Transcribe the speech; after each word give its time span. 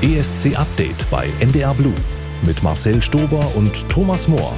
ESC 0.00 0.56
Update 0.56 1.10
bei 1.10 1.28
NDR 1.40 1.74
Blue 1.74 1.94
mit 2.46 2.62
Marcel 2.62 3.02
Stober 3.02 3.44
und 3.56 3.88
Thomas 3.88 4.28
Mohr. 4.28 4.56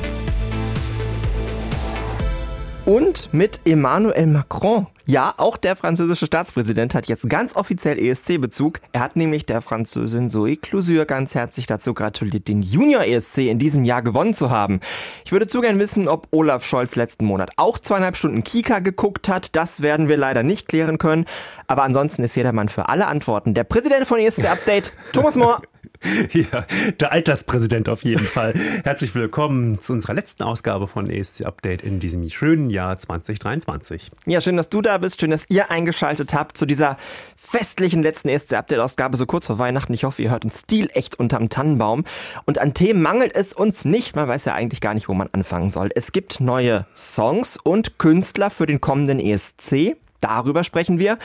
Und 2.91 3.33
mit 3.33 3.61
Emmanuel 3.67 4.27
Macron. 4.27 4.89
Ja, 5.07 5.35
auch 5.37 5.57
der 5.57 5.77
französische 5.77 6.27
Staatspräsident 6.27 6.93
hat 6.93 7.07
jetzt 7.07 7.31
ganz 7.31 7.55
offiziell 7.55 7.97
ESC-Bezug. 7.97 8.81
Er 8.91 9.01
hat 9.01 9.15
nämlich 9.15 9.47
der 9.47 9.61
Französin 9.61 10.29
Zoe 10.29 10.57
Clousure 10.57 11.07
ganz 11.07 11.37
herzlich 11.37 11.69
dazu 11.69 11.95
gratuliert, 11.95 12.49
den 12.49 12.63
Junior-ESC 12.63 13.49
in 13.49 13.61
diesem 13.61 13.85
Jahr 13.85 14.03
gewonnen 14.03 14.35
zu 14.35 14.51
haben. 14.51 14.81
Ich 15.25 15.31
würde 15.31 15.47
zu 15.47 15.61
gern 15.61 15.79
wissen, 15.79 16.09
ob 16.09 16.27
Olaf 16.33 16.65
Scholz 16.65 16.97
letzten 16.97 17.27
Monat 17.27 17.53
auch 17.59 17.79
zweieinhalb 17.79 18.17
Stunden 18.17 18.43
Kika 18.43 18.81
geguckt 18.81 19.29
hat. 19.29 19.55
Das 19.55 19.83
werden 19.83 20.09
wir 20.09 20.17
leider 20.17 20.43
nicht 20.43 20.67
klären 20.67 20.99
können. 20.99 21.27
Aber 21.69 21.85
ansonsten 21.85 22.25
ist 22.25 22.35
jedermann 22.35 22.69
für 22.69 22.89
alle 22.89 23.07
Antworten. 23.07 23.55
Der 23.55 23.63
Präsident 23.63 24.09
von 24.09 24.19
ESC 24.19 24.47
Update, 24.47 24.93
Thomas 25.13 25.37
Mohr. 25.37 25.63
Ja, 26.33 26.67
der 26.99 27.13
Alterspräsident 27.13 27.89
auf 27.89 28.05
jeden 28.05 28.25
Fall. 28.25 28.55
Herzlich 28.85 29.15
willkommen 29.15 29.81
zu 29.81 29.93
unserer 29.93 30.15
letzten 30.15 30.43
Ausgabe 30.43 30.87
von 30.87 31.11
ESC 31.11 31.45
Update 31.45 31.83
in 31.83 32.01
diesem 32.01 32.29
schönen 32.29 32.71
Jahr 32.71 32.99
2023. 32.99 34.09
Ja, 34.27 34.41
schön, 34.41 34.57
dass 34.57 34.69
du 34.69 34.81
da 34.81 34.99
bist. 34.99 35.21
Schön, 35.21 35.31
dass 35.31 35.45
ihr 35.49 35.71
eingeschaltet 35.71 36.35
habt 36.35 36.57
zu 36.57 36.67
dieser 36.67 36.97
festlichen 37.37 38.03
letzten 38.03 38.29
ESC 38.29 38.55
Update 38.55 38.81
Ausgabe 38.81 39.17
so 39.17 39.27
kurz 39.27 39.47
vor 39.47 39.59
Weihnachten. 39.59 39.93
Ich 39.93 40.05
hoffe, 40.05 40.23
ihr 40.23 40.31
hört 40.31 40.45
uns 40.45 40.61
Stil 40.61 40.89
echt 40.93 41.19
unterm 41.19 41.49
Tannenbaum. 41.49 42.05
Und 42.45 42.59
an 42.59 42.75
Themen 42.75 43.03
mangelt 43.03 43.35
es 43.35 43.53
uns 43.53 43.85
nicht. 43.85 44.17
Man 44.17 44.29
weiß 44.29 44.45
ja 44.47 44.55
eigentlich 44.55 44.81
gar 44.81 44.95
nicht, 44.95 45.09
wo 45.09 45.15
man 45.15 45.29
anfangen 45.33 45.71
soll. 45.71 45.91
Es 45.95 46.13
gibt 46.13 46.41
neue 46.41 46.87
Songs 46.95 47.57
und 47.57 47.99
Künstler 47.99 48.51
für 48.51 48.67
den 48.67 48.81
kommenden 48.81 49.21
ESC. 49.21 49.97
Darüber 50.21 50.65
sprechen 50.65 50.99
wir. 50.99 51.19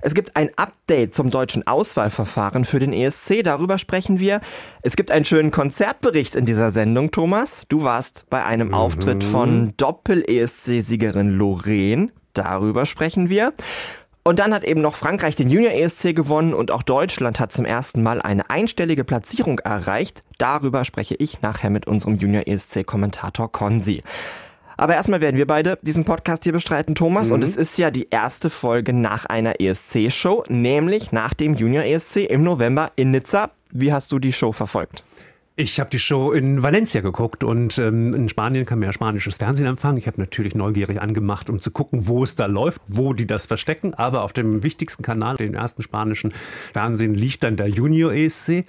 Es 0.00 0.14
gibt 0.14 0.36
ein 0.36 0.50
Update 0.56 1.14
zum 1.14 1.30
deutschen 1.30 1.66
Auswahlverfahren 1.66 2.64
für 2.64 2.78
den 2.78 2.92
ESC. 2.92 3.42
Darüber 3.42 3.78
sprechen 3.78 4.20
wir. 4.20 4.40
Es 4.82 4.96
gibt 4.96 5.10
einen 5.10 5.24
schönen 5.24 5.50
Konzertbericht 5.50 6.34
in 6.34 6.46
dieser 6.46 6.70
Sendung, 6.70 7.10
Thomas. 7.10 7.64
Du 7.68 7.82
warst 7.82 8.26
bei 8.30 8.44
einem 8.44 8.68
mhm. 8.68 8.74
Auftritt 8.74 9.24
von 9.24 9.74
Doppel-ESC-Siegerin 9.76 11.36
Lorraine. 11.36 12.10
Darüber 12.34 12.86
sprechen 12.86 13.28
wir. 13.28 13.52
Und 14.26 14.40
dann 14.40 14.52
hat 14.52 14.64
eben 14.64 14.80
noch 14.80 14.96
Frankreich 14.96 15.36
den 15.36 15.50
Junior 15.50 15.72
ESC 15.72 16.12
gewonnen 16.12 16.52
und 16.52 16.72
auch 16.72 16.82
Deutschland 16.82 17.38
hat 17.38 17.52
zum 17.52 17.64
ersten 17.64 18.02
Mal 18.02 18.20
eine 18.20 18.50
einstellige 18.50 19.04
Platzierung 19.04 19.60
erreicht. 19.60 20.24
Darüber 20.38 20.84
spreche 20.84 21.14
ich 21.14 21.42
nachher 21.42 21.70
mit 21.70 21.86
unserem 21.86 22.16
Junior 22.16 22.42
ESC 22.44 22.84
Kommentator 22.84 23.52
Konzi. 23.52 24.02
Aber 24.76 24.94
erstmal 24.94 25.20
werden 25.20 25.36
wir 25.36 25.46
beide 25.46 25.78
diesen 25.82 26.04
Podcast 26.04 26.44
hier 26.44 26.52
bestreiten, 26.52 26.94
Thomas. 26.94 27.28
Mhm. 27.28 27.34
Und 27.34 27.44
es 27.44 27.56
ist 27.56 27.78
ja 27.78 27.90
die 27.90 28.08
erste 28.10 28.50
Folge 28.50 28.92
nach 28.92 29.24
einer 29.26 29.60
ESC-Show, 29.60 30.44
nämlich 30.48 31.12
nach 31.12 31.34
dem 31.34 31.54
Junior 31.54 31.84
ESC 31.84 32.18
im 32.28 32.42
November 32.42 32.90
in 32.96 33.10
Nizza. 33.10 33.50
Wie 33.70 33.92
hast 33.92 34.12
du 34.12 34.18
die 34.18 34.32
Show 34.32 34.52
verfolgt? 34.52 35.04
Ich 35.58 35.80
habe 35.80 35.88
die 35.88 35.98
Show 35.98 36.32
in 36.32 36.62
Valencia 36.62 37.00
geguckt 37.00 37.42
und 37.42 37.78
ähm, 37.78 38.12
in 38.12 38.28
Spanien 38.28 38.66
kann 38.66 38.78
man 38.78 38.88
ja 38.88 38.92
spanisches 38.92 39.38
Fernsehen 39.38 39.66
empfangen. 39.66 39.96
Ich 39.96 40.06
habe 40.06 40.20
natürlich 40.20 40.54
neugierig 40.54 41.00
angemacht, 41.00 41.48
um 41.48 41.60
zu 41.60 41.70
gucken, 41.70 42.06
wo 42.08 42.22
es 42.22 42.34
da 42.34 42.44
läuft, 42.44 42.82
wo 42.88 43.14
die 43.14 43.26
das 43.26 43.46
verstecken. 43.46 43.94
Aber 43.94 44.22
auf 44.22 44.34
dem 44.34 44.62
wichtigsten 44.62 45.02
Kanal, 45.02 45.36
dem 45.36 45.54
ersten 45.54 45.82
spanischen 45.82 46.34
Fernsehen, 46.74 47.14
lief 47.14 47.38
dann 47.38 47.56
der 47.56 47.68
Junior 47.68 48.12
ESC. 48.12 48.66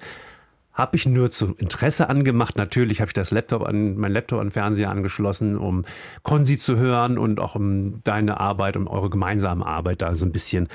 Habe 0.78 0.94
ich 0.94 1.06
nur 1.06 1.32
zum 1.32 1.56
Interesse 1.58 2.08
angemacht. 2.08 2.56
Natürlich 2.56 3.00
habe 3.00 3.08
ich 3.08 3.14
das 3.14 3.32
Laptop 3.32 3.66
an, 3.66 3.96
mein 3.96 4.12
Laptop 4.12 4.38
an 4.38 4.52
Fernseher 4.52 4.90
angeschlossen, 4.90 5.58
um 5.58 5.84
Konzi 6.22 6.56
zu 6.56 6.76
hören 6.76 7.18
und 7.18 7.40
auch 7.40 7.56
um 7.56 8.00
deine 8.04 8.38
Arbeit, 8.38 8.76
um 8.76 8.86
eure 8.86 9.10
gemeinsame 9.10 9.66
Arbeit 9.66 10.02
da 10.02 10.14
so 10.14 10.24
ein 10.24 10.30
bisschen 10.30 10.68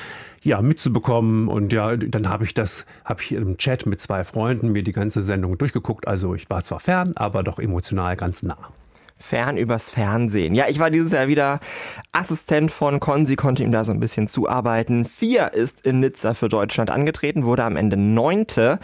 ja, 0.44 0.62
mitzubekommen. 0.62 1.48
Und 1.48 1.72
ja, 1.72 1.96
dann 1.96 2.28
habe 2.28 2.44
ich 2.44 2.54
das, 2.54 2.86
habe 3.06 3.22
ich 3.22 3.32
im 3.32 3.56
Chat 3.56 3.86
mit 3.86 4.02
zwei 4.02 4.26
Freunden 4.26 4.74
mir 4.74 4.84
die 4.84 4.92
ganze 4.92 5.22
Sendung 5.22 5.58
durchgeguckt. 5.58 6.06
Also 6.06 6.36
ich 6.36 6.50
war 6.50 6.66
zwar 6.66 6.82
fern, 6.82 7.14
aber 7.16 7.42
doch 7.42 7.58
emotional 7.58 8.18
ganz 8.18 8.44
nah 8.44 8.58
fern 9.24 9.58
übers 9.58 9.90
Fernsehen. 9.90 10.54
Ja, 10.54 10.66
ich 10.68 10.80
war 10.80 10.92
dieses 10.92 11.14
Jahr 11.14 11.28
wieder 11.28 11.62
Assistent 12.12 12.72
von 12.72 13.00
Konzi, 13.00 13.36
konnte 13.36 13.64
ihm 13.64 13.72
da 13.72 13.84
so 13.86 13.92
ein 13.94 14.00
bisschen 14.00 14.28
zuarbeiten. 14.28 15.06
Vier 15.06 15.54
ist 15.54 15.86
in 15.86 16.02
Nizza 16.02 16.34
für 16.34 16.50
Deutschland 16.50 16.90
angetreten, 16.90 17.46
wurde 17.46 17.64
am 17.64 17.78
Ende 17.78 17.96
neunte. 17.96 18.80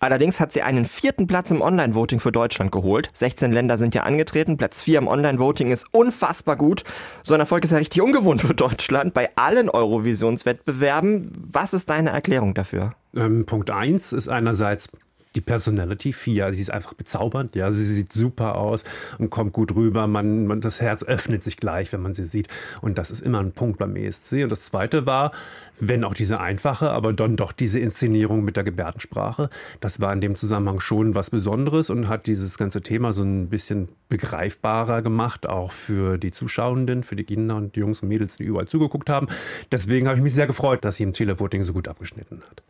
Allerdings 0.00 0.40
hat 0.40 0.52
sie 0.52 0.62
einen 0.62 0.84
vierten 0.84 1.26
Platz 1.28 1.50
im 1.50 1.62
Online-Voting 1.62 2.18
für 2.20 2.32
Deutschland 2.32 2.72
geholt. 2.72 3.08
16 3.14 3.52
Länder 3.52 3.78
sind 3.78 3.94
ja 3.94 4.02
angetreten. 4.02 4.56
Platz 4.56 4.82
4 4.82 4.98
im 4.98 5.06
Online-Voting 5.06 5.70
ist 5.70 5.86
unfassbar 5.92 6.56
gut. 6.56 6.82
So 7.22 7.32
ein 7.34 7.40
Erfolg 7.40 7.64
ist 7.64 7.70
ja 7.70 7.78
richtig 7.78 8.02
ungewohnt 8.02 8.42
für 8.42 8.54
Deutschland 8.54 9.14
bei 9.14 9.30
allen 9.36 9.70
Eurovisionswettbewerben. 9.70 11.30
Was 11.50 11.72
ist 11.72 11.88
deine 11.88 12.10
Erklärung 12.10 12.52
dafür? 12.52 12.94
Ähm, 13.16 13.46
Punkt 13.46 13.70
1 13.70 14.12
ist 14.12 14.28
einerseits 14.28 14.90
die 15.34 15.40
Personality 15.40 16.12
Fia, 16.12 16.52
sie 16.52 16.62
ist 16.62 16.70
einfach 16.70 16.94
bezaubernd, 16.94 17.56
ja, 17.56 17.70
sie 17.72 17.84
sieht 17.84 18.12
super 18.12 18.56
aus 18.56 18.84
und 19.18 19.30
kommt 19.30 19.52
gut 19.52 19.74
rüber, 19.74 20.06
man, 20.06 20.46
man, 20.46 20.60
das 20.60 20.80
Herz 20.80 21.02
öffnet 21.02 21.42
sich 21.42 21.56
gleich, 21.56 21.92
wenn 21.92 22.02
man 22.02 22.14
sie 22.14 22.24
sieht. 22.24 22.48
Und 22.80 22.98
das 22.98 23.10
ist 23.10 23.20
immer 23.20 23.40
ein 23.40 23.52
Punkt 23.52 23.78
beim 23.78 23.96
ESC 23.96 24.44
und 24.44 24.50
das 24.50 24.62
zweite 24.62 25.06
war, 25.06 25.32
wenn 25.80 26.04
auch 26.04 26.14
diese 26.14 26.40
einfache, 26.40 26.90
aber 26.90 27.12
dann 27.12 27.36
doch 27.36 27.50
diese 27.50 27.80
Inszenierung 27.80 28.44
mit 28.44 28.56
der 28.56 28.64
Gebärdensprache, 28.64 29.50
das 29.80 30.00
war 30.00 30.12
in 30.12 30.20
dem 30.20 30.36
Zusammenhang 30.36 30.78
schon 30.78 31.14
was 31.14 31.30
Besonderes 31.30 31.90
und 31.90 32.08
hat 32.08 32.26
dieses 32.26 32.56
ganze 32.58 32.80
Thema 32.80 33.12
so 33.12 33.24
ein 33.24 33.48
bisschen 33.48 33.88
begreifbarer 34.08 35.02
gemacht, 35.02 35.48
auch 35.48 35.72
für 35.72 36.18
die 36.18 36.30
Zuschauenden, 36.30 37.02
für 37.02 37.16
die 37.16 37.24
Kinder 37.24 37.56
und 37.56 37.74
die 37.74 37.80
Jungs 37.80 38.02
und 38.02 38.08
Mädels, 38.08 38.36
die 38.36 38.44
überall 38.44 38.68
zugeguckt 38.68 39.10
haben. 39.10 39.26
Deswegen 39.72 40.06
habe 40.06 40.16
ich 40.16 40.22
mich 40.22 40.34
sehr 40.34 40.46
gefreut, 40.46 40.84
dass 40.84 40.96
sie 40.96 41.02
im 41.02 41.12
Televoting 41.12 41.64
so 41.64 41.72
gut 41.72 41.88
abgeschnitten 41.88 42.42
hat. 42.48 42.62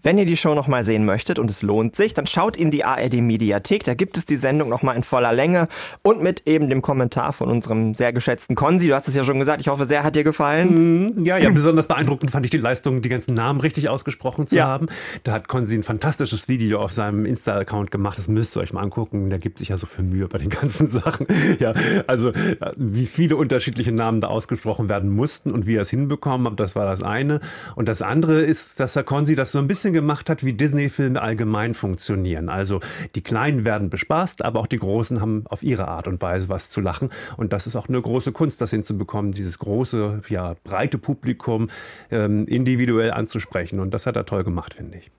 Wenn 0.00 0.16
ihr 0.16 0.26
die 0.26 0.36
Show 0.36 0.54
nochmal 0.54 0.84
sehen 0.84 1.04
möchtet 1.04 1.40
und 1.40 1.50
es 1.50 1.62
lohnt 1.62 1.96
sich, 1.96 2.14
dann 2.14 2.26
schaut 2.26 2.56
in 2.56 2.70
die 2.70 2.84
ARD 2.84 3.14
Mediathek. 3.14 3.82
Da 3.82 3.94
gibt 3.94 4.16
es 4.16 4.24
die 4.24 4.36
Sendung 4.36 4.68
nochmal 4.68 4.94
in 4.94 5.02
voller 5.02 5.32
Länge 5.32 5.66
und 6.02 6.22
mit 6.22 6.46
eben 6.46 6.70
dem 6.70 6.82
Kommentar 6.82 7.32
von 7.32 7.50
unserem 7.50 7.94
sehr 7.94 8.12
geschätzten 8.12 8.54
Konzi. 8.54 8.86
Du 8.86 8.94
hast 8.94 9.08
es 9.08 9.16
ja 9.16 9.24
schon 9.24 9.40
gesagt. 9.40 9.60
Ich 9.60 9.68
hoffe, 9.68 9.86
sehr 9.86 10.04
hat 10.04 10.14
dir 10.14 10.22
gefallen. 10.22 11.14
Mhm. 11.16 11.24
Ja, 11.24 11.36
ja, 11.36 11.50
besonders 11.50 11.88
beeindruckend 11.88 12.30
fand 12.30 12.44
ich 12.46 12.50
die 12.50 12.58
Leistung, 12.58 13.02
die 13.02 13.08
ganzen 13.08 13.34
Namen 13.34 13.60
richtig 13.60 13.88
ausgesprochen 13.88 14.46
zu 14.46 14.56
ja. 14.56 14.66
haben. 14.66 14.86
Da 15.24 15.32
hat 15.32 15.48
Konzi 15.48 15.74
ein 15.74 15.82
fantastisches 15.82 16.48
Video 16.48 16.80
auf 16.80 16.92
seinem 16.92 17.26
Insta-Account 17.26 17.90
gemacht. 17.90 18.18
Das 18.18 18.28
müsst 18.28 18.56
ihr 18.56 18.60
euch 18.60 18.72
mal 18.72 18.82
angucken. 18.82 19.30
Der 19.30 19.40
gibt 19.40 19.58
sich 19.58 19.70
ja 19.70 19.76
so 19.76 19.86
viel 19.86 20.04
Mühe 20.04 20.28
bei 20.28 20.38
den 20.38 20.48
ganzen 20.58 20.86
Sachen. 20.86 21.26
Ja, 21.58 21.74
also 22.06 22.32
wie 22.76 23.06
viele 23.06 23.36
unterschiedliche 23.36 23.90
Namen 23.90 24.20
da 24.20 24.28
ausgesprochen 24.28 24.88
werden 24.88 25.10
mussten 25.10 25.50
und 25.50 25.66
wie 25.66 25.74
er 25.74 25.82
es 25.82 25.90
hinbekommen 25.90 26.46
hat, 26.46 26.60
das 26.60 26.76
war 26.76 26.86
das 26.86 27.02
eine. 27.02 27.40
Und 27.74 27.88
das 27.88 28.00
andere 28.00 28.40
ist, 28.40 28.78
dass 28.78 28.92
der 28.92 29.02
Konzi 29.02 29.34
das 29.34 29.50
so 29.50 29.58
ein 29.58 29.66
bisschen 29.66 29.87
bisschen 29.88 29.92
gemacht 29.92 30.30
hat, 30.30 30.44
wie 30.44 30.52
Disney-Filme 30.52 31.20
allgemein 31.20 31.74
funktionieren. 31.74 32.48
Also 32.48 32.80
die 33.14 33.22
Kleinen 33.22 33.64
werden 33.64 33.90
bespaßt, 33.90 34.44
aber 34.44 34.60
auch 34.60 34.66
die 34.66 34.78
Großen 34.78 35.20
haben 35.20 35.44
auf 35.48 35.62
ihre 35.62 35.88
Art 35.88 36.08
und 36.08 36.20
Weise 36.20 36.48
was 36.48 36.70
zu 36.70 36.80
lachen. 36.80 37.10
Und 37.36 37.52
das 37.52 37.66
ist 37.66 37.76
auch 37.76 37.88
eine 37.88 38.00
große 38.00 38.32
Kunst, 38.32 38.60
das 38.60 38.70
hinzubekommen, 38.70 39.32
dieses 39.32 39.58
große, 39.58 40.22
ja, 40.28 40.54
breite 40.64 40.98
Publikum 40.98 41.68
ähm, 42.10 42.46
individuell 42.46 43.12
anzusprechen. 43.12 43.80
Und 43.80 43.92
das 43.92 44.06
hat 44.06 44.16
er 44.16 44.26
toll 44.26 44.44
gemacht, 44.44 44.74
finde 44.74 44.98
ich. 44.98 45.10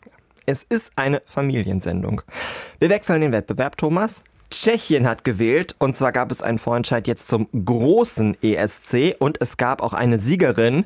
Es 0.45 0.63
ist 0.63 0.91
eine 0.95 1.21
Familiensendung. 1.25 2.21
Wir 2.79 2.89
wechseln 2.89 3.21
den 3.21 3.31
Wettbewerb, 3.31 3.77
Thomas. 3.77 4.23
Tschechien 4.51 5.07
hat 5.07 5.23
gewählt 5.23 5.75
und 5.77 5.95
zwar 5.95 6.11
gab 6.11 6.31
es 6.31 6.41
einen 6.41 6.57
Vorentscheid 6.57 7.05
jetzt 7.05 7.27
zum 7.27 7.47
großen 7.51 8.35
ESC 8.41 9.15
und 9.19 9.39
es 9.41 9.57
gab 9.57 9.83
auch 9.83 9.93
eine 9.93 10.17
Siegerin. 10.17 10.85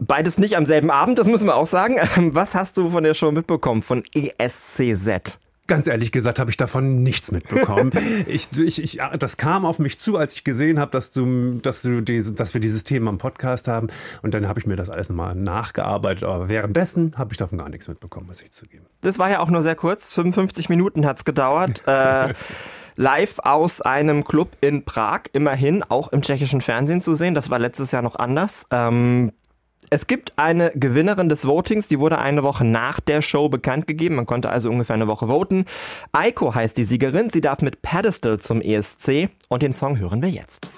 Beides 0.00 0.38
nicht 0.38 0.56
am 0.56 0.66
selben 0.66 0.90
Abend, 0.90 1.18
das 1.18 1.28
müssen 1.28 1.46
wir 1.46 1.56
auch 1.56 1.66
sagen. 1.66 1.96
Ähm, 2.16 2.34
was 2.34 2.54
hast 2.54 2.76
du 2.76 2.90
von 2.90 3.02
der 3.02 3.14
Show 3.14 3.30
mitbekommen, 3.32 3.82
von 3.82 4.02
ESCZ? 4.14 5.38
Ganz 5.66 5.86
ehrlich 5.86 6.10
gesagt 6.10 6.40
habe 6.40 6.50
ich 6.50 6.56
davon 6.56 7.02
nichts 7.02 7.30
mitbekommen. 7.30 7.92
ich, 8.26 8.48
ich, 8.58 8.82
ich, 8.82 9.00
das 9.18 9.36
kam 9.36 9.64
auf 9.64 9.78
mich 9.78 10.00
zu, 10.00 10.16
als 10.16 10.34
ich 10.34 10.42
gesehen 10.42 10.80
habe, 10.80 10.90
dass, 10.90 11.12
du, 11.12 11.60
dass, 11.60 11.82
du 11.82 12.00
diese, 12.00 12.32
dass 12.32 12.54
wir 12.54 12.60
dieses 12.60 12.82
Thema 12.82 13.10
im 13.10 13.18
Podcast 13.18 13.68
haben. 13.68 13.88
Und 14.22 14.34
dann 14.34 14.48
habe 14.48 14.58
ich 14.58 14.66
mir 14.66 14.74
das 14.74 14.88
alles 14.88 15.10
nochmal 15.10 15.34
nachgearbeitet. 15.34 16.24
Aber 16.24 16.48
währenddessen 16.48 17.14
habe 17.16 17.32
ich 17.32 17.36
davon 17.36 17.58
gar 17.58 17.68
nichts 17.68 17.86
mitbekommen, 17.86 18.26
muss 18.26 18.42
ich 18.42 18.50
zugeben. 18.50 18.86
Das 19.02 19.18
war 19.18 19.30
ja 19.30 19.40
auch 19.40 19.50
nur 19.50 19.62
sehr 19.62 19.76
kurz. 19.76 20.12
55 20.14 20.70
Minuten 20.70 21.06
hat 21.06 21.18
es 21.18 21.24
gedauert. 21.24 21.82
äh, 21.86 22.34
live 22.96 23.38
aus 23.40 23.80
einem 23.80 24.24
Club 24.24 24.56
in 24.60 24.84
Prag, 24.84 25.22
immerhin 25.32 25.84
auch 25.84 26.08
im 26.08 26.22
tschechischen 26.22 26.62
Fernsehen 26.62 27.00
zu 27.00 27.14
sehen. 27.14 27.34
Das 27.34 27.48
war 27.48 27.58
letztes 27.58 27.92
Jahr 27.92 28.02
noch 28.02 28.16
anders. 28.16 28.66
Ähm, 28.70 29.32
es 29.90 30.06
gibt 30.06 30.32
eine 30.36 30.70
Gewinnerin 30.76 31.28
des 31.28 31.44
Votings, 31.44 31.88
die 31.88 31.98
wurde 31.98 32.18
eine 32.18 32.44
Woche 32.44 32.64
nach 32.64 33.00
der 33.00 33.22
Show 33.22 33.48
bekannt 33.48 33.88
gegeben. 33.88 34.14
Man 34.14 34.26
konnte 34.26 34.48
also 34.48 34.70
ungefähr 34.70 34.94
eine 34.94 35.08
Woche 35.08 35.26
voten. 35.26 35.64
Aiko 36.12 36.54
heißt 36.54 36.76
die 36.76 36.84
Siegerin. 36.84 37.28
Sie 37.28 37.40
darf 37.40 37.60
mit 37.60 37.82
Pedestal 37.82 38.38
zum 38.38 38.60
ESC 38.60 39.30
und 39.48 39.62
den 39.62 39.72
Song 39.72 39.98
hören 39.98 40.22
wir 40.22 40.30
jetzt. 40.30 40.70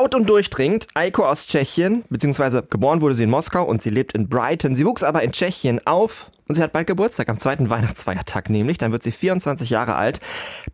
Laut 0.00 0.14
und 0.14 0.30
durchdringend, 0.30 0.86
Eiko 0.94 1.26
aus 1.26 1.46
Tschechien, 1.46 2.04
beziehungsweise 2.08 2.62
geboren 2.62 3.02
wurde 3.02 3.14
sie 3.14 3.24
in 3.24 3.30
Moskau 3.30 3.64
und 3.64 3.82
sie 3.82 3.90
lebt 3.90 4.14
in 4.14 4.30
Brighton. 4.30 4.74
Sie 4.74 4.86
wuchs 4.86 5.02
aber 5.02 5.22
in 5.22 5.30
Tschechien 5.30 5.86
auf 5.86 6.30
und 6.48 6.54
sie 6.54 6.62
hat 6.62 6.72
bald 6.72 6.86
Geburtstag, 6.86 7.28
am 7.28 7.36
zweiten 7.38 7.68
Weihnachtsfeiertag 7.70 8.48
nämlich. 8.48 8.78
Dann 8.78 8.92
wird 8.92 9.02
sie 9.02 9.12
24 9.12 9.68
Jahre 9.68 9.96
alt. 9.96 10.20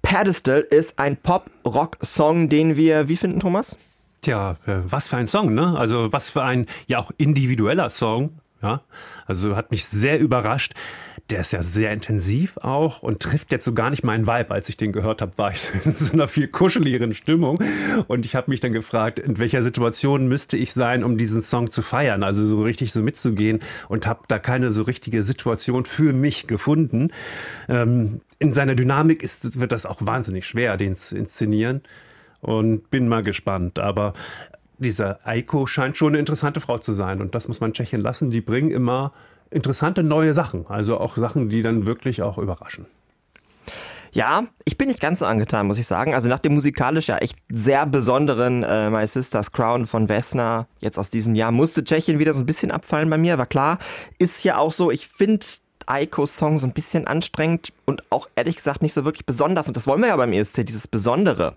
Pedestal 0.00 0.60
ist 0.60 1.00
ein 1.00 1.16
Pop-Rock-Song, 1.16 2.48
den 2.48 2.76
wir, 2.76 3.08
wie 3.08 3.16
finden, 3.16 3.40
Thomas? 3.40 3.76
Tja, 4.20 4.58
äh, 4.64 4.74
was 4.88 5.08
für 5.08 5.16
ein 5.16 5.26
Song, 5.26 5.52
ne? 5.52 5.76
Also 5.76 6.12
was 6.12 6.30
für 6.30 6.44
ein 6.44 6.66
ja 6.86 7.00
auch 7.00 7.10
individueller 7.18 7.90
Song. 7.90 8.30
Ja, 8.62 8.80
also 9.26 9.54
hat 9.54 9.70
mich 9.70 9.84
sehr 9.84 10.18
überrascht. 10.18 10.72
Der 11.28 11.40
ist 11.40 11.52
ja 11.52 11.62
sehr 11.62 11.92
intensiv 11.92 12.56
auch 12.58 13.02
und 13.02 13.20
trifft 13.20 13.52
jetzt 13.52 13.64
so 13.64 13.74
gar 13.74 13.90
nicht 13.90 14.02
meinen 14.02 14.26
Vibe. 14.26 14.50
Als 14.50 14.68
ich 14.68 14.76
den 14.76 14.92
gehört 14.92 15.20
habe, 15.20 15.36
war 15.36 15.50
ich 15.50 15.68
in 15.84 15.92
so 15.92 16.12
einer 16.12 16.26
viel 16.26 16.48
kuscheligeren 16.48 17.12
Stimmung. 17.12 17.58
Und 18.06 18.24
ich 18.24 18.34
habe 18.34 18.50
mich 18.50 18.60
dann 18.60 18.72
gefragt, 18.72 19.18
in 19.18 19.38
welcher 19.38 19.62
Situation 19.62 20.26
müsste 20.28 20.56
ich 20.56 20.72
sein, 20.72 21.04
um 21.04 21.18
diesen 21.18 21.42
Song 21.42 21.70
zu 21.70 21.82
feiern? 21.82 22.22
Also 22.22 22.46
so 22.46 22.62
richtig 22.62 22.92
so 22.92 23.02
mitzugehen 23.02 23.60
und 23.88 24.06
habe 24.06 24.20
da 24.28 24.38
keine 24.38 24.72
so 24.72 24.82
richtige 24.82 25.22
Situation 25.22 25.84
für 25.84 26.12
mich 26.14 26.46
gefunden. 26.46 27.10
Ähm, 27.68 28.20
in 28.38 28.52
seiner 28.52 28.74
Dynamik 28.74 29.22
ist, 29.22 29.60
wird 29.60 29.72
das 29.72 29.84
auch 29.84 29.98
wahnsinnig 30.00 30.46
schwer, 30.46 30.76
den 30.76 30.94
zu 30.94 31.16
inszenieren 31.16 31.82
und 32.40 32.90
bin 32.90 33.08
mal 33.08 33.22
gespannt. 33.22 33.78
Aber 33.78 34.14
dieser 34.78 35.26
Eiko 35.26 35.66
scheint 35.66 35.96
schon 35.96 36.08
eine 36.08 36.18
interessante 36.18 36.60
Frau 36.60 36.78
zu 36.78 36.92
sein 36.92 37.20
und 37.20 37.34
das 37.34 37.48
muss 37.48 37.60
man 37.60 37.72
Tschechien 37.72 38.00
lassen. 38.00 38.30
Die 38.30 38.40
bringen 38.40 38.70
immer 38.70 39.12
interessante 39.50 40.02
neue 40.02 40.34
Sachen, 40.34 40.66
also 40.66 40.98
auch 40.98 41.16
Sachen, 41.16 41.48
die 41.48 41.62
dann 41.62 41.86
wirklich 41.86 42.22
auch 42.22 42.38
überraschen. 42.38 42.86
Ja, 44.12 44.44
ich 44.64 44.78
bin 44.78 44.88
nicht 44.88 45.00
ganz 45.00 45.18
so 45.18 45.26
angetan, 45.26 45.66
muss 45.66 45.78
ich 45.78 45.86
sagen. 45.86 46.14
Also 46.14 46.30
nach 46.30 46.38
dem 46.38 46.54
musikalisch 46.54 47.08
ja 47.08 47.18
echt 47.18 47.36
sehr 47.52 47.84
besonderen 47.84 48.62
äh, 48.62 48.88
My 48.88 49.06
Sister's 49.06 49.52
Crown 49.52 49.86
von 49.86 50.08
Vesna 50.08 50.68
jetzt 50.80 50.98
aus 50.98 51.10
diesem 51.10 51.34
Jahr 51.34 51.52
musste 51.52 51.84
Tschechien 51.84 52.18
wieder 52.18 52.32
so 52.32 52.42
ein 52.42 52.46
bisschen 52.46 52.70
abfallen 52.70 53.10
bei 53.10 53.18
mir, 53.18 53.36
war 53.36 53.44
klar. 53.44 53.78
Ist 54.18 54.42
ja 54.42 54.56
auch 54.56 54.72
so, 54.72 54.90
ich 54.90 55.06
finde 55.06 55.44
Eikos 55.86 56.36
Song 56.36 56.58
so 56.58 56.66
ein 56.66 56.72
bisschen 56.72 57.06
anstrengend 57.06 57.72
und 57.84 58.02
auch 58.10 58.28
ehrlich 58.36 58.56
gesagt 58.56 58.82
nicht 58.82 58.92
so 58.92 59.04
wirklich 59.04 59.26
besonders. 59.26 59.68
Und 59.68 59.76
das 59.76 59.86
wollen 59.86 60.00
wir 60.00 60.08
ja 60.08 60.16
beim 60.16 60.32
ESC, 60.32 60.66
dieses 60.66 60.88
Besondere. 60.88 61.56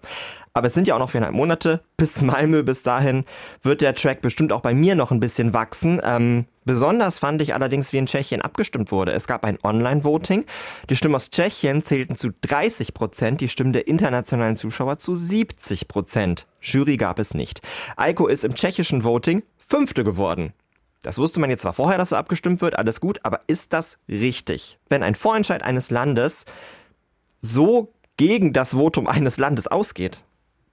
Aber 0.53 0.67
es 0.67 0.73
sind 0.73 0.87
ja 0.87 0.95
auch 0.95 0.99
noch 0.99 1.09
viereinhalb 1.09 1.35
Monate 1.35 1.81
bis 1.97 2.21
Malmö. 2.23 2.63
Bis 2.63 2.83
dahin 2.83 3.25
wird 3.61 3.81
der 3.81 3.95
Track 3.95 4.21
bestimmt 4.21 4.51
auch 4.51 4.61
bei 4.61 4.73
mir 4.73 4.95
noch 4.95 5.11
ein 5.11 5.19
bisschen 5.19 5.53
wachsen. 5.53 6.01
Ähm, 6.03 6.45
besonders 6.65 7.19
fand 7.19 7.41
ich 7.41 7.53
allerdings, 7.53 7.93
wie 7.93 7.97
in 7.97 8.05
Tschechien 8.05 8.41
abgestimmt 8.41 8.91
wurde. 8.91 9.11
Es 9.11 9.27
gab 9.27 9.43
ein 9.45 9.57
Online-Voting. 9.63 10.45
Die 10.89 10.95
Stimmen 10.95 11.15
aus 11.15 11.29
Tschechien 11.29 11.83
zählten 11.83 12.15
zu 12.15 12.29
30 12.41 12.93
Prozent, 12.93 13.41
die 13.41 13.49
Stimmen 13.49 13.73
der 13.73 13.87
internationalen 13.87 14.55
Zuschauer 14.55 14.99
zu 14.99 15.15
70 15.15 15.87
Prozent. 15.87 16.45
Jury 16.61 16.97
gab 16.97 17.19
es 17.19 17.33
nicht. 17.33 17.61
Eiko 17.95 18.27
ist 18.27 18.43
im 18.43 18.53
tschechischen 18.53 19.03
Voting 19.03 19.43
Fünfte 19.57 20.03
geworden. 20.03 20.53
Das 21.01 21.17
wusste 21.17 21.39
man 21.39 21.49
jetzt 21.49 21.61
zwar 21.61 21.73
vorher, 21.73 21.97
dass 21.97 22.09
so 22.09 22.15
abgestimmt 22.15 22.61
wird, 22.61 22.77
alles 22.77 22.99
gut, 22.99 23.19
aber 23.23 23.41
ist 23.47 23.73
das 23.73 23.97
richtig? 24.09 24.79
Wenn 24.89 25.03
ein 25.03 25.15
Vorentscheid 25.15 25.63
eines 25.63 25.91
Landes 25.91 26.45
so 27.41 27.93
gegen 28.17 28.51
das 28.51 28.71
Votum 28.71 29.07
eines 29.07 29.37
Landes 29.37 29.67
ausgeht, 29.67 30.25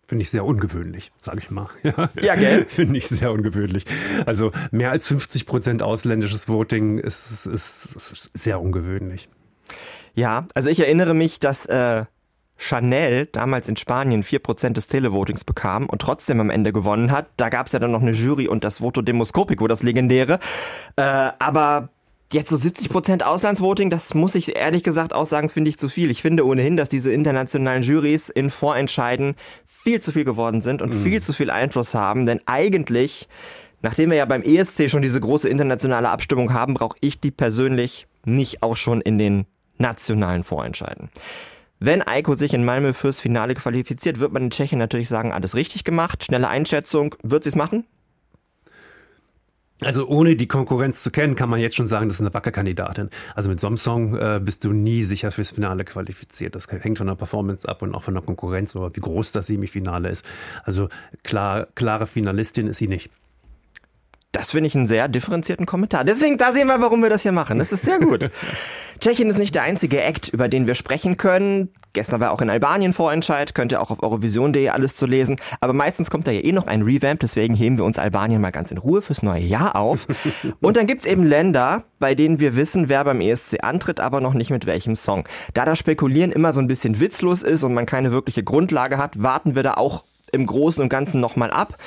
Finde 0.09 0.23
ich 0.23 0.31
sehr 0.31 0.45
ungewöhnlich, 0.45 1.11
sage 1.19 1.41
ich 1.41 1.51
mal. 1.51 1.69
Ja, 1.83 2.11
ja 2.23 2.35
gell? 2.37 2.65
Finde 2.69 2.97
ich 2.97 3.09
sehr 3.09 3.33
ungewöhnlich. 3.33 3.85
Also 4.25 4.53
mehr 4.71 4.93
als 4.93 5.09
50 5.09 5.47
Prozent 5.47 5.83
ausländisches 5.83 6.49
Voting 6.49 6.99
ist, 6.99 7.47
ist, 7.47 7.47
ist, 7.47 8.31
sehr 8.33 8.61
ungewöhnlich. 8.61 9.29
Ja, 10.15 10.47
also 10.55 10.71
ich 10.71 10.79
erinnere 10.79 11.13
mich, 11.13 11.41
dass 11.41 11.67
äh, 11.67 12.05
Chanel 12.57 13.27
damals 13.27 13.69
in 13.69 13.77
Spanien 13.77 14.23
4% 14.23 14.71
des 14.71 14.89
Televotings 14.89 15.45
bekam 15.45 15.87
und 15.87 16.01
trotzdem 16.01 16.41
am 16.41 16.51
Ende 16.51 16.73
gewonnen 16.73 17.11
hat. 17.11 17.27
Da 17.37 17.49
gab 17.49 17.67
es 17.67 17.73
ja 17.73 17.79
dann 17.79 17.93
noch 17.93 18.03
eine 18.03 18.13
Jury 18.13 18.49
und 18.49 18.65
das 18.65 18.81
Voto 18.81 19.03
Demoskopico, 19.03 19.69
das 19.69 19.83
legendäre. 19.83 20.39
Äh, 20.97 21.03
aber 21.39 21.91
jetzt 22.33 22.51
so 22.51 22.57
70% 22.57 23.23
Auslandsvoting, 23.23 23.91
das 23.91 24.15
muss 24.15 24.35
ich 24.35 24.57
ehrlich 24.57 24.83
gesagt 24.83 25.13
auch 25.13 25.27
sagen, 25.27 25.49
finde 25.49 25.69
ich 25.69 25.79
zu 25.79 25.89
viel. 25.89 26.11
Ich 26.11 26.23
finde 26.23 26.47
ohnehin, 26.47 26.77
dass 26.77 26.89
diese 26.89 27.13
internationalen 27.13 27.83
Juries 27.83 28.29
in 28.29 28.51
Vorentscheiden 28.51 29.37
viel 29.65 30.01
zu 30.01 30.13
viel 30.13 30.25
geworden 30.25 30.61
sind 30.61 30.83
und 30.83 30.95
mm. 30.95 31.03
viel 31.03 31.23
zu 31.23 31.33
viel 31.33 31.51
Einfluss 31.51 31.95
haben, 31.95 32.27
denn 32.27 32.41
eigentlich, 32.47 33.29
nachdem 33.83 34.11
wir 34.11 34.17
ja 34.17 34.25
beim 34.25 34.43
ESC 34.43 34.91
schon 34.91 35.03
diese 35.03 35.21
große 35.21 35.49
internationale 35.49 36.09
Abstimmung 36.09 36.53
haben, 36.53 36.75
brauche 36.75 36.97
ich 37.01 37.21
die 37.21 37.31
persönlich 37.31 38.07
nicht 38.25 38.63
auch 38.63 38.77
schon 38.77 39.01
in 39.01 39.19
den 39.19 39.47
nationalen 39.79 40.43
Vorentscheiden. 40.43 41.11
Wenn 41.79 42.03
Eiko 42.03 42.35
sich 42.35 42.55
in 42.55 42.65
Malmö 42.65 42.95
fürs 42.95 43.21
Finale 43.21 43.55
qualifiziert, 43.55 44.19
wird 44.19 44.33
man 44.33 44.45
in 44.45 44.51
Tschechien 44.51 44.79
natürlich 44.79 45.09
sagen, 45.09 45.33
alles 45.33 45.55
richtig 45.55 45.85
gemacht. 45.85 46.25
Schnelle 46.25 46.49
Einschätzung, 46.49 47.15
wird 47.23 47.45
sie 47.45 47.51
es 47.51 47.57
machen? 47.57 47.85
Also 49.83 50.09
ohne 50.09 50.37
die 50.37 50.49
Konkurrenz 50.49 51.03
zu 51.03 51.11
kennen, 51.11 51.35
kann 51.35 51.51
man 51.51 51.61
jetzt 51.61 51.77
schon 51.77 51.87
sagen, 51.87 52.09
das 52.09 52.17
ist 52.17 52.23
eine 52.23 52.33
Wackerkandidatin. 52.33 53.11
Also 53.35 53.51
mit 53.51 53.61
so 53.61 53.67
einem 53.67 53.77
Song 53.77 54.17
äh, 54.17 54.41
bist 54.43 54.65
du 54.65 54.73
nie 54.73 55.03
sicher 55.03 55.31
fürs 55.31 55.51
Finale 55.51 55.85
qualifiziert. 55.85 56.55
Das 56.55 56.67
hängt 56.69 56.97
von 56.97 57.07
der 57.07 57.15
Performance 57.15 57.69
ab 57.69 57.83
und 57.83 57.95
auch 57.95 58.03
von 58.03 58.15
der 58.15 58.23
Konkurrenz 58.23 58.75
oder 58.75 58.97
wie 58.97 59.01
groß 59.01 59.33
das 59.33 59.49
Semifinale 59.49 60.09
ist. 60.09 60.25
Also 60.65 60.89
klar, 61.25 61.67
klare 61.75 62.07
Finalistin 62.07 62.69
ist 62.69 62.79
sie 62.79 62.89
nicht. 62.89 63.11
Das 64.37 64.51
finde 64.51 64.67
ich 64.67 64.77
einen 64.77 64.87
sehr 64.87 65.09
differenzierten 65.09 65.65
Kommentar. 65.65 66.05
Deswegen, 66.05 66.37
da 66.37 66.53
sehen 66.53 66.67
wir, 66.67 66.79
warum 66.79 67.03
wir 67.03 67.09
das 67.09 67.23
hier 67.23 67.33
machen. 67.33 67.59
Das 67.59 67.73
ist 67.73 67.87
sehr 67.87 67.99
gut. 67.99 68.31
Tschechien 69.01 69.31
ist 69.31 69.39
nicht 69.39 69.55
der 69.55 69.63
einzige 69.63 70.03
Act, 70.03 70.29
über 70.29 70.49
den 70.49 70.67
wir 70.67 70.75
sprechen 70.75 71.17
können. 71.17 71.71
Gestern 71.95 72.21
war 72.21 72.33
auch 72.33 72.43
in 72.43 72.51
Albanien 72.51 72.93
Vorentscheid, 72.93 73.55
könnt 73.55 73.73
ihr 73.73 73.81
auch 73.81 73.91
auf 73.91 74.03
eurovision.de 74.03 74.69
alles 74.69 74.95
zu 74.95 75.07
lesen. 75.07 75.37
Aber 75.63 75.73
meistens 75.73 76.11
kommt 76.11 76.27
da 76.27 76.33
ja 76.33 76.45
eh 76.45 76.53
noch 76.53 76.67
ein 76.67 76.83
Revamp, 76.83 77.21
deswegen 77.21 77.55
heben 77.55 77.79
wir 77.79 77.87
uns 77.87 77.99
Albanien 77.99 78.43
mal 78.43 78.53
ganz 78.53 78.71
in 78.71 78.77
Ruhe 78.77 79.01
fürs 79.01 79.23
neue 79.23 79.41
Jahr 79.41 79.75
auf. 79.75 80.07
Und 80.61 80.77
dann 80.77 80.87
gibt's 80.87 81.07
eben 81.07 81.25
Länder, 81.25 81.85
bei 81.99 82.15
denen 82.15 82.39
wir 82.39 82.57
wissen, 82.57 82.91
wer 82.91 83.05
beim 83.05 83.23
ESC 83.23 83.65
antritt, 83.65 84.01
aber 84.01 84.21
noch 84.21 84.35
nicht 84.35 84.51
mit 84.51 84.67
welchem 84.67 84.97
Song. 84.97 85.25
Da 85.55 85.65
das 85.65 85.79
Spekulieren 85.79 86.31
immer 86.31 86.53
so 86.53 86.61
ein 86.61 86.67
bisschen 86.67 87.01
witzlos 87.01 87.43
ist 87.43 87.65
und 87.65 87.73
man 87.73 87.87
keine 87.87 88.13
wirkliche 88.13 88.45
Grundlage 88.45 88.99
hat, 88.99 89.23
warten 89.23 89.55
wir 89.55 89.63
da 89.63 89.75
auch 89.75 90.05
im 90.31 90.45
Großen 90.45 90.83
und 90.83 90.91
Ganzen 90.91 91.23
nochmal 91.23 91.51
ab. 91.51 91.79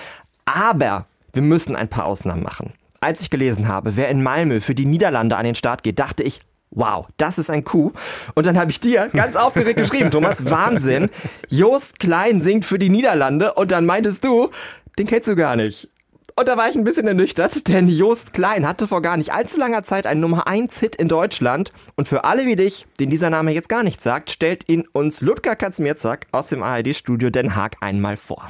Aber 0.45 1.05
wir 1.33 1.41
müssen 1.41 1.75
ein 1.75 1.87
paar 1.87 2.05
Ausnahmen 2.05 2.43
machen. 2.43 2.73
Als 3.01 3.21
ich 3.21 3.29
gelesen 3.29 3.67
habe, 3.67 3.95
wer 3.95 4.09
in 4.09 4.21
Malmö 4.21 4.59
für 4.59 4.75
die 4.75 4.85
Niederlande 4.85 5.37
an 5.37 5.45
den 5.45 5.55
Start 5.55 5.83
geht, 5.83 5.99
dachte 5.99 6.23
ich, 6.23 6.41
wow, 6.71 7.07
das 7.17 7.37
ist 7.37 7.49
ein 7.49 7.63
Coup. 7.63 7.93
Und 8.35 8.45
dann 8.45 8.57
habe 8.57 8.71
ich 8.71 8.79
dir 8.79 9.09
ganz 9.13 9.35
aufgeregt 9.37 9.79
geschrieben, 9.79 10.11
Thomas, 10.11 10.49
Wahnsinn. 10.49 11.09
Jost 11.49 11.99
Klein 11.99 12.41
singt 12.41 12.65
für 12.65 12.79
die 12.79 12.89
Niederlande 12.89 13.53
und 13.53 13.71
dann 13.71 13.85
meintest 13.85 14.23
du, 14.25 14.49
den 14.97 15.07
kennst 15.07 15.27
du 15.27 15.35
gar 15.35 15.55
nicht. 15.55 15.89
Und 16.35 16.47
da 16.47 16.55
war 16.55 16.69
ich 16.69 16.75
ein 16.75 16.85
bisschen 16.85 17.05
ernüchtert, 17.05 17.67
denn 17.67 17.89
Jost 17.89 18.33
Klein 18.33 18.65
hatte 18.67 18.87
vor 18.87 19.01
gar 19.01 19.17
nicht 19.17 19.33
allzu 19.33 19.59
langer 19.59 19.83
Zeit 19.83 20.07
einen 20.07 20.21
Nummer 20.21 20.47
1 20.47 20.79
Hit 20.79 20.95
in 20.95 21.09
Deutschland. 21.09 21.73
Und 21.95 22.07
für 22.07 22.23
alle 22.23 22.45
wie 22.45 22.55
dich, 22.55 22.85
denen 22.99 23.11
dieser 23.11 23.29
Name 23.29 23.51
jetzt 23.51 23.69
gar 23.69 23.83
nichts 23.83 24.03
sagt, 24.03 24.29
stellt 24.29 24.69
ihn 24.69 24.87
uns 24.93 25.21
Ludger 25.21 25.57
Katzmierzak 25.57 26.27
aus 26.31 26.47
dem 26.47 26.63
ARD-Studio 26.63 27.29
Den 27.29 27.55
Haag 27.57 27.75
einmal 27.81 28.15
vor. 28.15 28.47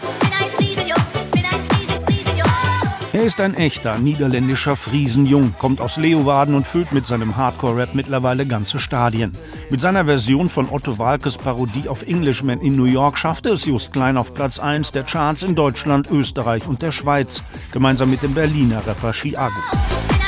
Er 3.19 3.25
ist 3.25 3.41
ein 3.41 3.53
echter 3.53 3.97
niederländischer 3.97 4.77
Friesenjung, 4.77 5.53
kommt 5.59 5.81
aus 5.81 5.97
Leeuwarden 5.97 6.55
und 6.55 6.65
füllt 6.65 6.93
mit 6.93 7.05
seinem 7.05 7.35
Hardcore-Rap 7.35 7.93
mittlerweile 7.93 8.45
ganze 8.45 8.79
Stadien. 8.79 9.37
Mit 9.69 9.81
seiner 9.81 10.05
Version 10.05 10.47
von 10.47 10.69
Otto 10.69 10.97
Walkes 10.97 11.37
Parodie 11.37 11.89
auf 11.89 12.03
Englishman 12.03 12.61
in 12.61 12.77
New 12.77 12.85
York 12.85 13.17
schaffte 13.17 13.49
es 13.49 13.65
Just 13.65 13.91
Klein 13.91 14.15
auf 14.15 14.33
Platz 14.33 14.57
1 14.57 14.93
der 14.93 15.03
Charts 15.03 15.43
in 15.43 15.53
Deutschland, 15.53 16.09
Österreich 16.09 16.65
und 16.65 16.81
der 16.81 16.93
Schweiz, 16.93 17.43
gemeinsam 17.73 18.09
mit 18.09 18.23
dem 18.23 18.33
Berliner 18.33 18.87
Rapper 18.87 19.11
Chiago. 19.11 20.18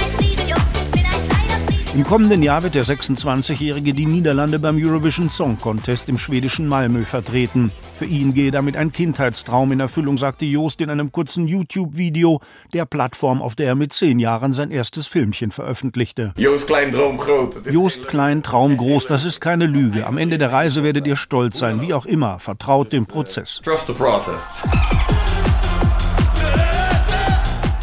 Im 1.94 2.06
kommenden 2.06 2.42
Jahr 2.42 2.64
wird 2.64 2.76
der 2.76 2.86
26-Jährige 2.86 3.94
die 3.94 4.06
Niederlande 4.06 4.60
beim 4.60 4.78
Eurovision 4.78 5.28
Song 5.28 5.58
Contest 5.60 6.08
im 6.08 6.18
schwedischen 6.18 6.66
Malmö 6.66 7.04
vertreten. 7.04 7.74
Für 7.94 8.06
ihn 8.06 8.34
gehe 8.34 8.50
damit 8.50 8.78
ein 8.78 8.94
Kindheitstraum 8.94 9.74
in 9.74 9.82
Erfüllung, 9.82 10.18
sagte 10.18 10.46
Joost 10.46 10.80
in 10.80 10.90
einem 10.90 11.12
kurzen 11.12 11.50
YouTube-Video, 11.50 12.40
der 12.74 12.86
Plattform, 12.86 13.42
auf 13.42 13.56
der 13.56 13.68
er 13.68 13.76
mit 13.76 13.92
zehn 13.92 14.20
Jahren 14.20 14.54
sein 14.54 14.72
erstes 14.72 15.06
Filmchen 15.06 15.52
veröffentlichte. 15.52 16.34
Joost 16.38 16.66
Klein, 16.66 16.94
Traum 16.94 17.18
groß. 17.18 17.56
Joost 17.70 18.08
Klein, 18.08 18.42
Traum 18.42 18.78
groß, 18.78 19.08
das 19.08 19.26
ist 19.26 19.42
keine 19.42 19.66
Lüge. 19.66 20.08
Am 20.08 20.18
Ende 20.18 20.38
der 20.38 20.54
Reise 20.54 20.84
werdet 20.84 21.06
ihr 21.08 21.18
stolz 21.18 21.60
sein, 21.60 21.82
wie 21.82 21.94
auch 21.94 22.06
immer. 22.06 22.40
Vertraut 22.40 22.94
dem 22.94 23.06
Prozess. 23.06 23.60
Trust 23.66 23.88
the 23.88 23.94
process. 23.94 24.42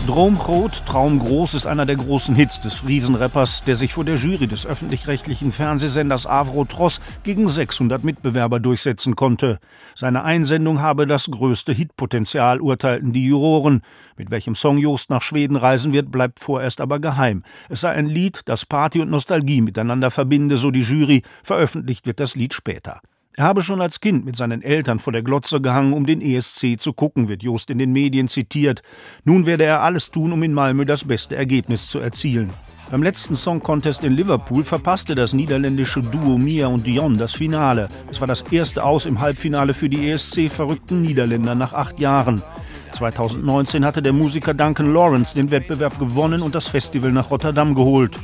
Droomgroot, 0.08 0.86
Traum 0.86 1.18
groß 1.18 1.52
ist 1.52 1.66
einer 1.66 1.84
der 1.84 1.96
großen 1.96 2.34
Hits 2.34 2.62
des 2.62 2.76
Friesenrappers, 2.76 3.64
der 3.64 3.76
sich 3.76 3.92
vor 3.92 4.06
der 4.06 4.14
Jury 4.14 4.46
des 4.46 4.64
öffentlich-rechtlichen 4.64 5.52
Fernsehsenders 5.52 6.26
Avro 6.26 6.64
Tross 6.64 7.02
gegen 7.24 7.46
600 7.46 8.02
Mitbewerber 8.02 8.58
durchsetzen 8.58 9.16
konnte. 9.16 9.58
Seine 9.94 10.24
Einsendung 10.24 10.80
habe 10.80 11.06
das 11.06 11.26
größte 11.26 11.74
Hitpotenzial, 11.74 12.62
urteilten 12.62 13.12
die 13.12 13.26
Juroren. 13.26 13.82
Mit 14.16 14.30
welchem 14.30 14.54
Song 14.54 14.78
Jost 14.78 15.10
nach 15.10 15.20
Schweden 15.20 15.56
reisen 15.56 15.92
wird, 15.92 16.10
bleibt 16.10 16.40
vorerst 16.40 16.80
aber 16.80 17.00
geheim. 17.00 17.42
Es 17.68 17.82
sei 17.82 17.90
ein 17.90 18.06
Lied, 18.06 18.40
das 18.46 18.64
Party 18.64 19.02
und 19.02 19.10
Nostalgie 19.10 19.60
miteinander 19.60 20.10
verbinde, 20.10 20.56
so 20.56 20.70
die 20.70 20.84
Jury. 20.84 21.22
Veröffentlicht 21.42 22.06
wird 22.06 22.18
das 22.18 22.34
Lied 22.34 22.54
später. 22.54 23.02
Er 23.38 23.44
habe 23.44 23.62
schon 23.62 23.80
als 23.80 24.00
Kind 24.00 24.24
mit 24.24 24.34
seinen 24.34 24.62
Eltern 24.62 24.98
vor 24.98 25.12
der 25.12 25.22
Glotze 25.22 25.60
gehangen, 25.60 25.92
um 25.92 26.06
den 26.06 26.20
ESC 26.20 26.74
zu 26.76 26.92
gucken, 26.92 27.28
wird 27.28 27.44
Jost 27.44 27.70
in 27.70 27.78
den 27.78 27.92
Medien 27.92 28.26
zitiert. 28.26 28.82
Nun 29.22 29.46
werde 29.46 29.62
er 29.62 29.82
alles 29.82 30.10
tun, 30.10 30.32
um 30.32 30.42
in 30.42 30.52
Malmö 30.52 30.84
das 30.84 31.04
beste 31.04 31.36
Ergebnis 31.36 31.86
zu 31.86 32.00
erzielen. 32.00 32.50
Beim 32.90 33.00
letzten 33.00 33.36
Song 33.36 33.62
Contest 33.62 34.02
in 34.02 34.14
Liverpool 34.14 34.64
verpasste 34.64 35.14
das 35.14 35.34
niederländische 35.34 36.02
Duo 36.02 36.36
Mia 36.36 36.66
und 36.66 36.84
Dion 36.84 37.16
das 37.16 37.32
Finale. 37.32 37.88
Es 38.10 38.20
war 38.20 38.26
das 38.26 38.42
erste 38.42 38.82
Aus 38.82 39.06
im 39.06 39.20
Halbfinale 39.20 39.72
für 39.72 39.88
die 39.88 40.10
ESC-verrückten 40.10 41.00
Niederländer 41.00 41.54
nach 41.54 41.74
acht 41.74 42.00
Jahren. 42.00 42.42
2019 42.90 43.84
hatte 43.84 44.02
der 44.02 44.12
Musiker 44.12 44.52
Duncan 44.52 44.92
Lawrence 44.92 45.36
den 45.36 45.52
Wettbewerb 45.52 45.96
gewonnen 46.00 46.42
und 46.42 46.56
das 46.56 46.66
Festival 46.66 47.12
nach 47.12 47.30
Rotterdam 47.30 47.76
geholt. 47.76 48.18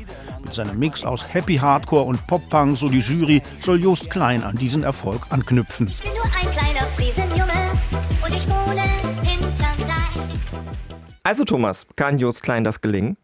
Mit 0.45 0.53
seinem 0.53 0.79
Mix 0.79 1.05
aus 1.05 1.33
Happy 1.33 1.57
Hardcore 1.57 2.05
und 2.05 2.27
Pop-Punk, 2.27 2.77
so 2.77 2.91
die 2.91 3.01
Jury, 3.01 3.43
soll 3.61 3.83
Jost 3.83 4.11
Klein 4.11 4.45
an 4.45 4.57
diesen 4.57 4.83
Erfolg 4.83 5.23
anknüpfen. 5.31 5.89
Ich 5.89 6.03
bin 6.03 6.13
nur 6.13 6.25
ein 6.25 6.51
kleiner 6.53 6.87
Friesenjunge 6.89 7.73
und 8.23 8.35
ich 8.35 8.47
wohne 8.47 8.83
hinterm 9.23 9.79
Deich. 9.79 10.23
Also 11.23 11.45
Thomas, 11.45 11.87
kann 11.97 12.19
Jost 12.19 12.43
Klein 12.43 12.63
das 12.63 12.83
gelingen? 12.83 13.17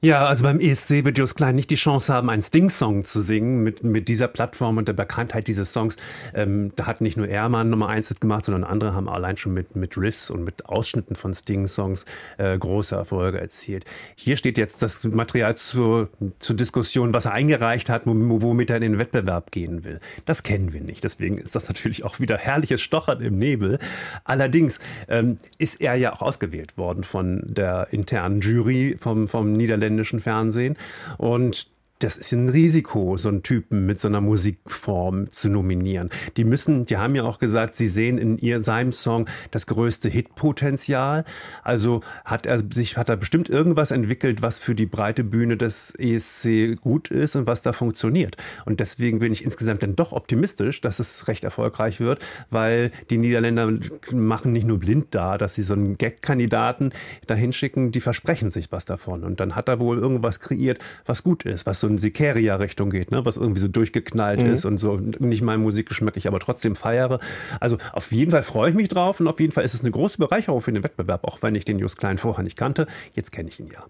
Ja, 0.00 0.26
also 0.26 0.44
beim 0.44 0.60
ESC 0.60 1.04
wird 1.04 1.18
Jos 1.18 1.34
Klein 1.34 1.56
nicht 1.56 1.70
die 1.70 1.74
Chance 1.74 2.14
haben, 2.14 2.30
einen 2.30 2.44
Sting-Song 2.44 3.04
zu 3.04 3.20
singen 3.20 3.64
mit, 3.64 3.82
mit 3.82 4.06
dieser 4.06 4.28
Plattform 4.28 4.76
und 4.76 4.86
der 4.86 4.92
Bekanntheit 4.92 5.48
dieses 5.48 5.72
Songs. 5.72 5.96
Ähm, 6.34 6.70
da 6.76 6.86
hat 6.86 7.00
nicht 7.00 7.16
nur 7.16 7.26
er 7.26 7.48
mal 7.48 7.64
Nummer 7.64 7.88
1 7.88 8.14
gemacht, 8.20 8.44
sondern 8.44 8.62
andere 8.62 8.94
haben 8.94 9.08
allein 9.08 9.36
schon 9.36 9.54
mit, 9.54 9.74
mit 9.74 9.98
Riffs 9.98 10.30
und 10.30 10.44
mit 10.44 10.66
Ausschnitten 10.66 11.16
von 11.16 11.34
Sting-Songs 11.34 12.04
äh, 12.36 12.56
große 12.56 12.94
Erfolge 12.94 13.40
erzielt. 13.40 13.86
Hier 14.14 14.36
steht 14.36 14.56
jetzt 14.56 14.82
das 14.82 15.02
Material 15.02 15.56
zur, 15.56 16.10
zur 16.38 16.54
Diskussion, 16.54 17.12
was 17.12 17.24
er 17.24 17.32
eingereicht 17.32 17.90
hat, 17.90 18.02
womit 18.04 18.70
er 18.70 18.76
in 18.76 18.82
den 18.82 18.98
Wettbewerb 18.98 19.50
gehen 19.50 19.82
will. 19.82 19.98
Das 20.26 20.44
kennen 20.44 20.72
wir 20.72 20.80
nicht. 20.80 21.02
Deswegen 21.02 21.38
ist 21.38 21.56
das 21.56 21.66
natürlich 21.66 22.04
auch 22.04 22.20
wieder 22.20 22.38
herrliches 22.38 22.80
Stochern 22.82 23.20
im 23.20 23.36
Nebel. 23.36 23.80
Allerdings 24.22 24.78
ähm, 25.08 25.38
ist 25.58 25.80
er 25.80 25.96
ja 25.96 26.12
auch 26.12 26.22
ausgewählt 26.22 26.78
worden 26.78 27.02
von 27.02 27.42
der 27.44 27.88
internen 27.90 28.40
Jury 28.40 28.96
vom, 29.00 29.26
vom 29.26 29.54
Niederländischen 29.54 29.87
niederländischen 29.88 30.20
Fernsehen. 30.20 30.76
Und 31.16 31.68
das 32.00 32.16
ist 32.16 32.32
ein 32.32 32.48
Risiko, 32.48 33.16
so 33.16 33.28
einen 33.28 33.42
Typen 33.42 33.86
mit 33.86 33.98
so 33.98 34.08
einer 34.08 34.20
Musikform 34.20 35.32
zu 35.32 35.48
nominieren. 35.48 36.10
Die 36.36 36.44
müssen, 36.44 36.84
die 36.84 36.96
haben 36.96 37.14
ja 37.14 37.24
auch 37.24 37.38
gesagt, 37.38 37.76
sie 37.76 37.88
sehen 37.88 38.18
in 38.18 38.38
ihr, 38.38 38.62
seinem 38.62 38.92
Song 38.92 39.26
das 39.50 39.66
größte 39.66 40.08
Hitpotenzial. 40.08 41.24
Also 41.64 42.00
hat 42.24 42.46
er 42.46 42.62
sich, 42.72 42.96
hat 42.96 43.08
er 43.08 43.16
bestimmt 43.16 43.48
irgendwas 43.48 43.90
entwickelt, 43.90 44.42
was 44.42 44.60
für 44.60 44.76
die 44.76 44.86
breite 44.86 45.24
Bühne 45.24 45.56
des 45.56 45.92
ESC 45.98 46.80
gut 46.80 47.10
ist 47.10 47.34
und 47.34 47.46
was 47.46 47.62
da 47.62 47.72
funktioniert. 47.72 48.36
Und 48.64 48.78
deswegen 48.78 49.18
bin 49.18 49.32
ich 49.32 49.44
insgesamt 49.44 49.82
dann 49.82 49.96
doch 49.96 50.12
optimistisch, 50.12 50.80
dass 50.80 51.00
es 51.00 51.26
recht 51.26 51.42
erfolgreich 51.42 51.98
wird, 51.98 52.24
weil 52.50 52.92
die 53.10 53.18
Niederländer 53.18 53.72
machen 54.12 54.52
nicht 54.52 54.66
nur 54.66 54.78
blind 54.78 55.08
da, 55.10 55.36
dass 55.36 55.54
sie 55.54 55.62
so 55.62 55.74
einen 55.74 55.96
Gag-Kandidaten 55.96 56.90
dahin 57.26 57.52
schicken, 57.52 57.90
die 57.90 58.00
versprechen 58.00 58.52
sich 58.52 58.70
was 58.70 58.84
davon. 58.84 59.24
Und 59.24 59.40
dann 59.40 59.56
hat 59.56 59.68
er 59.68 59.80
wohl 59.80 59.98
irgendwas 59.98 60.38
kreiert, 60.38 60.78
was 61.04 61.24
gut 61.24 61.44
ist, 61.44 61.66
was 61.66 61.80
so 61.80 61.87
in 61.88 61.98
Sikeria-Richtung 61.98 62.90
geht, 62.90 63.10
ne? 63.10 63.24
was 63.24 63.36
irgendwie 63.36 63.60
so 63.60 63.68
durchgeknallt 63.68 64.42
mhm. 64.42 64.52
ist 64.52 64.64
und 64.64 64.78
so 64.78 64.96
nicht 64.96 65.42
mein 65.42 65.60
Musikgeschmack, 65.60 66.16
ich 66.16 66.28
aber 66.28 66.40
trotzdem 66.40 66.76
feiere. 66.76 67.18
Also 67.60 67.78
auf 67.92 68.12
jeden 68.12 68.30
Fall 68.30 68.42
freue 68.42 68.70
ich 68.70 68.76
mich 68.76 68.88
drauf 68.88 69.20
und 69.20 69.26
auf 69.26 69.40
jeden 69.40 69.52
Fall 69.52 69.64
ist 69.64 69.74
es 69.74 69.80
eine 69.80 69.90
große 69.90 70.18
Bereicherung 70.18 70.60
für 70.60 70.72
den 70.72 70.84
Wettbewerb, 70.84 71.24
auch 71.24 71.42
wenn 71.42 71.54
ich 71.54 71.64
den 71.64 71.78
Just 71.78 71.98
Klein 71.98 72.18
vorher 72.18 72.44
nicht 72.44 72.56
kannte. 72.56 72.86
Jetzt 73.14 73.32
kenne 73.32 73.48
ich 73.48 73.58
ihn 73.58 73.70
ja. 73.72 73.84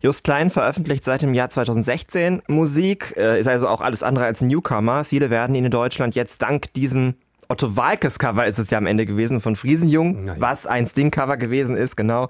Just 0.00 0.24
Klein 0.24 0.50
veröffentlicht 0.50 1.04
seit 1.04 1.22
dem 1.22 1.34
Jahr 1.34 1.50
2016 1.50 2.42
Musik, 2.46 3.14
äh, 3.16 3.38
ist 3.38 3.48
also 3.48 3.68
auch 3.68 3.80
alles 3.80 4.02
andere 4.02 4.24
als 4.24 4.40
Newcomer. 4.40 5.04
Viele 5.04 5.30
werden 5.30 5.54
ihn 5.54 5.64
in 5.64 5.70
Deutschland 5.70 6.14
jetzt 6.14 6.40
dank 6.42 6.72
diesem 6.72 7.14
Otto 7.50 7.76
Walkes 7.76 8.20
Cover 8.20 8.46
ist 8.46 8.60
es 8.60 8.70
ja 8.70 8.78
am 8.78 8.86
Ende 8.86 9.06
gewesen 9.06 9.40
von 9.40 9.56
Friesenjung, 9.56 10.28
ja. 10.28 10.34
was 10.38 10.68
ein 10.68 10.86
Sting-Cover 10.86 11.36
gewesen 11.36 11.76
ist, 11.76 11.96
genau. 11.96 12.28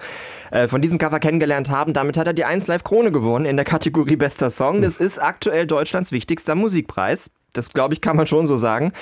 Äh, 0.50 0.66
von 0.66 0.80
diesem 0.80 0.98
Cover 0.98 1.20
kennengelernt 1.20 1.68
haben. 1.68 1.92
Damit 1.92 2.16
hat 2.16 2.26
er 2.26 2.32
die 2.32 2.46
1 2.46 2.68
Live 2.68 2.84
Krone 2.84 3.12
gewonnen 3.12 3.44
in 3.44 3.56
der 3.56 3.66
Kategorie 3.66 4.16
Bester 4.16 4.48
Song. 4.48 4.80
Das 4.80 4.96
ist 4.96 5.22
aktuell 5.22 5.66
Deutschlands 5.66 6.10
wichtigster 6.10 6.54
Musikpreis. 6.54 7.30
Das 7.52 7.68
glaube 7.68 7.92
ich, 7.92 8.00
kann 8.00 8.16
man 8.16 8.26
schon 8.26 8.46
so 8.46 8.56
sagen. 8.56 8.92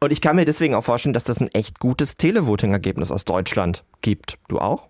Und 0.00 0.10
ich 0.10 0.20
kann 0.20 0.34
mir 0.34 0.44
deswegen 0.44 0.74
auch 0.74 0.82
vorstellen, 0.82 1.12
dass 1.12 1.22
das 1.22 1.40
ein 1.40 1.48
echt 1.52 1.78
gutes 1.78 2.16
Televoting-Ergebnis 2.16 3.12
aus 3.12 3.24
Deutschland 3.24 3.84
gibt. 4.00 4.38
Du 4.48 4.58
auch? 4.58 4.88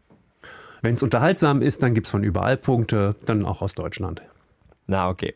Wenn 0.81 0.95
es 0.95 1.03
unterhaltsam 1.03 1.61
ist, 1.61 1.83
dann 1.83 1.93
gibt 1.93 2.07
es 2.07 2.11
von 2.11 2.23
überall 2.23 2.57
Punkte, 2.57 3.17
dann 3.27 3.45
auch 3.45 3.61
aus 3.61 3.75
Deutschland. 3.75 4.23
Na, 4.87 5.11
okay. 5.11 5.35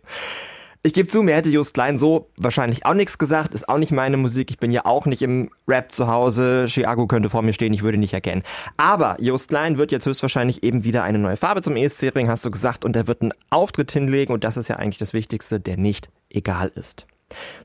Ich 0.87 0.93
gebe 0.93 1.09
zu, 1.09 1.23
mir 1.23 1.35
hätte 1.35 1.49
Just 1.49 1.73
Klein 1.73 1.97
so 1.97 2.29
wahrscheinlich 2.37 2.85
auch 2.85 2.93
nichts 2.93 3.17
gesagt, 3.17 3.55
ist 3.55 3.71
auch 3.71 3.79
nicht 3.79 3.91
meine 3.91 4.19
Musik. 4.19 4.51
Ich 4.51 4.59
bin 4.59 4.71
ja 4.71 4.85
auch 4.85 5.07
nicht 5.07 5.23
im 5.23 5.49
Rap 5.67 5.93
zu 5.93 6.09
Hause. 6.09 6.67
Chiago 6.69 7.07
könnte 7.07 7.31
vor 7.31 7.41
mir 7.41 7.55
stehen, 7.55 7.73
ich 7.73 7.83
würde 7.83 7.97
nicht 7.97 8.13
erkennen. 8.13 8.43
Aber 8.77 9.17
Just 9.19 9.49
Klein 9.49 9.79
wird 9.79 9.93
jetzt 9.93 10.05
höchstwahrscheinlich 10.05 10.63
eben 10.63 10.85
wieder 10.85 11.03
eine 11.03 11.19
neue 11.19 11.39
Farbe 11.39 11.63
zum 11.63 11.77
ESC-Ring, 11.77 12.29
hast 12.29 12.45
du 12.45 12.51
gesagt, 12.51 12.85
und 12.85 12.97
er 12.97 13.07
wird 13.07 13.23
einen 13.23 13.33
Auftritt 13.49 13.93
hinlegen 13.93 14.35
und 14.35 14.45
das 14.45 14.59
ist 14.59 14.69
ja 14.69 14.77
eigentlich 14.77 14.99
das 14.99 15.15
Wichtigste, 15.15 15.59
der 15.59 15.79
nicht 15.79 16.11
egal 16.29 16.71
ist. 16.75 17.07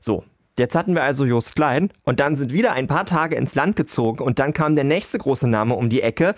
So, 0.00 0.24
Jetzt 0.58 0.74
hatten 0.74 0.94
wir 0.94 1.02
also 1.02 1.26
Just 1.26 1.54
Klein 1.56 1.90
und 2.04 2.20
dann 2.20 2.36
sind 2.36 2.54
wieder 2.54 2.72
ein 2.72 2.86
paar 2.86 3.04
Tage 3.04 3.36
ins 3.36 3.54
Land 3.54 3.76
gezogen 3.76 4.22
und 4.22 4.38
dann 4.38 4.54
kam 4.54 4.74
der 4.74 4.84
nächste 4.84 5.18
große 5.18 5.46
Name 5.46 5.74
um 5.74 5.90
die 5.90 6.00
Ecke, 6.02 6.34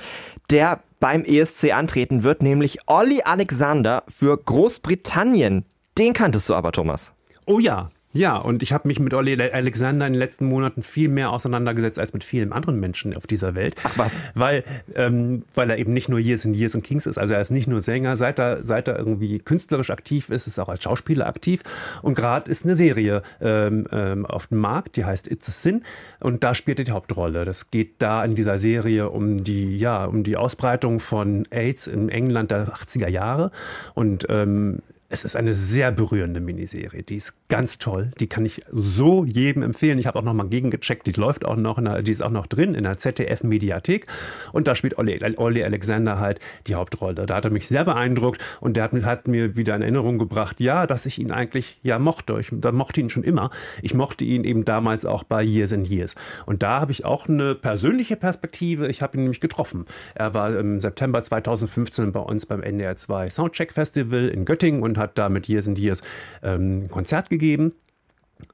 der 0.51 0.81
beim 0.99 1.23
ESC 1.23 1.73
antreten 1.73 2.25
wird, 2.25 2.43
nämlich 2.43 2.81
Olli 2.87 3.23
Alexander 3.23 4.03
für 4.09 4.37
Großbritannien. 4.37 5.65
Den 5.99 6.13
kanntest 6.13 6.49
du 6.49 6.55
aber, 6.55 6.73
Thomas. 6.73 7.13
Oh 7.45 7.59
ja, 7.59 7.91
ja, 8.15 8.37
und 8.37 8.63
ich 8.63 8.75
habe 8.75 8.89
mich 8.89 9.01
mit 9.01 9.15
Olli 9.15 9.41
Alexander 9.41 10.07
in 10.07 10.13
den 10.13 10.19
letzten 10.19 10.45
Monaten 10.45 10.83
viel 10.83 11.09
mehr 11.09 11.31
auseinandergesetzt 11.31 11.99
als 11.99 12.13
mit 12.13 12.25
vielen 12.25 12.53
anderen 12.53 12.79
Menschen 12.79 13.17
auf 13.17 13.27
dieser 13.27 13.55
Welt. 13.55 13.75
Ach 13.85 13.97
was? 13.97 14.23
Weil, 14.35 14.65
ähm, 14.95 15.45
weil 15.55 15.71
er 15.71 15.79
eben 15.79 15.95
nicht 15.95 16.11
nur 16.11 16.19
Years 16.19 16.45
and 16.45 16.55
Years 16.55 16.75
and 16.75 16.85
Kings 16.85 17.07
ist, 17.07 17.17
also 17.17 17.33
er 17.33 17.41
ist 17.41 17.51
nicht 17.51 17.69
nur 17.69 17.81
Sänger, 17.81 18.17
seit 18.17 18.39
er, 18.39 18.63
seit 18.63 18.87
er 18.87 18.99
irgendwie 18.99 19.39
künstlerisch 19.39 19.89
aktiv 19.89 20.29
ist, 20.29 20.47
ist 20.47 20.59
er 20.59 20.65
auch 20.65 20.69
als 20.69 20.83
Schauspieler 20.83 21.27
aktiv. 21.27 21.63
Und 22.03 22.15
gerade 22.15 22.51
ist 22.51 22.65
eine 22.65 22.75
Serie 22.75 23.23
ähm, 23.41 23.87
ähm, 23.91 24.27
auf 24.27 24.49
dem 24.49 24.59
Markt, 24.59 24.97
die 24.97 25.07
heißt 25.07 25.31
It's 25.31 25.49
a 25.49 25.53
Sin 25.53 25.83
und 26.21 26.45
da 26.45 26.55
spielt 26.55 26.81
er 26.81 26.85
die 26.85 26.93
Hauptrolle. 26.93 27.47
Das 27.47 27.71
geht 27.71 27.95
da 28.01 28.23
in 28.25 28.35
dieser 28.35 28.59
Serie 28.59 29.09
um 29.09 29.43
die, 29.43 29.79
ja, 29.79 30.05
um 30.05 30.23
die 30.23 30.37
Ausbreitung 30.37 31.01
von 31.01 31.45
AIDS 31.51 31.87
in 31.87 32.11
England 32.11 32.51
der 32.51 32.75
80er 32.75 33.09
Jahre 33.09 33.51
und 33.95 34.27
ähm, 34.29 34.81
es 35.13 35.25
ist 35.25 35.37
eine 35.37 35.53
sehr 35.53 35.93
berührende 35.93 36.41
Miniserie. 36.41 37.03
Die 37.03 37.17
ist 37.17 37.35
ganz 37.49 37.77
toll. 37.77 38.13
Die 38.19 38.29
kann 38.29 38.47
ich 38.47 38.63
so 38.71 39.27
jedem 39.27 39.63
empfehlen. 39.63 39.99
Ich 39.99 40.07
habe 40.07 40.19
auch 40.19 40.23
noch 40.23 40.33
mal 40.33 40.49
gegengecheckt. 40.49 41.07
Die 41.07 41.13
läuft 41.13 41.45
auch 41.45 41.57
noch, 41.57 41.79
der, 41.83 42.01
die 42.01 42.11
ist 42.11 42.23
auch 42.23 42.31
noch 42.31 42.47
drin 42.47 42.75
in 42.75 42.85
der 42.85 42.97
ZDF-Mediathek. 42.97 44.07
Und 44.53 44.69
da 44.69 44.75
spielt 44.75 44.97
Olli, 44.97 45.63
Alexander 45.65 46.19
halt 46.19 46.41
die 46.67 46.77
Hauptrolle. 46.77 47.27
Da 47.27 47.37
hat 47.37 47.45
er 47.45 47.51
mich 47.51 47.69
sehr 47.69 47.85
beeindruckt 47.85 48.43
und 48.61 48.75
der 48.75 48.85
hat, 48.85 48.93
hat, 49.05 49.29
mir 49.29 49.55
wieder 49.55 49.77
in 49.77 49.83
Erinnerung 49.83 50.17
gebracht, 50.17 50.61
ja, 50.61 50.87
dass 50.87 51.05
ich 51.05 51.19
ihn 51.19 51.31
eigentlich 51.31 51.79
ja 51.83 51.99
mochte. 51.99 52.39
Ich 52.41 52.49
da 52.51 52.73
mochte 52.73 53.03
ihn 53.03 53.11
schon 53.11 53.23
immer. 53.23 53.51
Ich 53.83 53.93
mochte 53.93 54.25
ihn 54.25 54.45
eben 54.45 54.65
damals 54.65 55.05
auch 55.05 55.25
bei 55.25 55.43
Years 55.43 55.75
and 55.75 55.91
Years. 55.91 56.15
Und 56.47 56.63
da 56.63 56.81
habe 56.81 56.91
ich 56.91 57.05
auch 57.05 57.29
eine 57.29 57.55
persönliche 57.55 58.17
Perspektive. 58.17 58.89
Ich 58.89 59.03
habe 59.03 59.19
ihn 59.19 59.25
nämlich 59.25 59.41
getroffen. 59.41 59.85
Er 60.15 60.33
war 60.33 60.57
im 60.57 60.81
September 60.81 61.23
2015 61.23 62.13
bei 62.13 62.21
uns 62.21 62.47
beim 62.47 62.63
NDR 62.63 62.97
2 62.97 63.29
Soundcheck 63.29 63.75
Festival 63.75 64.29
in 64.29 64.47
Göttingen 64.47 64.83
und 64.83 65.02
hat 65.03 65.19
da 65.19 65.29
mit 65.29 65.49
Years 65.49 65.69
and 65.69 65.79
Years 65.79 66.03
ähm, 66.43 66.89
Konzert 66.91 67.31
gegeben. 67.31 67.73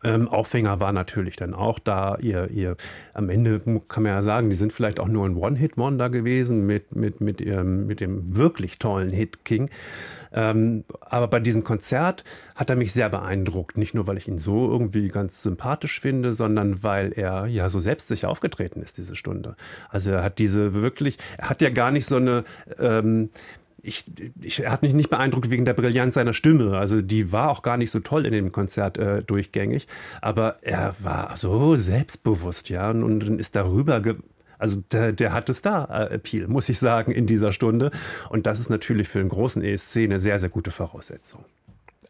Ähm, 0.04 0.28
Aufhänger 0.28 0.80
war 0.80 0.92
natürlich 0.92 1.36
dann 1.36 1.54
auch 1.54 1.78
da, 1.78 2.18
ihr, 2.20 2.50
ihr, 2.50 2.76
am 3.14 3.30
Ende 3.30 3.60
kann 3.88 4.02
man 4.02 4.12
ja 4.12 4.22
sagen, 4.22 4.50
die 4.50 4.56
sind 4.56 4.72
vielleicht 4.72 5.00
auch 5.00 5.08
nur 5.08 5.26
ein 5.26 5.36
One-Hit-Wonder 5.36 6.10
gewesen 6.10 6.66
mit, 6.66 6.94
mit, 6.94 7.20
mit, 7.20 7.40
ihrem, 7.40 7.86
mit 7.86 8.00
dem 8.00 8.36
wirklich 8.36 8.78
tollen 8.78 9.10
Hit 9.10 9.44
King. 9.44 9.70
Ähm, 10.32 10.84
aber 11.00 11.26
bei 11.26 11.40
diesem 11.40 11.64
Konzert 11.64 12.22
hat 12.54 12.70
er 12.70 12.76
mich 12.76 12.92
sehr 12.92 13.08
beeindruckt. 13.08 13.78
Nicht 13.78 13.94
nur, 13.94 14.06
weil 14.06 14.18
ich 14.18 14.28
ihn 14.28 14.38
so 14.38 14.70
irgendwie 14.70 15.08
ganz 15.08 15.42
sympathisch 15.42 16.00
finde, 16.00 16.34
sondern 16.34 16.82
weil 16.82 17.12
er 17.12 17.46
ja 17.46 17.68
so 17.68 17.80
selbstsicher 17.80 18.28
aufgetreten 18.28 18.82
ist, 18.82 18.98
diese 18.98 19.16
Stunde. 19.16 19.56
Also 19.88 20.10
er 20.10 20.22
hat 20.22 20.38
diese 20.38 20.74
wirklich, 20.74 21.16
er 21.38 21.50
hat 21.50 21.62
ja 21.62 21.70
gar 21.70 21.90
nicht 21.90 22.06
so 22.06 22.16
eine, 22.16 22.44
ähm, 22.78 23.30
ich, 23.82 24.04
ich, 24.40 24.66
hat 24.66 24.82
mich 24.82 24.92
nicht 24.92 25.10
beeindruckt 25.10 25.50
wegen 25.50 25.64
der 25.64 25.74
Brillanz 25.74 26.14
seiner 26.14 26.34
Stimme. 26.34 26.76
Also 26.76 27.00
die 27.00 27.32
war 27.32 27.50
auch 27.50 27.62
gar 27.62 27.76
nicht 27.76 27.90
so 27.90 28.00
toll 28.00 28.26
in 28.26 28.32
dem 28.32 28.52
Konzert 28.52 28.98
äh, 28.98 29.22
durchgängig. 29.22 29.86
Aber 30.20 30.56
er 30.62 30.94
war 31.00 31.36
so 31.36 31.76
selbstbewusst, 31.76 32.68
ja, 32.68 32.90
und, 32.90 33.02
und 33.04 33.40
ist 33.40 33.56
darüber 33.56 34.00
also 34.58 34.82
der, 34.90 35.12
der 35.12 35.32
hatte 35.32 35.54
Star-Appeal, 35.54 36.48
muss 36.48 36.68
ich 36.68 36.78
sagen, 36.78 37.12
in 37.12 37.26
dieser 37.26 37.52
Stunde. 37.52 37.92
Und 38.28 38.46
das 38.46 38.58
ist 38.58 38.70
natürlich 38.70 39.08
für 39.08 39.20
einen 39.20 39.28
großen 39.28 39.62
ESC 39.62 39.98
eine 39.98 40.20
sehr, 40.20 40.38
sehr 40.40 40.48
gute 40.48 40.72
Voraussetzung. 40.72 41.44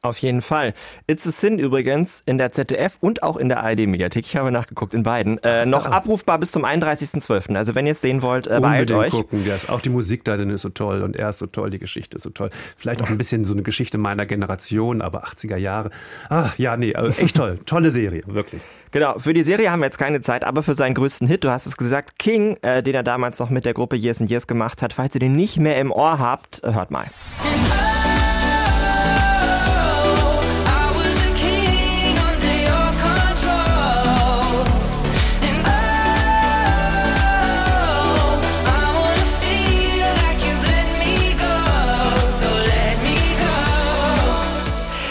Auf 0.03 0.19
jeden 0.19 0.43
Fall. 0.43 0.75
It's 1.07 1.27
a 1.27 1.31
Sin 1.31 1.59
übrigens 1.59 2.23
in 2.25 2.39
der 2.39 2.53
ZDF 2.53 2.99
und 3.01 3.23
auch 3.23 3.37
in 3.37 3.49
der 3.49 3.63
ARD-Mediathek. 3.65 4.25
Ich 4.25 4.37
habe 4.37 4.53
nachgeguckt 4.53 4.95
in 4.95 5.03
beiden. 5.03 5.39
Äh, 5.39 5.67
noch 5.67 5.87
abrufbar 5.87 6.39
bis 6.39 6.53
zum 6.53 6.65
31.12. 6.65 7.57
Also 7.57 7.75
wenn 7.75 7.87
ihr 7.87 7.93
es 7.93 8.01
sehen 8.01 8.23
wollt, 8.23 8.47
äh, 8.47 8.61
beeilt 8.61 8.91
Unbedingt 8.91 9.15
euch. 9.15 9.21
gucken. 9.21 9.45
Der 9.45 9.57
ist, 9.57 9.69
auch 9.69 9.81
die 9.81 9.89
Musik 9.91 10.25
da 10.25 10.37
drin 10.37 10.51
ist 10.51 10.63
so 10.63 10.69
toll 10.69 11.03
und 11.03 11.17
er 11.17 11.31
ist 11.31 11.39
so 11.41 11.47
toll, 11.47 11.71
die 11.71 11.79
Geschichte 11.79 12.17
ist 12.17 12.23
so 12.23 12.31
toll. 12.31 12.51
Vielleicht 12.77 13.03
auch 13.03 13.09
ein 13.11 13.19
bisschen 13.19 13.45
so 13.45 13.55
eine 13.55 13.63
Geschichte 13.63 13.99
meiner 13.99 14.27
Generation, 14.27 15.03
aber 15.03 15.25
80er 15.25 15.57
Jahre. 15.57 15.91
Ach 16.29 16.57
ja, 16.59 16.77
nee, 16.77 16.95
also 16.95 17.11
echt 17.21 17.37
toll. 17.37 17.59
Tolle 17.67 17.91
Serie, 17.91 18.23
wirklich. 18.27 18.63
Genau, 18.91 19.19
für 19.19 19.35
die 19.35 19.43
Serie 19.43 19.71
haben 19.71 19.81
wir 19.81 19.87
jetzt 19.87 19.99
keine 19.99 20.21
Zeit, 20.21 20.45
aber 20.45 20.63
für 20.63 20.75
seinen 20.75 20.95
größten 20.95 21.27
Hit, 21.27 21.45
du 21.45 21.51
hast 21.51 21.67
es 21.67 21.77
gesagt, 21.77 22.19
King, 22.19 22.57
äh, 22.63 22.83
den 22.83 22.95
er 22.95 23.03
damals 23.03 23.39
noch 23.39 23.51
mit 23.51 23.65
der 23.65 23.75
Gruppe 23.75 23.97
Years 23.97 24.21
and 24.21 24.31
Years 24.31 24.47
gemacht 24.47 24.81
hat. 24.81 24.93
Falls 24.93 25.15
ihr 25.15 25.21
den 25.21 25.37
nicht 25.37 25.59
mehr 25.59 25.79
im 25.79 25.91
Ohr 25.93 26.19
habt, 26.19 26.63
hört 26.65 26.91
mal. 26.91 27.07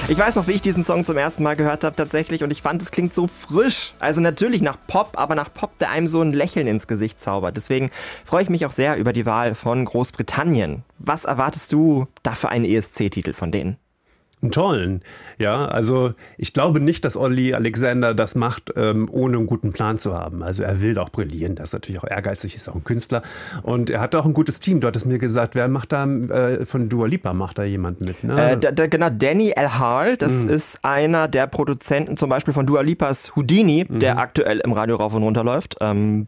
Ich 0.10 0.18
weiß 0.18 0.36
noch, 0.36 0.48
wie 0.48 0.54
ich 0.54 0.62
diesen 0.62 0.86
Song 0.86 1.04
zum 1.04 1.18
ersten 1.18 1.44
Mal 1.44 1.58
gehört 1.58 1.84
habe 1.84 1.94
tatsächlich 1.94 2.42
und 2.42 2.50
ich 2.50 2.62
fand, 2.62 2.82
es 2.82 2.92
klingt 2.92 3.14
so 3.14 3.28
frisch. 3.28 3.94
Also 4.00 4.22
natürlich 4.22 4.62
nach 4.62 4.78
Pop, 4.88 5.20
aber 5.20 5.36
nach 5.36 5.54
Pop, 5.54 5.78
der 5.80 5.90
einem 5.90 6.08
so 6.08 6.22
ein 6.22 6.32
Lächeln 6.32 6.66
ins 6.66 6.88
Gesicht 6.88 7.20
zaubert. 7.20 7.58
Deswegen 7.58 7.92
freue 8.24 8.44
ich 8.44 8.50
mich 8.50 8.66
auch 8.66 8.72
sehr 8.72 8.96
über 8.96 9.12
die 9.12 9.26
Wahl 9.26 9.54
von 9.54 9.84
Großbritannien. 9.84 10.84
Was 10.98 11.26
erwartest 11.26 11.74
du 11.74 12.08
da 12.24 12.36
für 12.36 12.48
einen 12.48 12.64
ESC-Titel 12.64 13.34
von 13.34 13.52
denen? 13.52 13.76
Einen 14.40 14.52
tollen. 14.52 15.02
Ja, 15.40 15.66
also 15.66 16.14
ich 16.38 16.54
glaube 16.54 16.80
nicht, 16.80 17.04
dass 17.06 17.18
Olli 17.18 17.56
Alexander 17.56 18.14
das 18.14 18.36
macht, 18.36 18.72
ähm, 18.76 19.10
ohne 19.12 19.38
einen 19.38 19.48
guten 19.48 19.74
Plan 19.74 19.98
zu 19.98 20.14
haben. 20.14 20.44
Also 20.44 20.62
er 20.62 20.80
will 20.80 21.00
auch 21.00 21.10
brillieren, 21.10 21.56
das 21.56 21.70
ist 21.70 21.74
natürlich 21.74 22.00
auch 22.04 22.08
ehrgeizig, 22.08 22.54
ist 22.56 22.70
auch 22.70 22.76
ein 22.76 22.84
Künstler. 22.84 23.24
Und 23.64 23.90
er 23.90 24.00
hat 24.00 24.14
auch 24.16 24.26
ein 24.28 24.34
gutes 24.34 24.60
Team. 24.60 24.80
Du 24.80 24.88
hattest 24.88 25.08
mir 25.08 25.18
gesagt, 25.18 25.56
wer 25.56 25.68
macht 25.68 25.92
da 25.92 26.06
äh, 26.06 26.66
von 26.66 26.88
Dua 26.88 27.08
Lipa, 27.08 27.34
macht 27.34 27.58
da 27.58 27.64
jemand 27.64 28.02
mit? 28.02 28.24
Ne? 28.24 28.52
Äh, 28.52 28.58
da, 28.58 28.72
da, 28.72 28.86
genau, 28.86 29.10
Danny 29.10 29.54
El 29.56 29.80
Hall, 29.80 30.18
das 30.18 30.44
Mhm. 30.44 30.50
ist 30.50 30.86
einer 30.86 31.28
der 31.28 31.48
Produzenten 31.48 32.16
zum 32.16 32.30
Beispiel 32.30 32.54
von 32.54 32.68
Dua 32.68 32.82
Lipas 32.82 33.36
Houdini, 33.36 33.86
Mhm. 33.90 34.00
der 34.00 34.20
aktuell 34.20 34.60
im 34.60 34.72
Radio 34.72 34.98
rauf 34.98 35.16
und 35.16 35.24
runter 35.24 35.44
läuft. 35.44 35.78
Ähm, 35.82 36.28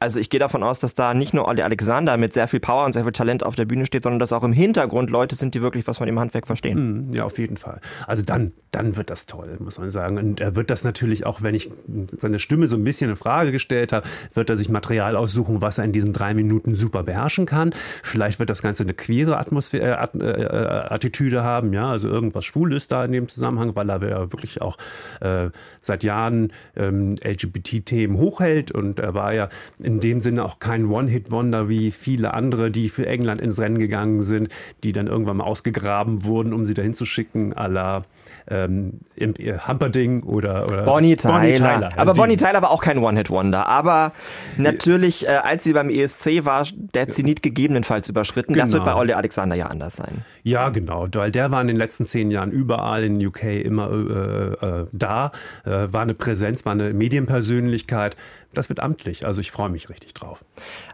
also 0.00 0.20
ich 0.20 0.30
gehe 0.30 0.40
davon 0.40 0.62
aus, 0.62 0.80
dass 0.80 0.94
da 0.94 1.14
nicht 1.14 1.34
nur 1.34 1.46
Olli 1.48 1.62
Alexander 1.62 2.16
mit 2.16 2.32
sehr 2.32 2.48
viel 2.48 2.60
Power 2.60 2.84
und 2.84 2.92
sehr 2.92 3.02
viel 3.04 3.12
Talent 3.12 3.44
auf 3.44 3.54
der 3.56 3.64
Bühne 3.64 3.84
steht, 3.86 4.04
sondern 4.04 4.18
dass 4.20 4.32
auch 4.32 4.44
im 4.44 4.52
Hintergrund 4.52 5.10
Leute 5.10 5.34
sind, 5.34 5.54
die 5.54 5.62
wirklich 5.62 5.86
was 5.86 5.98
von 5.98 6.06
dem 6.06 6.18
Handwerk 6.18 6.46
verstehen. 6.46 7.06
Mhm, 7.08 7.12
Ja, 7.14 7.24
auf 7.24 7.38
jeden 7.38 7.56
Fall. 7.56 7.80
Also 8.06 8.22
dann, 8.22 8.52
dann 8.70 8.96
wird 8.96 9.10
das 9.10 9.26
toll, 9.26 9.56
muss 9.60 9.78
man 9.78 9.90
sagen. 9.90 10.18
Und 10.18 10.40
er 10.40 10.54
wird 10.56 10.70
das 10.70 10.84
natürlich 10.84 11.26
auch, 11.26 11.42
wenn 11.42 11.54
ich 11.54 11.70
seine 12.18 12.38
Stimme 12.38 12.68
so 12.68 12.76
ein 12.76 12.84
bisschen 12.84 13.10
in 13.10 13.16
Frage 13.16 13.52
gestellt 13.52 13.92
habe, 13.92 14.06
wird 14.34 14.50
er 14.50 14.56
sich 14.56 14.68
Material 14.68 15.16
aussuchen, 15.16 15.60
was 15.62 15.78
er 15.78 15.84
in 15.84 15.92
diesen 15.92 16.12
drei 16.12 16.34
Minuten 16.34 16.74
super 16.74 17.02
beherrschen 17.02 17.46
kann. 17.46 17.70
Vielleicht 18.02 18.38
wird 18.38 18.50
das 18.50 18.62
Ganze 18.62 18.82
eine 18.84 18.94
queere 18.94 19.36
Atmosphäre, 19.38 19.86
äh, 19.88 19.92
At- 19.92 20.14
äh, 20.14 20.94
Attitüde 20.94 21.42
haben, 21.42 21.72
ja, 21.72 21.90
also 21.90 22.08
irgendwas 22.08 22.44
schwul 22.44 22.72
ist 22.74 22.92
da 22.92 23.04
in 23.04 23.12
dem 23.12 23.28
Zusammenhang, 23.28 23.74
weil 23.76 23.88
er 23.90 24.02
ja 24.08 24.32
wirklich 24.32 24.62
auch 24.62 24.76
äh, 25.20 25.48
seit 25.80 26.04
Jahren 26.04 26.52
ähm, 26.76 27.16
LGBT-Themen 27.24 28.16
hochhält 28.18 28.70
und 28.72 28.98
er 28.98 29.14
war 29.14 29.32
ja 29.34 29.48
in 29.88 30.00
dem 30.00 30.20
Sinne 30.20 30.44
auch 30.44 30.58
kein 30.58 30.86
One-Hit-Wonder 30.90 31.70
wie 31.70 31.90
viele 31.90 32.34
andere, 32.34 32.70
die 32.70 32.90
für 32.90 33.06
England 33.06 33.40
ins 33.40 33.58
Rennen 33.58 33.78
gegangen 33.78 34.22
sind, 34.22 34.48
die 34.84 34.92
dann 34.92 35.06
irgendwann 35.06 35.38
mal 35.38 35.44
ausgegraben 35.44 36.24
wurden, 36.24 36.52
um 36.52 36.66
sie 36.66 36.74
dahin 36.74 36.92
zu 36.92 37.06
schicken, 37.06 37.54
à 37.54 37.68
la 37.68 38.04
ähm, 38.50 39.00
äh, 39.16 39.54
Humperdinck 39.66 40.26
oder, 40.26 40.64
oder 40.66 40.82
Bonnie 40.84 41.16
Tyler. 41.16 41.80
ja, 41.80 41.88
aber 41.96 42.12
die- 42.12 42.20
Bonnie 42.20 42.36
Tyler 42.36 42.60
war 42.60 42.70
auch 42.70 42.82
kein 42.82 42.98
One-Hit-Wonder. 42.98 43.66
Aber 43.66 44.12
natürlich, 44.58 45.26
äh, 45.26 45.30
als 45.42 45.64
sie 45.64 45.72
beim 45.72 45.88
ESC 45.88 46.44
war, 46.44 46.66
der 46.94 47.08
Zenit 47.08 47.42
gegebenenfalls 47.42 48.08
überschritten. 48.10 48.52
Das 48.54 48.72
wird 48.72 48.82
Genau. 48.82 48.94
bei 48.94 49.00
Olli 49.00 49.12
Alexander 49.14 49.56
ja 49.56 49.66
anders 49.66 49.96
sein. 49.96 50.22
Ja, 50.42 50.68
genau, 50.68 51.08
weil 51.14 51.30
der 51.30 51.50
war 51.50 51.60
in 51.62 51.68
den 51.68 51.76
letzten 51.76 52.04
zehn 52.06 52.30
Jahren 52.30 52.50
überall 52.52 53.04
in 53.04 53.24
UK 53.26 53.44
immer 53.62 53.90
äh, 53.90 54.66
äh, 54.82 54.86
da, 54.92 55.32
äh, 55.64 55.88
war 55.92 56.02
eine 56.02 56.14
Präsenz, 56.14 56.64
war 56.66 56.72
eine 56.72 56.92
Medienpersönlichkeit. 56.92 58.16
Das 58.54 58.68
wird 58.68 58.80
amtlich, 58.80 59.26
also 59.26 59.40
ich 59.40 59.50
freue 59.50 59.68
mich 59.68 59.88
richtig 59.90 60.14
drauf. 60.14 60.44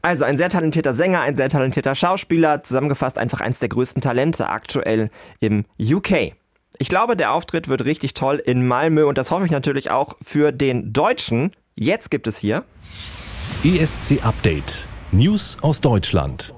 Also 0.03 0.25
ein 0.25 0.37
sehr 0.37 0.49
talentierter 0.49 0.93
Sänger, 0.93 1.21
ein 1.21 1.37
sehr 1.37 1.49
talentierter 1.49 1.95
Schauspieler, 1.95 2.63
zusammengefasst 2.63 3.17
einfach 3.17 3.41
eins 3.41 3.59
der 3.61 3.69
größten 3.69 4.03
Talente 4.03 4.49
aktuell 4.49 5.11
im 5.41 5.65
UK. 5.81 6.35
Ich 6.79 6.89
glaube, 6.89 7.17
der 7.17 7.33
Auftritt 7.33 7.69
wird 7.69 7.85
richtig 7.85 8.15
toll 8.15 8.43
in 8.45 8.67
Malmö 8.67 9.05
und 9.05 9.19
das 9.19 9.31
hoffe 9.31 9.45
ich 9.45 9.53
natürlich 9.53 9.91
auch 9.91 10.17
für 10.21 10.51
den 10.51 10.93
Deutschen. 10.93 11.53
Jetzt 11.77 12.11
gibt 12.11 12.27
es 12.27 12.37
hier 12.37 12.65
ESC 13.63 14.25
Update. 14.25 14.89
News 15.13 15.57
aus 15.63 15.81
Deutschland. 15.81 16.54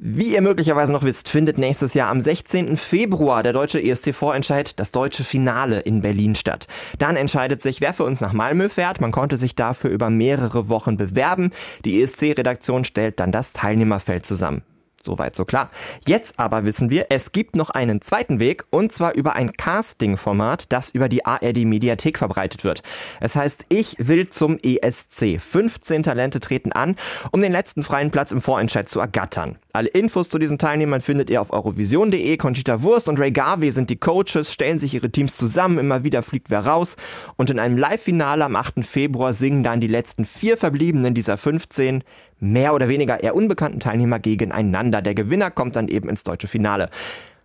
Wie 0.00 0.32
ihr 0.34 0.42
möglicherweise 0.42 0.92
noch 0.92 1.02
wisst, 1.02 1.28
findet 1.28 1.58
nächstes 1.58 1.92
Jahr 1.92 2.08
am 2.08 2.20
16. 2.20 2.76
Februar 2.76 3.42
der 3.42 3.52
deutsche 3.52 3.82
ESC-Vorentscheid, 3.82 4.78
das 4.78 4.92
deutsche 4.92 5.24
Finale 5.24 5.80
in 5.80 6.02
Berlin 6.02 6.36
statt. 6.36 6.68
Dann 7.00 7.16
entscheidet 7.16 7.62
sich, 7.62 7.80
wer 7.80 7.92
für 7.92 8.04
uns 8.04 8.20
nach 8.20 8.32
Malmö 8.32 8.68
fährt. 8.68 9.00
Man 9.00 9.10
konnte 9.10 9.36
sich 9.36 9.56
dafür 9.56 9.90
über 9.90 10.08
mehrere 10.08 10.68
Wochen 10.68 10.96
bewerben. 10.96 11.50
Die 11.84 12.00
ESC-Redaktion 12.00 12.84
stellt 12.84 13.18
dann 13.18 13.32
das 13.32 13.52
Teilnehmerfeld 13.52 14.24
zusammen. 14.24 14.62
Soweit 15.08 15.34
so 15.34 15.46
klar. 15.46 15.70
Jetzt 16.06 16.38
aber 16.38 16.64
wissen 16.64 16.90
wir, 16.90 17.06
es 17.08 17.32
gibt 17.32 17.56
noch 17.56 17.70
einen 17.70 18.02
zweiten 18.02 18.40
Weg 18.40 18.66
und 18.68 18.92
zwar 18.92 19.14
über 19.14 19.36
ein 19.36 19.54
Casting-Format, 19.54 20.70
das 20.70 20.90
über 20.90 21.08
die 21.08 21.24
ARD-Mediathek 21.24 22.18
verbreitet 22.18 22.62
wird. 22.62 22.82
Es 23.18 23.34
heißt, 23.34 23.64
ich 23.70 23.96
will 23.98 24.28
zum 24.28 24.58
ESC. 24.58 25.40
15 25.40 26.02
Talente 26.02 26.40
treten 26.40 26.72
an, 26.72 26.96
um 27.32 27.40
den 27.40 27.52
letzten 27.52 27.82
freien 27.82 28.10
Platz 28.10 28.32
im 28.32 28.42
Vorentscheid 28.42 28.86
zu 28.86 29.00
ergattern. 29.00 29.56
Alle 29.72 29.88
Infos 29.88 30.28
zu 30.28 30.38
diesen 30.38 30.58
Teilnehmern 30.58 31.00
findet 31.00 31.30
ihr 31.30 31.40
auf 31.40 31.52
eurovision.de. 31.52 32.36
Conchita 32.36 32.82
Wurst 32.82 33.08
und 33.08 33.18
Ray 33.18 33.30
Garvey 33.30 33.70
sind 33.70 33.88
die 33.88 33.96
Coaches, 33.96 34.52
stellen 34.52 34.78
sich 34.78 34.92
ihre 34.92 35.08
Teams 35.08 35.36
zusammen, 35.36 35.78
immer 35.78 36.04
wieder 36.04 36.22
fliegt 36.22 36.50
wer 36.50 36.66
raus. 36.66 36.96
Und 37.36 37.48
in 37.48 37.58
einem 37.58 37.78
Live-Finale 37.78 38.44
am 38.44 38.56
8. 38.56 38.84
Februar 38.84 39.32
singen 39.32 39.62
dann 39.62 39.80
die 39.80 39.86
letzten 39.86 40.26
vier 40.26 40.58
Verbliebenen 40.58 41.14
dieser 41.14 41.38
15 41.38 42.04
mehr 42.40 42.74
oder 42.74 42.88
weniger 42.88 43.22
eher 43.22 43.34
unbekannten 43.34 43.80
Teilnehmer 43.80 44.18
gegeneinander. 44.18 45.02
Der 45.02 45.14
Gewinner 45.14 45.50
kommt 45.50 45.76
dann 45.76 45.88
eben 45.88 46.08
ins 46.08 46.24
deutsche 46.24 46.48
Finale. 46.48 46.90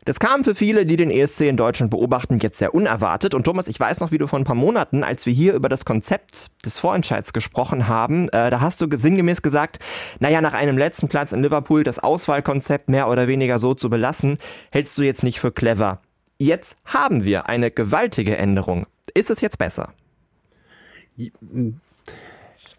Das 0.05 0.19
kam 0.19 0.43
für 0.43 0.53
viele, 0.53 0.85
die 0.85 0.97
den 0.97 1.09
ESC 1.09 1.41
in 1.41 1.55
Deutschland 1.55 1.89
beobachten, 1.89 2.39
jetzt 2.39 2.57
sehr 2.57 2.75
unerwartet. 2.75 3.33
Und 3.33 3.45
Thomas, 3.45 3.67
ich 3.67 3.79
weiß 3.79 4.01
noch, 4.01 4.11
wie 4.11 4.17
du 4.17 4.27
vor 4.27 4.37
ein 4.37 4.43
paar 4.43 4.55
Monaten, 4.55 5.01
als 5.01 5.25
wir 5.25 5.31
hier 5.31 5.53
über 5.53 5.69
das 5.69 5.85
Konzept 5.85 6.47
des 6.65 6.77
Vorentscheids 6.77 7.31
gesprochen 7.31 7.87
haben, 7.87 8.27
äh, 8.29 8.49
da 8.49 8.59
hast 8.59 8.81
du 8.81 8.87
sinngemäß 8.91 9.41
gesagt, 9.41 9.79
naja, 10.19 10.41
nach 10.41 10.53
einem 10.53 10.77
letzten 10.77 11.07
Platz 11.07 11.31
in 11.31 11.41
Liverpool 11.41 11.83
das 11.83 11.99
Auswahlkonzept 11.99 12.89
mehr 12.89 13.07
oder 13.07 13.29
weniger 13.29 13.59
so 13.59 13.75
zu 13.75 13.89
belassen, 13.89 14.39
hältst 14.71 14.97
du 14.97 15.03
jetzt 15.03 15.23
nicht 15.23 15.39
für 15.39 15.53
clever. 15.53 16.01
Jetzt 16.37 16.75
haben 16.83 17.23
wir 17.23 17.47
eine 17.47 17.71
gewaltige 17.71 18.37
Änderung. 18.37 18.85
Ist 19.13 19.29
es 19.29 19.39
jetzt 19.39 19.57
besser? 19.57 19.93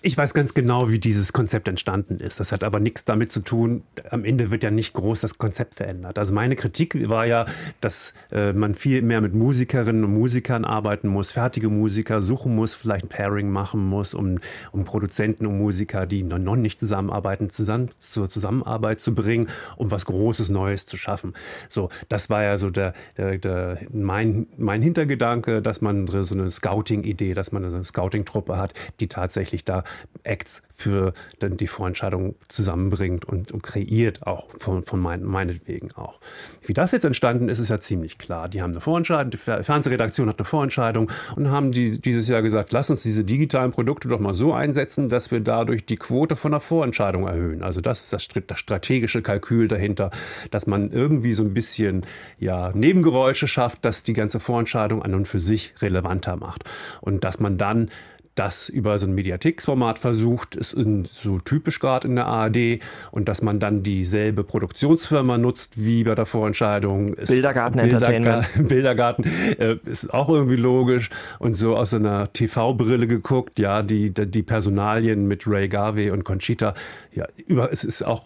Ich 0.07 0.19
weiß 0.19 0.35
ganz 0.35 0.53
genau, 0.53 0.91
wie 0.91 0.99
dieses 0.99 1.33
Konzept 1.33 1.67
entstanden 1.67 2.19
ist. 2.19 2.39
Das 2.39 2.53
hat 2.53 2.63
aber 2.63 2.79
nichts 2.79 3.07
damit 3.07 3.33
zu 3.33 3.41
tun, 3.41 3.85
am 4.11 4.27
Ende 4.27 4.51
wird 4.51 4.63
ja 4.63 4.71
nicht 4.71 4.93
groß 4.93 5.23
das 5.23 5.39
Konzept 5.39 5.77
verändert. 5.77 6.19
Also 6.19 6.35
meine 6.35 6.57
Kritik 6.57 7.09
war 7.09 7.25
ja, 7.25 7.47
dass 7.81 8.13
äh, 8.31 8.53
man 8.53 8.75
viel 8.75 9.01
mehr 9.01 9.23
mit 9.23 9.33
Musikerinnen 9.33 10.05
und 10.05 10.13
Musikern 10.13 10.67
arbeiten 10.67 11.09
muss, 11.09 11.31
fertige 11.31 11.71
Musiker 11.71 12.21
suchen 12.21 12.55
muss, 12.55 12.75
vielleicht 12.75 13.07
ein 13.07 13.09
Pairing 13.09 13.49
machen 13.49 13.81
muss, 13.89 14.13
um, 14.13 14.41
um 14.73 14.85
Produzenten 14.85 15.47
und 15.47 15.57
Musiker, 15.57 16.05
die 16.05 16.23
noch 16.23 16.55
nicht 16.55 16.81
zusammenarbeiten, 16.81 17.49
zusammen, 17.49 17.89
zur 17.99 18.29
Zusammenarbeit 18.29 19.01
zu 19.01 19.15
bringen, 19.15 19.49
um 19.79 19.91
was 19.91 20.05
Großes 20.05 20.51
Neues 20.51 20.85
zu 20.85 20.99
schaffen. 20.99 21.33
So, 21.71 21.89
das 22.11 22.29
war 22.29 22.43
ja 22.43 22.59
so 22.59 22.69
der, 22.69 22.93
der, 23.17 23.39
der 23.39 23.79
mein, 23.91 24.49
mein 24.59 24.83
Hintergedanke, 24.83 25.63
dass 25.63 25.81
man 25.81 26.07
so 26.09 26.35
eine 26.35 26.51
Scouting-Idee, 26.51 27.33
dass 27.33 27.53
man 27.53 27.67
so 27.71 27.77
eine 27.77 27.85
Scouting-Truppe 27.85 28.59
hat, 28.59 28.75
die 29.01 29.09
tatsächlich 29.09 29.65
da 29.65 29.83
Acts 30.23 30.63
für 30.77 31.13
dann 31.39 31.57
die 31.57 31.67
Vorentscheidung 31.67 32.35
zusammenbringt 32.49 33.25
und, 33.25 33.53
und 33.53 33.63
kreiert, 33.63 34.27
auch 34.27 34.49
von, 34.59 34.85
von 34.85 34.99
mein, 34.99 35.23
meinetwegen 35.23 35.93
auch. 35.93 36.19
Wie 36.67 36.73
das 36.73 36.93
jetzt 36.93 37.05
entstanden 37.05 37.49
ist, 37.49 37.59
ist 37.59 37.69
ja 37.69 37.79
ziemlich 37.79 38.19
klar. 38.19 38.49
Die 38.49 38.63
haben 38.63 38.73
eine 38.73 38.81
Vorentscheidung, 38.81 39.31
die 39.31 39.37
Fer- 39.37 39.63
Fernsehredaktion 39.63 40.29
hat 40.29 40.39
eine 40.39 40.45
Vorentscheidung 40.45 41.11
und 41.37 41.51
haben 41.51 41.73
die 41.73 42.01
dieses 42.01 42.27
Jahr 42.29 42.43
gesagt, 42.43 42.73
lass 42.73 42.91
uns 42.91 43.03
diese 43.03 43.23
digitalen 43.23 43.71
Produkte 43.71 44.09
doch 44.09 44.19
mal 44.19 44.35
so 44.35 44.53
einsetzen, 44.53 45.09
dass 45.09 45.31
wir 45.31 45.41
dadurch 45.41 45.85
die 45.87 45.97
Quote 45.97 46.37
von 46.37 46.53
der 46.53 46.61
Vorentscheidung 46.61 47.27
erhöhen. 47.27 47.63
Also 47.63 47.81
das 47.81 48.03
ist 48.03 48.13
das, 48.13 48.29
das 48.47 48.59
strategische 48.59 49.23
Kalkül 49.23 49.69
dahinter, 49.69 50.11
dass 50.51 50.67
man 50.67 50.91
irgendwie 50.91 51.35
so 51.35 51.45
ein 51.45 51.55
bisschen 51.55 52.05
ja, 52.39 52.71
Nebengeräusche 52.75 53.47
schafft, 53.47 53.85
dass 53.85 54.03
die 54.03 54.15
ganze 54.15 54.41
Vorentscheidung 54.41 55.03
an 55.03 55.15
und 55.15 55.29
für 55.29 55.41
sich 55.41 55.75
relevanter 55.81 56.37
macht. 56.37 56.65
Und 57.01 57.25
dass 57.25 57.39
man 57.39 57.59
dann 57.59 57.91
das 58.35 58.69
über 58.69 58.99
so 58.99 59.07
ein 59.07 59.15
Mediatheks-Format 59.15 59.99
versucht, 59.99 60.57
ist 60.57 60.77
so 61.13 61.39
typisch 61.39 61.79
gerade 61.79 62.09
in 62.09 62.17
der 62.17 62.27
ARD 62.27 62.81
und 63.11 63.29
dass 63.29 63.43
man 63.43 63.61
dann 63.61 63.83
dieselbe 63.83 64.45
Produktionsfirma 64.45 65.39
nutzt 65.39 65.85
wie 65.85 66.05
bei 66.05 66.15
der 66.15 66.27
Vorentscheidung. 66.27 67.15
Ist 67.15 67.31
Bildergarten 67.31 67.79
Entertainment. 67.79 68.47
Bildergarten 68.69 69.25
äh, 69.59 69.77
ist 69.85 70.13
auch 70.13 70.29
irgendwie 70.29 70.57
logisch 70.57 71.11
und 71.39 71.55
so 71.55 71.77
aus 71.77 71.95
einer 71.95 72.33
TV-Brille 72.33 73.07
geguckt, 73.07 73.59
ja, 73.59 73.83
die, 73.83 74.11
die 74.11 74.43
Personalien 74.43 75.27
mit 75.29 75.47
Ray 75.47 75.69
Garvey 75.69 76.11
und 76.11 76.25
Conchita, 76.25 76.75
ja, 77.13 77.27
über, 77.47 77.73
es 77.73 77.85
ist 77.85 78.03
auch 78.03 78.25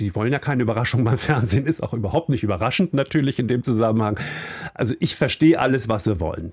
die 0.00 0.14
wollen 0.14 0.32
ja 0.32 0.38
keine 0.38 0.62
Überraschung 0.62 1.04
beim 1.04 1.18
Fernsehen, 1.18 1.64
ist 1.66 1.82
auch 1.82 1.94
überhaupt 1.94 2.30
nicht 2.30 2.42
überraschend 2.42 2.94
natürlich 2.94 3.38
in 3.38 3.46
dem 3.46 3.62
Zusammenhang. 3.62 4.18
Also 4.74 4.94
ich 4.98 5.14
verstehe 5.14 5.58
alles, 5.58 5.88
was 5.88 6.04
sie 6.04 6.20
wollen. 6.20 6.52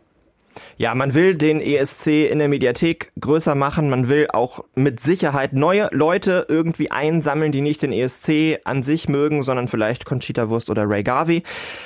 Ja, 0.78 0.94
man 0.94 1.14
will 1.14 1.36
den 1.36 1.62
ESC 1.62 2.30
in 2.30 2.40
der 2.40 2.50
Mediathek 2.50 3.14
größer 3.18 3.56
machen. 3.56 3.90
Man 3.90 4.10
will 4.10 4.28
auch 4.34 4.60
mit 4.76 5.00
Sicherheit 5.00 5.54
neue 5.54 5.88
Leute 5.94 6.48
irgendwie 6.50 6.92
einsammeln, 6.92 7.54
die 7.54 7.62
nicht 7.62 7.82
den 7.82 7.94
ESC 7.94 8.60
an 8.66 8.84
sich 8.84 9.08
mögen, 9.08 9.42
sondern 9.42 9.70
vielleicht 9.70 10.04
Conchita 10.04 10.50
Wurst 10.50 10.70
oder 10.70 10.84
Ray 10.90 11.02
Garvey. 11.02 11.44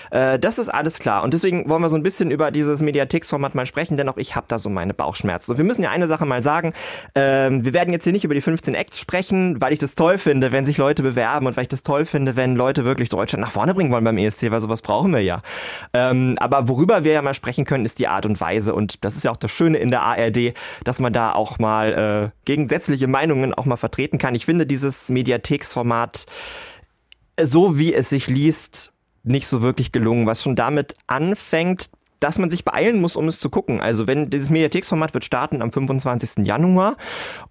Äh, 0.10 0.39
das 0.39 0.58
ist 0.58 0.69
alles 0.69 0.97
klar. 0.97 1.21
Und 1.21 1.36
deswegen 1.36 1.69
wollen 1.69 1.84
wir 1.84 1.91
so 1.91 1.97
ein 1.97 2.02
bisschen 2.02 2.32
über 2.32 2.49
dieses 2.49 2.82
Mediatheks-Format 2.82 3.54
mal 3.54 3.67
sprechen, 3.67 3.95
denn 3.95 4.10
auch 4.10 4.17
ich 4.17 4.36
habe 4.36 4.47
da 4.47 4.58
so 4.58 4.71
meine 4.71 4.95
Bauchschmerzen. 4.95 5.52
Und 5.52 5.60
wir 5.60 5.65
müssen 5.65 5.84
ja 5.84 5.91
eine 5.91 6.08
Sache 6.08 6.25
mal 6.25 6.41
sagen. 6.41 6.73
Ähm, 7.13 7.63
wir 7.63 7.75
werden 7.75 7.93
jetzt 7.93 8.06
hier 8.06 8.13
nicht 8.13 8.25
über 8.25 8.34
die 8.34 8.41
15 8.41 8.73
Acts 8.73 8.99
sprechen, 8.99 9.62
weil 9.62 9.71
ich 9.71 9.80
das 9.80 9.93
toll 9.93 10.17
finde, 10.17 10.52
wenn 10.52 10.65
sich 10.65 10.80
Leute 10.80 11.04
bewerben 11.04 11.45
und 11.45 11.56
weil 11.58 11.63
ich 11.63 11.69
das 11.69 11.84
toll 11.84 12.06
finde, 12.06 12.36
wenn 12.36 12.56
Leute 12.56 12.86
wirklich 12.86 13.10
Deutschland 13.10 13.41
nach 13.41 13.52
vorne 13.52 13.75
bringen 13.75 13.91
wollen 13.91 14.04
beim 14.04 14.17
ESC, 14.17 14.49
weil 14.49 14.62
sowas 14.62 14.82
brauchen 14.82 15.13
wir 15.13 15.21
ja. 15.21 15.43
Ähm, 15.93 16.38
aber 16.39 16.67
worüber 16.67 17.04
wir 17.04 17.12
ja 17.12 17.21
mal 17.21 17.36
sprechen 17.36 17.65
können, 17.65 17.86
ist 17.86 17.99
die 17.99 18.08
Art 18.08 18.25
und 18.25 18.41
Weise. 18.41 18.79
Und 18.80 19.04
das 19.06 19.15
ist 19.15 19.24
ja 19.24 19.32
auch 19.32 19.38
das 19.38 19.52
Schöne 19.52 19.78
in 19.78 19.92
der 19.92 20.02
ARD, 20.02 20.54
dass 20.84 21.00
man 21.00 21.13
da 21.13 21.34
auch 21.34 21.60
mal 21.60 22.32
äh, 22.34 22.39
gegensätzliche 22.46 23.08
Meinungen 23.08 23.54
auch 23.54 23.65
mal 23.65 23.78
vertreten 23.78 24.18
kann. 24.18 24.34
Ich 24.34 24.46
finde 24.46 24.65
dieses 24.65 25.10
Mediatheksformat, 25.10 26.26
äh, 27.36 27.46
so 27.46 27.78
wie 27.78 27.94
es 27.94 28.10
sich 28.10 28.28
liest, 28.28 28.92
nicht 29.24 29.48
so 29.48 29.62
wirklich 29.62 29.92
gelungen, 29.92 30.26
was 30.26 30.42
schon 30.42 30.56
damit 30.56 30.96
anfängt, 31.06 31.89
dass 32.19 32.38
man 32.38 32.49
sich 32.49 32.65
beeilen 32.65 33.01
muss, 33.01 33.15
um 33.15 33.27
es 33.27 33.39
zu 33.39 33.49
gucken. 33.49 33.82
Also 33.82 34.08
wenn 34.08 34.29
dieses 34.29 34.49
Mediatheksformat 34.49 35.13
wird 35.13 35.25
starten 35.25 35.62
am 35.62 35.71
25. 35.71 36.45
Januar 36.45 36.97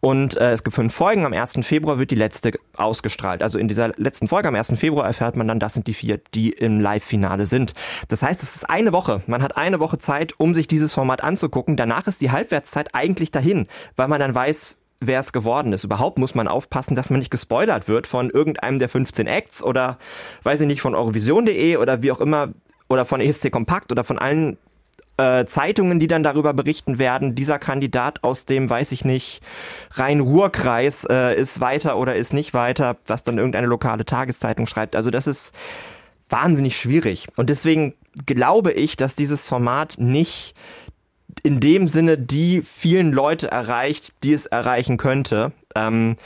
und 0.01 0.37
äh, 0.37 0.53
es 0.53 0.65
gibt 0.65 0.75
fünf 0.75 0.95
Folgen. 0.95 1.25
Am 1.25 1.33
1. 1.33 1.59
Februar 1.63 1.99
wird 1.99 2.11
die 2.11 2.17
letzte 2.17 2.53
ausgestrahlt. 2.77 3.43
Also 3.43 3.59
in 3.59 3.69
dieser 3.69 3.89
letzten 3.97 4.29
Folge 4.29 4.49
am 4.49 4.55
1. 4.55 4.79
Februar 4.79 5.07
erfährt 5.07 5.37
man 5.37 5.49
dann, 5.49 5.61
das 5.61 5.75
sind 5.75 5.87
die 5.87 5.95
vier, 5.95 6.21
die 6.35 6.51
im 6.51 6.81
Live-Finale 6.81 7.47
sind. 7.47 7.73
Das 8.09 8.23
heißt, 8.23 8.43
es 8.43 8.57
ist 8.57 8.69
eine 8.69 8.93
Woche. 8.93 9.23
Man 9.27 9.43
hat 9.43 9.57
eine 9.57 9.81
Woche 9.81 9.99
Zeit, 9.99 10.35
um 10.39 10.55
sich 10.55 10.67
dieses 10.67 10.95
Format 10.95 11.23
anzugucken. 11.23 11.77
Danach 11.77 12.07
ist 12.07 12.21
die 12.21 12.31
Halbwertszeit 12.31 12.95
eigentlich 12.95 13.31
dahin, 13.31 13.67
weil 13.97 14.09
man 14.09 14.21
dann 14.21 14.35
weiß, 14.35 14.79
wer 15.01 15.21
es 15.21 15.33
geworden 15.33 15.73
ist. 15.73 15.85
Überhaupt 15.85 16.19
muss 16.19 16.35
man 16.35 16.49
aufpassen, 16.49 16.95
dass 16.95 17.11
man 17.11 17.21
nicht 17.21 17.31
gespoilert 17.31 17.89
wird 17.89 18.07
von 18.07 18.31
irgendeinem 18.31 18.79
der 18.79 18.89
15 18.89 19.27
Acts 19.27 19.63
oder, 19.63 19.99
weiß 20.43 20.61
ich 20.61 20.67
nicht, 20.67 20.81
von 20.81 20.95
Eurovision.de 20.95 21.77
oder 21.77 22.03
wie 22.03 22.13
auch 22.13 22.21
immer 22.21 22.53
oder 22.89 23.05
von 23.05 23.21
ESC 23.21 23.51
Kompakt 23.51 23.93
oder 23.93 24.05
von 24.05 24.19
allen 24.19 24.59
äh, 25.19 25.45
Zeitungen, 25.47 25.99
die 25.99 26.07
dann 26.07 26.23
darüber 26.23 26.55
berichten 26.55 26.99
werden, 26.99 27.35
dieser 27.35 27.59
Kandidat 27.59 28.23
aus 28.25 28.47
dem, 28.47 28.71
weiß 28.71 28.93
ich 28.93 29.05
nicht, 29.05 29.43
Rhein-Ruhr-Kreis 29.93 31.07
äh, 31.11 31.39
ist 31.39 31.61
weiter 31.61 31.99
oder 31.99 32.17
ist 32.17 32.33
nicht 32.33 32.55
weiter, 32.55 32.97
was 33.07 33.25
dann 33.25 33.37
irgendeine 33.37 33.67
lokale 33.67 34.05
Tageszeitung 34.05 34.67
schreibt. 34.67 34.97
Also 34.97 35.11
das 35.11 35.27
ist 35.27 35.53
wahnsinnig 36.29 36.77
schwierig. 36.79 37.27
Und 37.37 37.51
deswegen 37.51 37.95
glaube 38.27 38.73
ich, 38.73 38.97
dass 38.97 39.15
dieses 39.15 39.49
Format 39.49 39.97
nicht 39.99 40.55
in 41.43 41.61
dem 41.61 41.89
Sinne 41.89 42.19
die 42.19 42.63
vielen 42.63 43.13
Leute 43.13 43.51
erreicht, 43.51 44.13
die 44.23 44.33
es 44.33 44.47
erreichen 44.47 44.97
könnte. 44.97 45.53
Ähm, 45.75 46.17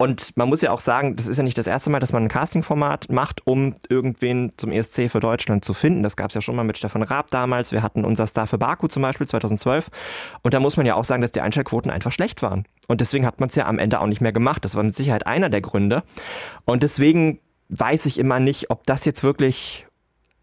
und 0.00 0.36
man 0.36 0.48
muss 0.48 0.60
ja 0.60 0.70
auch 0.70 0.78
sagen, 0.78 1.16
das 1.16 1.26
ist 1.26 1.38
ja 1.38 1.42
nicht 1.42 1.58
das 1.58 1.66
erste 1.66 1.90
Mal, 1.90 1.98
dass 1.98 2.12
man 2.12 2.22
ein 2.22 2.28
Casting-Format 2.28 3.10
macht, 3.10 3.44
um 3.48 3.74
irgendwen 3.88 4.52
zum 4.56 4.70
ESC 4.70 5.10
für 5.10 5.18
Deutschland 5.18 5.64
zu 5.64 5.74
finden. 5.74 6.04
Das 6.04 6.16
gab 6.16 6.28
es 6.28 6.34
ja 6.34 6.40
schon 6.40 6.54
mal 6.54 6.62
mit 6.62 6.78
Stefan 6.78 7.02
Raab 7.02 7.32
damals. 7.32 7.72
Wir 7.72 7.82
hatten 7.82 8.04
unser 8.04 8.28
Star 8.28 8.46
für 8.46 8.58
Baku 8.58 8.86
zum 8.86 9.02
Beispiel 9.02 9.26
2012. 9.26 9.88
Und 10.42 10.54
da 10.54 10.60
muss 10.60 10.76
man 10.76 10.86
ja 10.86 10.94
auch 10.94 11.02
sagen, 11.02 11.20
dass 11.20 11.32
die 11.32 11.40
Einschaltquoten 11.40 11.90
einfach 11.90 12.12
schlecht 12.12 12.42
waren. 12.42 12.64
Und 12.86 13.00
deswegen 13.00 13.26
hat 13.26 13.40
man 13.40 13.48
es 13.48 13.56
ja 13.56 13.66
am 13.66 13.80
Ende 13.80 14.00
auch 14.00 14.06
nicht 14.06 14.20
mehr 14.20 14.32
gemacht. 14.32 14.64
Das 14.64 14.76
war 14.76 14.84
mit 14.84 14.94
Sicherheit 14.94 15.26
einer 15.26 15.50
der 15.50 15.62
Gründe. 15.62 16.04
Und 16.64 16.84
deswegen 16.84 17.40
weiß 17.68 18.06
ich 18.06 18.20
immer 18.20 18.38
nicht, 18.38 18.70
ob 18.70 18.86
das 18.86 19.04
jetzt 19.04 19.24
wirklich 19.24 19.88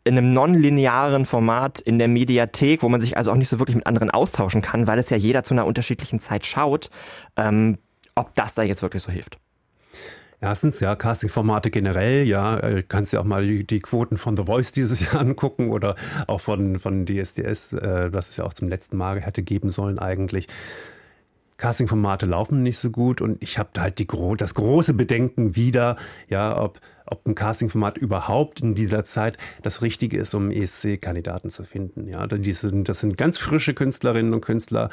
in 0.03 0.17
einem 0.17 0.33
nonlinearen 0.33 1.25
Format 1.25 1.79
in 1.79 1.97
der 1.97 2.09
Mediathek, 2.09 2.83
wo 2.83 2.89
man 2.89 2.99
sich 2.99 3.15
also 3.15 3.31
auch 3.31 3.37
nicht 3.37 3.49
so 3.49 3.57
wirklich 3.59 3.77
mit 3.77 3.87
anderen 3.87 4.11
austauschen 4.11 4.61
kann, 4.61 4.85
weil 4.85 4.99
es 4.99 5.09
ja 5.09 5.17
jeder 5.17 5.43
zu 5.43 5.53
einer 5.53 5.65
unterschiedlichen 5.65 6.19
Zeit 6.19 6.45
schaut, 6.45 6.89
ähm, 7.37 7.77
ob 8.15 8.33
das 8.33 8.53
da 8.53 8.61
jetzt 8.61 8.81
wirklich 8.81 9.01
so 9.01 9.11
hilft. 9.11 9.39
Erstens, 10.41 10.79
ja, 10.79 10.95
Casting-Formate 10.95 11.71
generell, 11.71 12.27
ja, 12.27 12.58
äh, 12.58 12.84
kannst 12.88 13.13
ja 13.13 13.21
auch 13.21 13.25
mal 13.25 13.45
die, 13.45 13.65
die, 13.65 13.79
Quoten 13.79 14.17
von 14.17 14.36
The 14.36 14.43
Voice 14.43 14.71
dieses 14.71 14.99
Jahr 15.12 15.21
angucken 15.21 15.71
oder 15.71 15.95
auch 16.27 16.41
von, 16.41 16.77
von 16.77 17.05
DSDS, 17.05 17.73
äh, 17.73 18.12
das 18.12 18.29
es 18.29 18.38
ja 18.38 18.43
auch 18.43 18.53
zum 18.53 18.67
letzten 18.67 18.97
Mal 18.97 19.21
hätte 19.21 19.41
geben 19.41 19.69
sollen 19.69 19.97
eigentlich. 19.97 20.47
Casting-Formate 21.58 22.25
laufen 22.25 22.63
nicht 22.63 22.77
so 22.77 22.89
gut 22.89 23.21
und 23.21 23.41
ich 23.41 23.58
habe 23.58 23.69
halt 23.79 23.97
die, 23.99 24.08
das 24.38 24.53
große 24.55 24.93
Bedenken 24.93 25.55
wieder, 25.55 25.95
ja, 26.27 26.62
ob, 26.62 26.81
ob 27.05 27.25
ein 27.25 27.34
Casting-Format 27.34 27.97
überhaupt 27.97 28.60
in 28.60 28.75
dieser 28.75 29.05
Zeit 29.05 29.38
das 29.63 29.81
Richtige 29.81 30.17
ist, 30.17 30.36
um 30.36 30.51
ESC-Kandidaten 30.51 31.49
zu 31.49 31.63
finden. 31.63 32.10
Ja, 32.10 32.27
das 32.27 32.60
sind, 32.60 32.89
das 32.89 32.99
sind 32.99 33.17
ganz 33.17 33.38
frische 33.38 33.73
Künstlerinnen 33.73 34.34
und 34.34 34.41
Künstler 34.41 34.89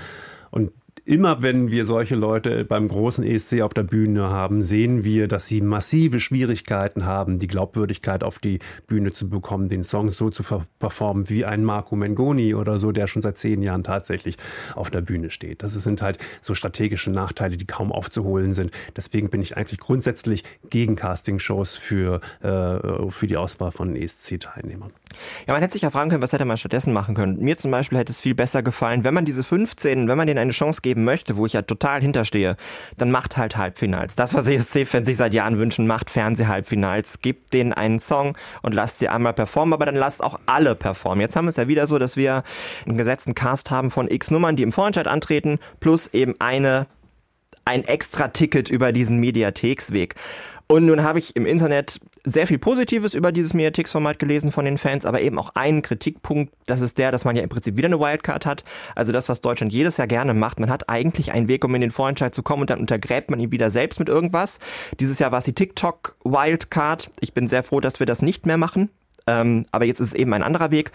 und 0.51 0.71
immer 1.05 1.43
wenn 1.43 1.71
wir 1.71 1.85
solche 1.85 2.15
Leute 2.15 2.65
beim 2.65 2.89
großen 2.89 3.25
ESC 3.25 3.63
auf 3.63 3.75
der 3.75 3.83
Bühne 3.83 4.31
haben, 4.31 4.63
sehen 4.63 5.05
wir, 5.05 5.27
dass 5.27 5.47
sie 5.47 5.61
massive 5.61 6.21
Schwierigkeiten 6.21 7.05
haben, 7.05 7.39
die 7.39 7.49
Glaubwürdigkeit 7.49 8.23
auf 8.23 8.39
die 8.39 8.61
Bühne 8.87 9.13
zu 9.13 9.29
bekommen, 9.29 9.69
den 9.69 9.83
Song 9.83 10.11
so 10.11 10.31
zu 10.31 10.43
performen 10.79 11.29
wie 11.29 11.45
ein 11.45 11.65
Marco 11.65 11.97
Mengoni 11.97 12.55
oder 12.55 12.79
so, 12.79 12.93
der 12.93 13.07
schon 13.07 13.23
seit 13.23 13.37
zehn 13.37 13.63
Jahren 13.63 13.83
tatsächlich 13.83 14.37
auf 14.75 14.91
der 14.91 15.01
Bühne 15.01 15.31
steht. 15.31 15.63
Das 15.63 15.73
sind 15.73 16.03
halt 16.03 16.19
so 16.41 16.55
strategische 16.55 17.11
Nachteile, 17.11 17.57
die 17.57 17.67
kaum 17.67 17.91
aufzuholen 17.91 18.55
sind. 18.55 18.71
Deswegen 18.97 19.31
bin 19.31 19.43
ich 19.43 19.57
eigentlich 19.57 19.81
grundsätzlich 19.81 20.45
gegen 20.71 20.95
Castingshows 20.95 21.75
für, 21.75 22.21
äh, 22.43 23.11
für 23.11 23.27
die 23.27 23.37
Auswahl 23.37 23.73
von 23.73 23.97
ESC-Teilnehmern. 23.97 24.93
Ja, 25.47 25.55
man 25.55 25.63
hätte 25.63 25.73
sich 25.73 25.83
ja 25.83 25.91
fragen 25.91 26.11
können, 26.11 26.23
was 26.23 26.33
hätte 26.33 26.45
man 26.45 26.57
stattdessen 26.57 26.93
machen 26.93 27.15
können. 27.15 27.39
Mir 27.39 27.59
zum 27.59 27.71
Beispiel 27.71 27.99
hätte 27.99 28.13
es 28.13 28.21
viel 28.21 28.35
besser 28.35 28.63
gefallen, 28.63 29.05
wenn 29.05 29.15
man 29.15 29.25
diese 29.25 29.43
15, 29.43 30.09
wenn 30.09 30.17
man 30.17 30.27
denen 30.27 30.39
eine 30.39 30.53
Chance 30.53 30.81
geben 30.83 30.92
möchte, 30.95 31.37
wo 31.37 31.47
ich 31.47 31.55
ja 31.55 31.63
total 31.63 32.01
hinterstehe, 32.01 32.57
dann 32.97 33.11
macht 33.11 33.37
halt 33.37 33.57
Halbfinals. 33.57 34.17
Das, 34.17 34.35
was 34.35 34.47
ESC-Fans 34.47 35.07
sich 35.07 35.17
seit 35.17 35.35
Jahren 35.35 35.59
wünschen, 35.59 35.87
macht 35.87 36.11
Fernseh-Halbfinals. 36.11 37.21
Gebt 37.21 37.53
denen 37.53 37.73
einen 37.73 37.99
Song 37.99 38.37
und 38.63 38.75
lasst 38.75 38.99
sie 38.99 39.09
einmal 39.09 39.33
performen, 39.33 39.73
aber 39.73 39.87
dann 39.87 39.97
lasst 39.97 40.23
auch 40.23 40.39
alle 40.47 40.75
performen. 40.75 41.21
Jetzt 41.21 41.37
haben 41.37 41.47
wir 41.47 41.51
es 41.51 41.57
ja 41.57 41.69
wieder 41.69 41.87
so, 41.87 41.99
dass 41.99 42.17
wir 42.17 42.43
einen 42.87 42.97
gesetzten 42.97 43.35
Cast 43.35 43.71
haben 43.71 43.91
von 43.91 44.11
x 44.11 44.31
Nummern, 44.31 44.57
die 44.57 44.63
im 44.63 44.73
Vorentscheid 44.73 45.07
antreten, 45.07 45.59
plus 45.81 46.09
eben 46.09 46.35
eine 46.41 46.87
ein 47.65 47.85
extra 47.85 48.29
Ticket 48.29 48.71
über 48.71 48.93
diesen 48.93 49.19
Mediatheksweg. 49.19 50.15
Und 50.67 50.87
nun 50.87 51.03
habe 51.03 51.19
ich 51.19 51.37
im 51.37 51.45
Internet 51.45 52.01
sehr 52.25 52.47
viel 52.47 52.59
Positives 52.59 53.15
über 53.15 53.33
dieses 53.33 53.53
Mediatheks-Format 53.53 54.19
gelesen 54.19 54.53
von 54.53 54.65
den 54.65 54.79
Fans, 54.79 55.05
aber 55.05 55.21
eben 55.21 55.39
auch 55.39 55.51
einen 55.55 55.83
Kritikpunkt, 55.83 56.53
das 56.67 56.81
ist 56.81 56.97
der, 56.99 57.11
dass 57.11 57.25
man 57.25 57.37
ja 57.37 57.43
im 57.43 57.49
Prinzip 57.49 57.77
wieder 57.77 57.89
eine 57.89 58.01
Wildcard 58.01 58.47
hat. 58.47 58.65
Also 58.95 59.13
das, 59.13 59.29
was 59.29 59.41
Deutschland 59.41 59.73
jedes 59.73 59.97
Jahr 59.97 60.07
gerne 60.07 60.33
macht. 60.33 60.61
Man 60.61 60.71
hat 60.71 60.89
eigentlich 60.89 61.33
einen 61.33 61.49
Weg, 61.49 61.65
um 61.65 61.75
in 61.75 61.81
den 61.81 61.91
Vorentscheid 61.91 62.35
zu 62.35 62.43
kommen 62.43 62.63
und 62.63 62.71
dann 62.71 62.81
untergräbt 62.81 63.31
man 63.31 63.41
ihn 63.41 63.53
wieder 63.53 63.71
selbst 63.71 63.99
mit 63.99 64.09
irgendwas. 64.09 64.61
Dieses 64.99 65.19
Jahr 65.19 65.33
war 65.33 65.41
es 65.41 65.45
die 65.45 65.53
TikTok-Wildcard. 65.53 67.11
Ich 67.21 67.35
bin 67.35 67.49
sehr 67.49 67.63
froh, 67.63 67.81
dass 67.81 67.99
wir 67.99 68.07
das 68.07 68.23
nicht 68.23 68.47
mehr 68.47 68.57
machen. 68.57 68.89
Ähm, 69.27 69.67
aber 69.73 69.85
jetzt 69.85 70.01
ist 70.01 70.09
es 70.09 70.15
eben 70.15 70.33
ein 70.33 70.43
anderer 70.43 70.71
Weg. 70.71 70.93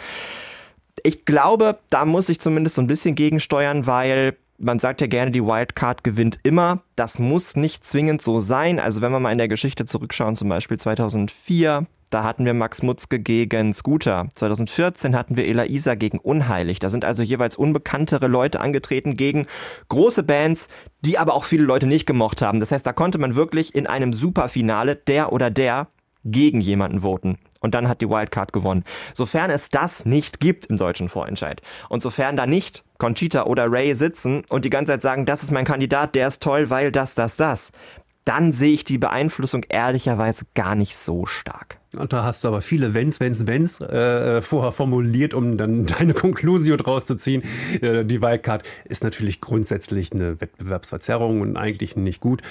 Ich 1.03 1.25
glaube, 1.25 1.77
da 1.89 2.05
muss 2.05 2.29
ich 2.29 2.39
zumindest 2.39 2.75
so 2.75 2.81
ein 2.81 2.87
bisschen 2.87 3.15
gegensteuern, 3.15 3.85
weil 3.85 4.35
man 4.57 4.79
sagt 4.79 5.01
ja 5.01 5.07
gerne, 5.07 5.31
die 5.31 5.43
Wildcard 5.43 6.03
gewinnt 6.03 6.39
immer. 6.43 6.81
Das 6.95 7.19
muss 7.19 7.55
nicht 7.55 7.85
zwingend 7.85 8.21
so 8.21 8.39
sein. 8.39 8.79
Also 8.79 9.01
wenn 9.01 9.11
wir 9.11 9.19
mal 9.19 9.31
in 9.31 9.37
der 9.37 9.47
Geschichte 9.47 9.85
zurückschauen, 9.85 10.35
zum 10.35 10.49
Beispiel 10.49 10.77
2004, 10.77 11.85
da 12.09 12.23
hatten 12.23 12.45
wir 12.45 12.53
Max 12.53 12.81
Mutzke 12.83 13.19
gegen 13.19 13.73
Scooter. 13.73 14.29
2014 14.35 15.15
hatten 15.15 15.35
wir 15.35 15.45
Ela 15.45 15.65
Isa 15.65 15.95
gegen 15.95 16.19
Unheilig. 16.19 16.79
Da 16.79 16.89
sind 16.89 17.03
also 17.05 17.21
jeweils 17.21 17.57
unbekanntere 17.57 18.27
Leute 18.27 18.59
angetreten 18.61 19.17
gegen 19.17 19.45
große 19.89 20.23
Bands, 20.23 20.69
die 21.01 21.17
aber 21.17 21.33
auch 21.33 21.43
viele 21.43 21.63
Leute 21.63 21.85
nicht 21.85 22.05
gemocht 22.05 22.41
haben. 22.41 22.59
Das 22.59 22.71
heißt, 22.71 22.85
da 22.85 22.93
konnte 22.93 23.17
man 23.17 23.35
wirklich 23.35 23.75
in 23.75 23.87
einem 23.87 24.13
Superfinale 24.13 24.95
der 24.95 25.33
oder 25.33 25.49
der 25.49 25.89
gegen 26.23 26.61
jemanden 26.61 27.01
voten. 27.01 27.37
Und 27.59 27.73
dann 27.73 27.89
hat 27.89 28.01
die 28.01 28.09
Wildcard 28.09 28.53
gewonnen. 28.53 28.83
Sofern 29.13 29.49
es 29.49 29.69
das 29.69 30.05
nicht 30.05 30.39
gibt 30.39 30.67
im 30.67 30.77
deutschen 30.77 31.09
Vorentscheid 31.09 31.61
und 31.89 32.01
sofern 32.01 32.37
da 32.37 32.45
nicht 32.45 32.83
Conchita 32.97 33.43
oder 33.43 33.71
Ray 33.71 33.95
sitzen 33.95 34.43
und 34.49 34.65
die 34.65 34.69
ganze 34.69 34.93
Zeit 34.93 35.01
sagen, 35.01 35.25
das 35.25 35.43
ist 35.43 35.51
mein 35.51 35.65
Kandidat, 35.65 36.15
der 36.15 36.27
ist 36.27 36.41
toll, 36.41 36.69
weil 36.69 36.91
das, 36.91 37.15
das, 37.15 37.35
das, 37.35 37.71
dann 38.25 38.51
sehe 38.51 38.73
ich 38.73 38.83
die 38.83 38.97
Beeinflussung 38.97 39.63
ehrlicherweise 39.69 40.45
gar 40.53 40.75
nicht 40.75 40.95
so 40.95 41.25
stark. 41.25 41.76
Und 41.95 42.11
da 42.11 42.25
hast 42.25 42.43
du 42.43 42.49
aber 42.49 42.59
viele 42.59 42.93
Wenns, 42.93 43.21
Wenns, 43.21 43.47
Wenns 43.47 43.79
äh, 43.79 44.41
vorher 44.41 44.73
formuliert, 44.73 45.33
um 45.33 45.57
dann 45.57 45.85
deine 45.99 46.13
Conclusio 46.13 46.75
draus 46.75 47.05
zu 47.05 47.15
ziehen. 47.15 47.43
Äh, 47.81 48.03
die 48.03 48.21
Wildcard 48.21 48.63
ist 48.85 49.03
natürlich 49.03 49.39
grundsätzlich 49.39 50.11
eine 50.11 50.41
Wettbewerbsverzerrung 50.41 51.39
und 51.39 51.55
eigentlich 51.55 51.95
nicht 51.95 52.19
gut. 52.19 52.41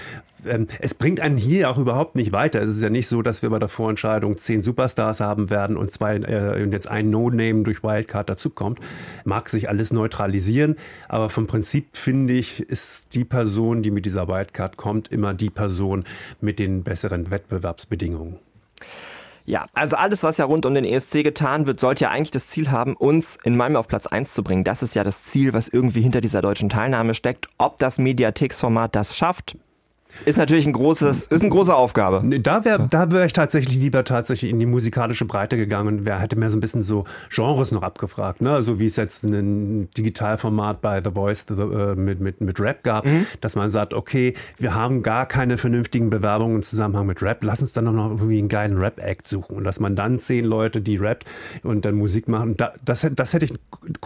Ähm, 0.47 0.67
es 0.81 0.95
bringt 0.95 1.21
einen 1.21 1.37
hier 1.37 1.69
auch 1.69 1.77
überhaupt 1.77 2.17
nicht 2.17 2.33
weiter. 2.33 2.63
Es 2.63 2.71
ist 2.71 2.83
ja 2.83 2.89
nicht 2.89 3.09
so, 3.09 3.21
dass 3.21 3.43
wir 3.43 3.51
bei 3.51 3.59
der 3.59 3.69
Vorentscheidung 3.69 4.39
zehn 4.39 4.63
Superstars 4.63 5.21
haben 5.21 5.51
werden 5.51 5.77
und 5.77 5.91
zwei 5.91 6.17
äh, 6.17 6.63
und 6.63 6.73
jetzt 6.73 6.89
ein 6.89 7.11
No-Name 7.11 7.63
durch 7.63 7.83
Wildcard 7.83 8.31
dazukommt. 8.31 8.81
Mag 9.25 9.51
sich 9.51 9.69
alles 9.69 9.93
neutralisieren, 9.93 10.77
aber 11.09 11.29
vom 11.29 11.47
Prinzip 11.47 11.89
finde 11.93 12.33
ich, 12.33 12.61
ist 12.61 13.15
die 13.15 13.25
Person, 13.25 13.83
die 13.83 13.91
mit 13.91 14.07
dieser 14.07 14.29
Wildcard 14.29 14.79
kommt, 14.79 15.09
immer 15.09 15.35
die 15.35 15.51
Person 15.51 16.05
mit 16.41 16.59
den 16.59 16.85
besseren 16.85 17.31
Wettbewerbsbedingungen. 17.31 18.39
Ja, 19.47 19.67
also 19.75 19.95
alles, 19.95 20.25
was 20.25 20.39
ja 20.39 20.45
rund 20.45 20.67
um 20.67 20.75
den 20.75 20.85
ESC 20.85 21.23
getan 21.23 21.67
wird, 21.67 21.79
sollte 21.79 22.05
ja 22.05 22.11
eigentlich 22.11 22.33
das 22.33 22.49
Ziel 22.49 22.73
haben, 22.73 22.97
uns 22.97 23.39
in 23.45 23.57
Malmö 23.57 23.79
auf 23.79 23.87
Platz 23.87 24.09
1 24.09 24.35
zu 24.35 24.43
bringen. 24.43 24.65
Das 24.65 24.83
ist 24.83 24.97
ja 24.97 25.05
das 25.05 25.23
Ziel, 25.23 25.53
was 25.53 25.69
irgendwie 25.69 26.03
hinter 26.03 26.21
dieser 26.21 26.43
deutschen 26.43 26.69
Teilnahme 26.69 27.15
steckt. 27.15 27.47
Ob 27.57 27.79
das 27.79 27.99
Mediatheks-Format 27.99 28.97
das 28.97 29.17
schafft, 29.17 29.57
ist 30.25 30.39
natürlich 30.39 30.67
ein 30.67 30.73
großes, 30.73 31.27
ist 31.27 31.41
eine 31.41 31.51
große 31.51 31.75
Aufgabe. 31.75 32.23
Nee, 32.25 32.39
Da 32.39 32.65
wäre 32.65 32.87
da 32.89 33.11
wär 33.11 33.27
ich 33.27 33.33
tatsächlich 33.33 33.77
lieber 33.77 34.05
tatsächlich 34.05 34.51
in 34.51 34.59
die 34.59 34.67
musikalische 34.67 35.25
Breite 35.25 35.57
gegangen 35.57 35.99
und 35.99 36.09
hätte 36.09 36.37
mir 36.37 36.51
so 36.51 36.57
ein 36.57 36.61
bisschen 36.61 36.83
so 36.83 37.05
Genres 37.31 37.73
noch 37.73 37.83
abgefragt, 37.83 38.41
ne? 38.41 38.63
So 38.63 38.79
wie 38.79 38.87
es 38.87 38.97
jetzt 38.97 39.25
ein 39.25 39.89
Digitalformat 39.97 40.81
bei 40.81 41.03
The 41.03 41.11
Voice 41.11 41.47
the, 41.49 41.55
äh, 41.55 41.95
mit, 41.95 42.21
mit, 42.21 42.41
mit 42.41 42.61
Rap 42.61 42.83
gab, 42.83 43.07
dass 43.41 43.57
man 43.57 43.71
sagt, 43.71 43.95
okay, 43.95 44.35
wir 44.59 44.75
haben 44.75 45.03
gar 45.03 45.27
keine 45.27 45.59
vernünftigen 45.59 46.11
Bewerbungen 46.11 46.57
im 46.57 46.63
Zusammenhang 46.63 47.07
mit 47.07 47.23
Rap, 47.23 47.45
lass 47.45 47.63
uns 47.63 47.73
dann 47.73 47.85
noch 47.85 48.11
irgendwie 48.11 48.39
einen 48.39 48.49
geilen 48.49 48.77
Rap-Act 48.77 49.27
suchen. 49.27 49.57
Und 49.57 49.65
dass 49.65 49.81
man 49.81 49.97
dann 49.97 50.19
zehn 50.19 50.45
Leute, 50.45 50.81
die 50.81 50.97
rappt 50.97 51.25
und 51.63 51.85
dann 51.85 51.95
Musik 51.95 52.29
machen, 52.29 52.57
da, 52.57 52.73
das, 52.85 53.07
das 53.15 53.35
hätte 53.35 53.47
ich 53.47 53.55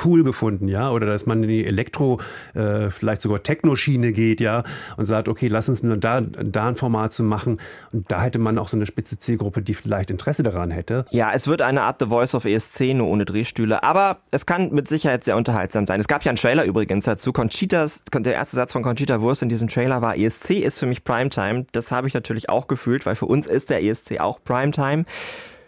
cool 0.05 0.25
gefunden, 0.25 0.69
ja, 0.69 0.91
oder 0.91 1.07
dass 1.07 1.27
man 1.27 1.43
in 1.43 1.49
die 1.49 1.67
Elektro, 1.67 2.21
äh, 2.55 2.91
vielleicht 2.91 3.23
sogar 3.23 3.43
Techno-Schiene 3.43 4.13
geht, 4.13 4.41
ja, 4.41 4.65
und 4.97 5.07
sagt, 5.07 5.29
okay, 5.29 5.47
lass 5.49 5.69
uns 5.69 5.83
nur 6.01 6.21
da, 6.21 6.21
da 6.21 6.69
ein 6.69 6.77
Format 6.77 7.13
zu 7.13 7.23
machen 7.23 7.61
und 7.93 8.11
da 8.11 8.23
hätte 8.23 8.39
man 8.39 8.59
auch 8.59 8.69
so 8.69 8.77
eine 8.77 8.87
spitze 8.87 9.19
Zielgruppe, 9.19 9.63
die 9.63 9.75
vielleicht 9.75 10.11
Interesse 10.11 10.43
daran 10.43 10.71
hätte. 10.71 11.05
Ja, 11.11 11.33
es 11.33 11.47
wird 11.47 11.63
eine 11.63 11.83
Art 11.83 11.97
The 12.01 12.07
Voice 12.07 12.35
of 12.35 12.45
ESC, 12.45 12.95
nur 12.95 13.09
ohne 13.09 13.25
Drehstühle. 13.25 13.83
Aber 13.83 14.19
es 14.31 14.47
kann 14.47 14.73
mit 14.73 14.89
Sicherheit 14.89 15.25
sehr 15.25 15.37
unterhaltsam 15.37 15.87
sein. 15.87 16.01
Es 16.01 16.09
gab 16.09 16.25
ja 16.25 16.31
einen 16.31 16.39
Trailer 16.39 16.65
übrigens 16.65 17.05
dazu. 17.05 17.33
Conchitas, 17.33 18.03
der 18.13 18.35
erste 18.35 18.57
Satz 18.57 18.73
von 18.73 18.83
Conchita 18.83 19.21
Wurst 19.21 19.43
in 19.43 19.49
diesem 19.49 19.69
Trailer 19.69 20.03
war, 20.03 20.17
ESC 20.17 20.51
ist 20.51 20.79
für 20.79 20.87
mich 20.87 21.05
Primetime. 21.05 21.67
Das 21.73 21.91
habe 21.91 22.09
ich 22.09 22.15
natürlich 22.15 22.49
auch 22.49 22.67
gefühlt, 22.67 23.07
weil 23.07 23.15
für 23.15 23.27
uns 23.27 23.47
ist 23.47 23.71
der 23.71 23.83
ESC 23.83 24.21
auch 24.21 24.43
Primetime. 24.43 25.05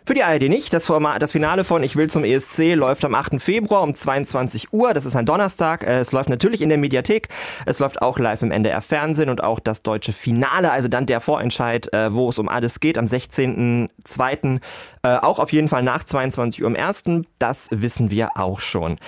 Für 0.05 0.15
die 0.15 0.25
ARD 0.25 0.49
nicht. 0.49 0.73
Das, 0.75 0.87
Format, 0.87 1.23
das 1.23 1.31
Finale 1.31 1.63
von 1.63 1.85
Ich 1.85 1.95
will 1.95 2.11
zum 2.11 2.25
ESC 2.25 2.75
läuft 2.75 3.05
am 3.05 3.15
8. 3.15 3.41
Februar 3.41 3.83
um 3.83 3.95
22 3.95 4.73
Uhr. 4.73 4.95
Das 4.95 5.07
ist 5.07 5.15
ein 5.15 5.27
Donnerstag. 5.27 5.85
Äh, 5.85 6.01
Es 6.01 6.11
läuft 6.11 6.29
natürlich 6.29 6.61
in 6.61 6.71
der 6.71 6.79
Mediathek. 6.79 7.29
Es 7.67 7.79
läuft 7.79 8.03
auch 8.03 8.19
live 8.19 8.43
im 8.43 8.51
NDR 8.51 8.81
Fernsehen 8.81 9.29
und 9.29 9.45
auch 9.45 9.61
das 9.61 9.83
deutsche 9.83 10.13
Finale, 10.13 10.73
also 10.73 10.89
dann 10.89 11.07
der 11.07 11.21
Vorentscheid, 11.21 11.93
äh, 11.93 12.13
wo 12.13 12.31
es 12.31 12.41
um 12.41 12.49
alles 12.49 12.81
geht, 12.81 12.99
am 12.99 13.05
16.02. 13.05 14.61
Äh, 15.05 15.17
auch 15.19 15.39
auf 15.39 15.53
jeden 15.53 15.69
Fall 15.69 15.85
nach 15.85 16.03
22 16.03 16.63
Uhr 16.63 16.67
am 16.67 16.75
1. 16.75 17.05
Das 17.39 17.69
wissen 17.71 18.11
wir 18.11 18.31
auch 18.37 18.59
schon. 18.59 18.99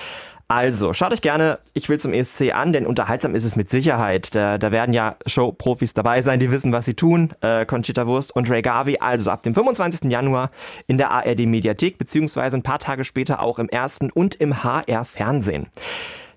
Also, 0.46 0.92
schaut 0.92 1.12
euch 1.12 1.22
gerne 1.22 1.58
Ich 1.72 1.88
will 1.88 1.98
zum 1.98 2.12
ESC 2.12 2.54
an, 2.54 2.72
denn 2.72 2.86
unterhaltsam 2.86 3.34
ist 3.34 3.44
es 3.44 3.56
mit 3.56 3.70
Sicherheit. 3.70 4.34
Da, 4.34 4.58
da 4.58 4.72
werden 4.72 4.92
ja 4.92 5.16
Showprofis 5.26 5.94
dabei 5.94 6.20
sein, 6.20 6.38
die 6.38 6.50
wissen, 6.50 6.72
was 6.72 6.84
sie 6.84 6.94
tun. 6.94 7.32
Äh, 7.40 7.64
Conchita 7.64 8.06
Wurst 8.06 8.36
und 8.36 8.50
Ray 8.50 8.60
Garvey. 8.60 8.98
Also 8.98 9.30
ab 9.30 9.42
dem 9.42 9.54
25. 9.54 10.10
Januar 10.10 10.50
in 10.86 10.98
der 10.98 11.10
ARD 11.10 11.40
Mediathek, 11.46 11.96
beziehungsweise 11.96 12.58
ein 12.58 12.62
paar 12.62 12.78
Tage 12.78 13.04
später 13.04 13.40
auch 13.40 13.58
im 13.58 13.68
ersten 13.68 14.10
und 14.10 14.34
im 14.34 14.62
HR 14.62 15.04
Fernsehen. 15.04 15.68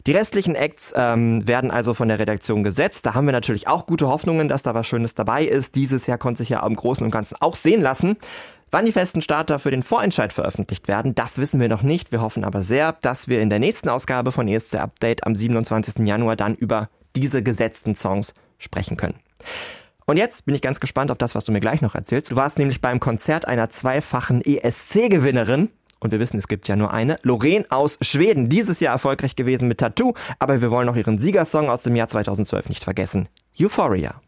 Die 0.07 0.13
restlichen 0.13 0.55
Acts 0.55 0.93
ähm, 0.95 1.45
werden 1.45 1.69
also 1.69 1.93
von 1.93 2.07
der 2.07 2.17
Redaktion 2.17 2.63
gesetzt. 2.63 3.05
Da 3.05 3.13
haben 3.13 3.25
wir 3.25 3.33
natürlich 3.33 3.67
auch 3.67 3.85
gute 3.85 4.07
Hoffnungen, 4.07 4.47
dass 4.47 4.63
da 4.63 4.73
was 4.73 4.87
Schönes 4.87 5.15
dabei 5.15 5.43
ist. 5.43 5.75
Dieses 5.75 6.07
Jahr 6.07 6.17
konnte 6.17 6.37
sich 6.37 6.49
ja 6.49 6.65
im 6.65 6.77
Großen 6.77 7.03
und 7.03 7.11
Ganzen 7.11 7.35
auch 7.41 7.57
sehen 7.57 7.81
lassen. 7.81 8.15
Wann 8.69 8.85
die 8.85 8.91
festen 8.91 9.21
Starter 9.21 9.59
für 9.59 9.71
den 9.71 9.81
Vorentscheid 9.81 10.33
veröffentlicht 10.33 10.89
werden, 10.89 11.15
das 11.15 11.37
wissen 11.37 11.61
wir 11.61 11.69
noch 11.69 11.83
nicht. 11.83 12.11
Wir 12.11 12.19
hoffen 12.19 12.43
aber 12.43 12.61
sehr, 12.61 12.91
dass 12.91 13.29
wir 13.29 13.41
in 13.41 13.49
der 13.49 13.59
nächsten 13.59 13.87
Ausgabe 13.87 14.33
von 14.33 14.47
ESC 14.49 14.75
Update 14.75 15.25
am 15.25 15.35
27. 15.35 16.05
Januar 16.05 16.35
dann 16.35 16.53
über 16.53 16.89
diese 17.15 17.41
gesetzten 17.41 17.95
Songs 17.95 18.33
sprechen 18.57 18.97
können. 18.97 19.15
Und 20.05 20.17
jetzt 20.17 20.45
bin 20.45 20.53
ich 20.53 20.61
ganz 20.61 20.81
gespannt 20.81 21.11
auf 21.11 21.17
das, 21.17 21.33
was 21.33 21.45
du 21.45 21.53
mir 21.53 21.61
gleich 21.61 21.81
noch 21.81 21.95
erzählst. 21.95 22.31
Du 22.31 22.35
warst 22.35 22.59
nämlich 22.59 22.81
beim 22.81 22.99
Konzert 22.99 23.47
einer 23.47 23.69
zweifachen 23.69 24.41
ESC-Gewinnerin. 24.41 25.69
Und 25.99 26.11
wir 26.11 26.19
wissen, 26.19 26.37
es 26.37 26.49
gibt 26.49 26.67
ja 26.67 26.75
nur 26.75 26.93
eine. 26.93 27.19
Lorraine 27.23 27.65
aus 27.69 27.97
Schweden. 28.01 28.49
Dieses 28.49 28.81
Jahr 28.81 28.93
erfolgreich 28.93 29.35
gewesen 29.35 29.67
mit 29.67 29.79
Tattoo. 29.79 30.13
Aber 30.39 30.61
wir 30.61 30.71
wollen 30.71 30.89
auch 30.89 30.95
ihren 30.95 31.19
Siegersong 31.19 31.69
aus 31.69 31.83
dem 31.83 31.95
Jahr 31.95 32.09
2012 32.09 32.69
nicht 32.69 32.83
vergessen. 32.83 33.29
Euphoria. 33.59 34.21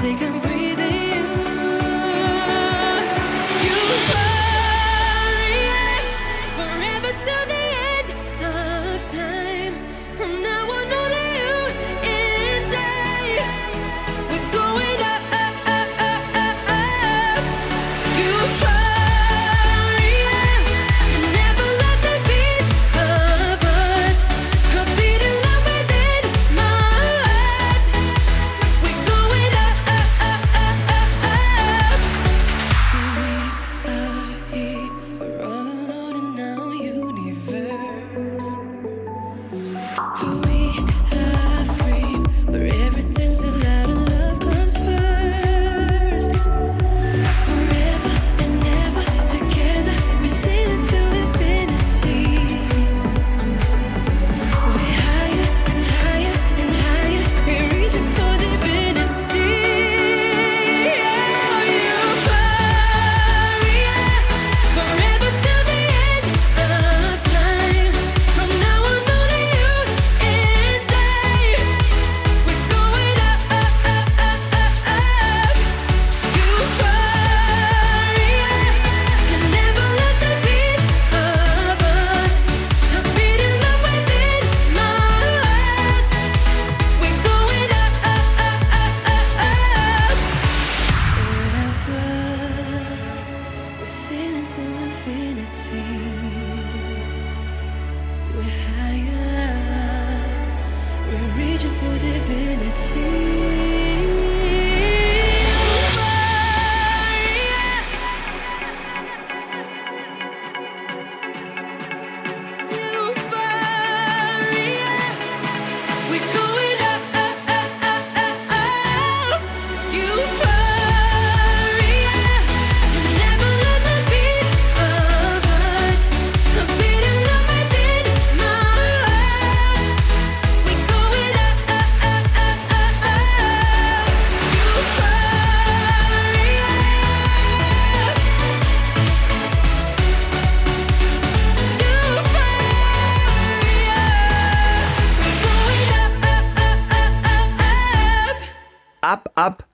taken 0.00 0.49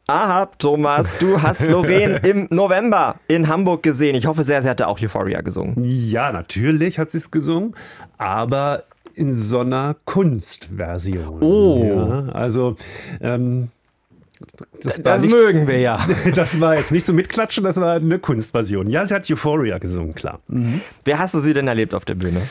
ab, 0.07 0.59
Thomas. 0.59 1.19
Du 1.19 1.40
hast 1.42 1.66
Lorraine 1.69 2.19
im 2.19 2.47
November 2.51 3.16
in 3.29 3.49
Hamburg 3.49 3.83
gesehen. 3.83 4.14
Ich 4.14 4.27
hoffe 4.27 4.45
sehr, 4.45 4.62
sie 4.62 4.69
hatte 4.69 4.88
auch 4.88 5.01
Euphoria 5.01 5.40
gesungen. 5.40 5.75
Ja, 5.85 6.33
natürlich 6.33 6.99
hat 6.99 7.11
sie 7.11 7.19
es 7.19 7.31
gesungen, 7.31 7.75
aber 8.19 8.85
in 9.14 9.37
so 9.37 9.61
einer 9.61 9.97
Kunstversion. 10.05 11.42
Oh. 11.42 11.85
Ja, 11.85 12.33
also, 12.33 12.77
ähm, 13.21 13.69
das, 14.83 15.03
Das 15.03 15.23
nicht, 15.23 15.35
mögen 15.35 15.66
wir 15.66 15.79
ja. 15.79 16.07
das 16.35 16.61
war 16.61 16.77
jetzt 16.77 16.92
nicht 16.92 17.07
so 17.07 17.12
mitklatschen, 17.14 17.64
das 17.64 17.81
war 17.81 17.95
eine 17.97 18.19
Kunstversion. 18.19 18.88
Ja, 18.88 19.07
sie 19.07 19.14
hat 19.14 19.31
Euphoria 19.31 19.79
gesungen, 19.79 20.14
klar. 20.14 20.40
Wer 21.05 21.19
hast 21.19 21.35
du 21.35 21.40
sie 21.40 21.55
denn 21.55 21.66
erlebt 21.69 21.95
auf 21.95 22.05
der 22.05 22.14
Bühne? 22.16 22.42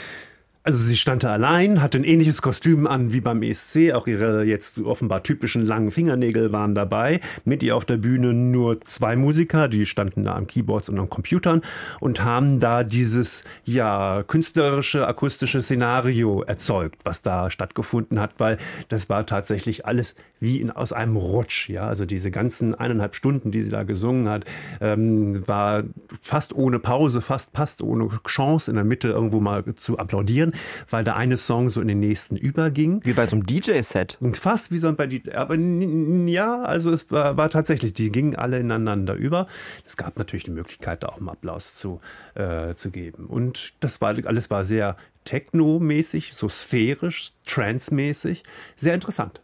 Also 0.67 0.79
sie 0.79 0.97
stand 0.97 1.23
da 1.23 1.31
allein, 1.31 1.79
hatte 1.83 1.99
ein 1.99 2.03
ähnliches 2.03 2.41
Kostüm 2.41 2.87
an 2.87 3.13
wie 3.13 3.21
beim 3.21 3.43
ESC, 3.43 3.93
auch 3.93 4.07
ihre 4.07 4.43
jetzt 4.45 4.79
offenbar 4.79 5.21
typischen 5.21 5.63
langen 5.63 5.91
Fingernägel 5.91 6.51
waren 6.51 6.73
dabei. 6.73 7.19
Mit 7.43 7.61
ihr 7.61 7.75
auf 7.75 7.85
der 7.85 7.97
Bühne 7.97 8.33
nur 8.33 8.81
zwei 8.81 9.15
Musiker, 9.15 9.67
die 9.67 9.85
standen 9.85 10.23
da 10.23 10.35
am 10.35 10.47
Keyboards 10.47 10.89
und 10.89 10.97
am 10.97 11.07
Computern 11.07 11.61
und 11.99 12.23
haben 12.23 12.59
da 12.59 12.83
dieses 12.83 13.43
ja 13.63 14.23
künstlerische 14.23 15.05
akustische 15.05 15.61
Szenario 15.61 16.41
erzeugt, 16.41 17.01
was 17.03 17.21
da 17.21 17.51
stattgefunden 17.51 18.19
hat, 18.19 18.31
weil 18.39 18.57
das 18.89 19.07
war 19.07 19.27
tatsächlich 19.27 19.85
alles 19.85 20.15
wie 20.39 20.59
in, 20.61 20.71
aus 20.71 20.93
einem 20.93 21.15
Rutsch, 21.15 21.69
ja, 21.69 21.87
also 21.87 22.05
diese 22.05 22.31
ganzen 22.31 22.73
eineinhalb 22.73 23.15
Stunden, 23.15 23.51
die 23.51 23.61
sie 23.61 23.69
da 23.69 23.83
gesungen 23.83 24.29
hat, 24.29 24.45
ähm, 24.81 25.47
war 25.47 25.83
fast 26.21 26.55
ohne 26.55 26.79
Pause, 26.79 27.21
fast 27.21 27.55
fast 27.55 27.83
ohne 27.83 28.09
Chance 28.27 28.71
in 28.71 28.75
der 28.75 28.83
Mitte 28.83 29.09
irgendwo 29.09 29.39
mal 29.39 29.63
zu 29.75 29.99
applaudieren, 29.99 30.53
weil 30.89 31.03
der 31.03 31.15
eine 31.15 31.37
Song 31.37 31.69
so 31.69 31.81
in 31.81 31.87
den 31.87 31.99
nächsten 31.99 32.35
überging. 32.35 33.01
Wie 33.03 33.13
bei 33.13 33.25
so 33.25 33.35
einem 33.35 33.45
DJ-Set. 33.45 34.17
Und 34.19 34.37
fast 34.37 34.71
wie 34.71 34.77
so 34.77 34.91
bei 34.93 35.07
die, 35.07 35.33
aber 35.33 35.55
ja, 35.55 36.61
also 36.61 36.91
es 36.91 37.11
war, 37.11 37.37
war 37.37 37.49
tatsächlich, 37.49 37.93
die 37.93 38.11
gingen 38.11 38.35
alle 38.35 38.59
ineinander 38.59 39.15
über. 39.15 39.47
Es 39.85 39.97
gab 39.97 40.17
natürlich 40.17 40.43
die 40.43 40.51
Möglichkeit, 40.51 41.03
da 41.03 41.07
auch 41.07 41.17
einen 41.17 41.29
Applaus 41.29 41.75
zu, 41.75 41.99
äh, 42.35 42.75
zu 42.75 42.91
geben. 42.91 43.25
Und 43.25 43.73
das 43.79 44.01
war 44.01 44.15
alles 44.25 44.49
war 44.49 44.65
sehr 44.65 44.95
techno-mäßig, 45.25 46.33
so 46.35 46.47
sphärisch, 46.47 47.33
trance-mäßig, 47.45 48.43
sehr 48.75 48.93
interessant. 48.93 49.41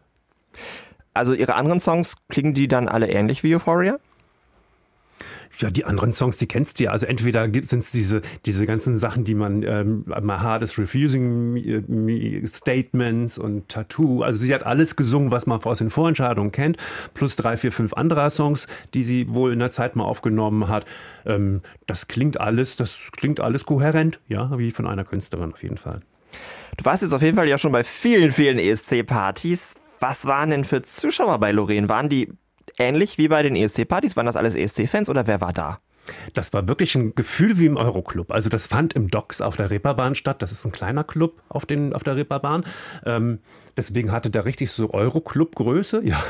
Also 1.14 1.34
ihre 1.34 1.56
anderen 1.56 1.80
Songs 1.80 2.16
klingen 2.30 2.54
die 2.54 2.68
dann 2.68 2.88
alle 2.88 3.10
ähnlich 3.10 3.44
wie 3.44 3.56
Euphoria? 3.56 4.00
Ja, 5.62 5.70
die 5.70 5.86
anderen 5.86 6.12
Songs, 6.12 6.38
die 6.38 6.48
kennst 6.48 6.80
du 6.80 6.86
ja. 6.86 6.92
Also 6.92 7.06
entweder 7.06 7.44
sind 7.44 7.80
es 7.80 7.92
diese, 7.92 8.22
diese 8.46 8.66
ganzen 8.66 8.98
Sachen, 8.98 9.24
die 9.24 9.36
man, 9.36 9.62
ähm, 9.62 10.06
My 10.22 10.40
Heart 10.40 10.64
is 10.64 10.80
Refusing 10.80 11.54
Me, 11.54 11.82
me 11.88 12.48
Statements 12.48 13.38
und 13.38 13.70
Tattoo. 13.70 14.24
Also 14.24 14.44
sie 14.44 14.54
hat 14.56 14.66
alles 14.66 14.96
gesungen, 14.96 15.30
was 15.30 15.46
man 15.46 15.62
aus 15.64 15.78
den 15.78 15.92
Vorentscheidungen 15.92 16.52
kennt, 16.52 16.78
plus 17.14 17.36
drei, 17.36 17.58
vier, 17.58 17.72
fünf 17.72 17.94
anderer 17.94 18.32
Songs, 18.32 18.66
die 18.96 19.04
sie 19.04 19.30
wohl 19.30 19.54
in 19.54 19.60
der 19.60 19.72
Zeit 19.72 19.96
mal 19.96 20.04
aufgenommen 20.04 20.68
hat. 20.68 20.86
Ähm, 21.26 21.62
das 21.86 22.08
klingt 22.08 22.42
alles, 22.42 22.76
das 22.76 22.98
klingt 23.12 23.40
alles 23.40 23.66
kohärent, 23.66 24.20
ja, 24.28 24.58
wie 24.58 24.72
von 24.72 24.88
einer 24.88 25.04
Künstlerin 25.04 25.54
auf 25.54 25.62
jeden 25.62 25.78
Fall. 25.78 26.02
Du 26.78 26.86
warst 26.86 27.04
jetzt 27.04 27.14
auf 27.14 27.22
jeden 27.22 27.38
Fall 27.38 27.48
ja 27.48 27.58
schon 27.58 27.72
bei 27.72 27.84
vielen, 27.84 28.32
vielen 28.32 28.58
ESC-Partys. 28.58 29.76
Was 30.00 30.26
waren 30.26 30.50
denn 30.50 30.64
für 30.64 30.82
Zuschauer 30.82 31.38
bei 31.40 31.52
Lorraine? 31.52 31.88
Waren 31.88 32.10
die 32.10 32.34
ähnlich 32.78 33.18
wie 33.18 33.28
bei 33.28 33.44
den 33.44 33.56
ESC-Partys? 33.56 34.16
Waren 34.16 34.26
das 34.26 34.36
alles 34.36 34.56
ESC-Fans 34.56 35.10
oder 35.10 35.28
wer 35.28 35.42
war 35.42 35.54
da? 35.54 35.78
Das 36.34 36.54
war 36.54 36.68
wirklich 36.68 36.96
ein 36.96 37.16
Gefühl 37.16 37.60
wie 37.60 37.66
im 37.66 37.78
Euroclub. 37.78 38.32
Also 38.32 38.50
das 38.50 38.68
fand 38.68 38.94
im 38.94 39.10
Docks 39.10 39.42
auf 39.42 39.58
der 39.58 39.70
Reeperbahn 39.70 40.16
statt. 40.16 40.42
Das 40.42 40.52
ist 40.52 40.66
ein 40.66 40.72
kleiner 40.72 41.04
Club 41.04 41.42
auf, 41.50 41.66
den, 41.66 41.94
auf 41.94 42.04
der 42.04 42.16
Reeperbahn. 42.16 42.66
Ähm, 43.06 43.40
deswegen 43.78 44.12
hatte 44.12 44.30
der 44.30 44.46
richtig 44.46 44.72
so 44.72 44.94
Euroclub-Größe. 44.94 46.02
Ja, 46.12 46.22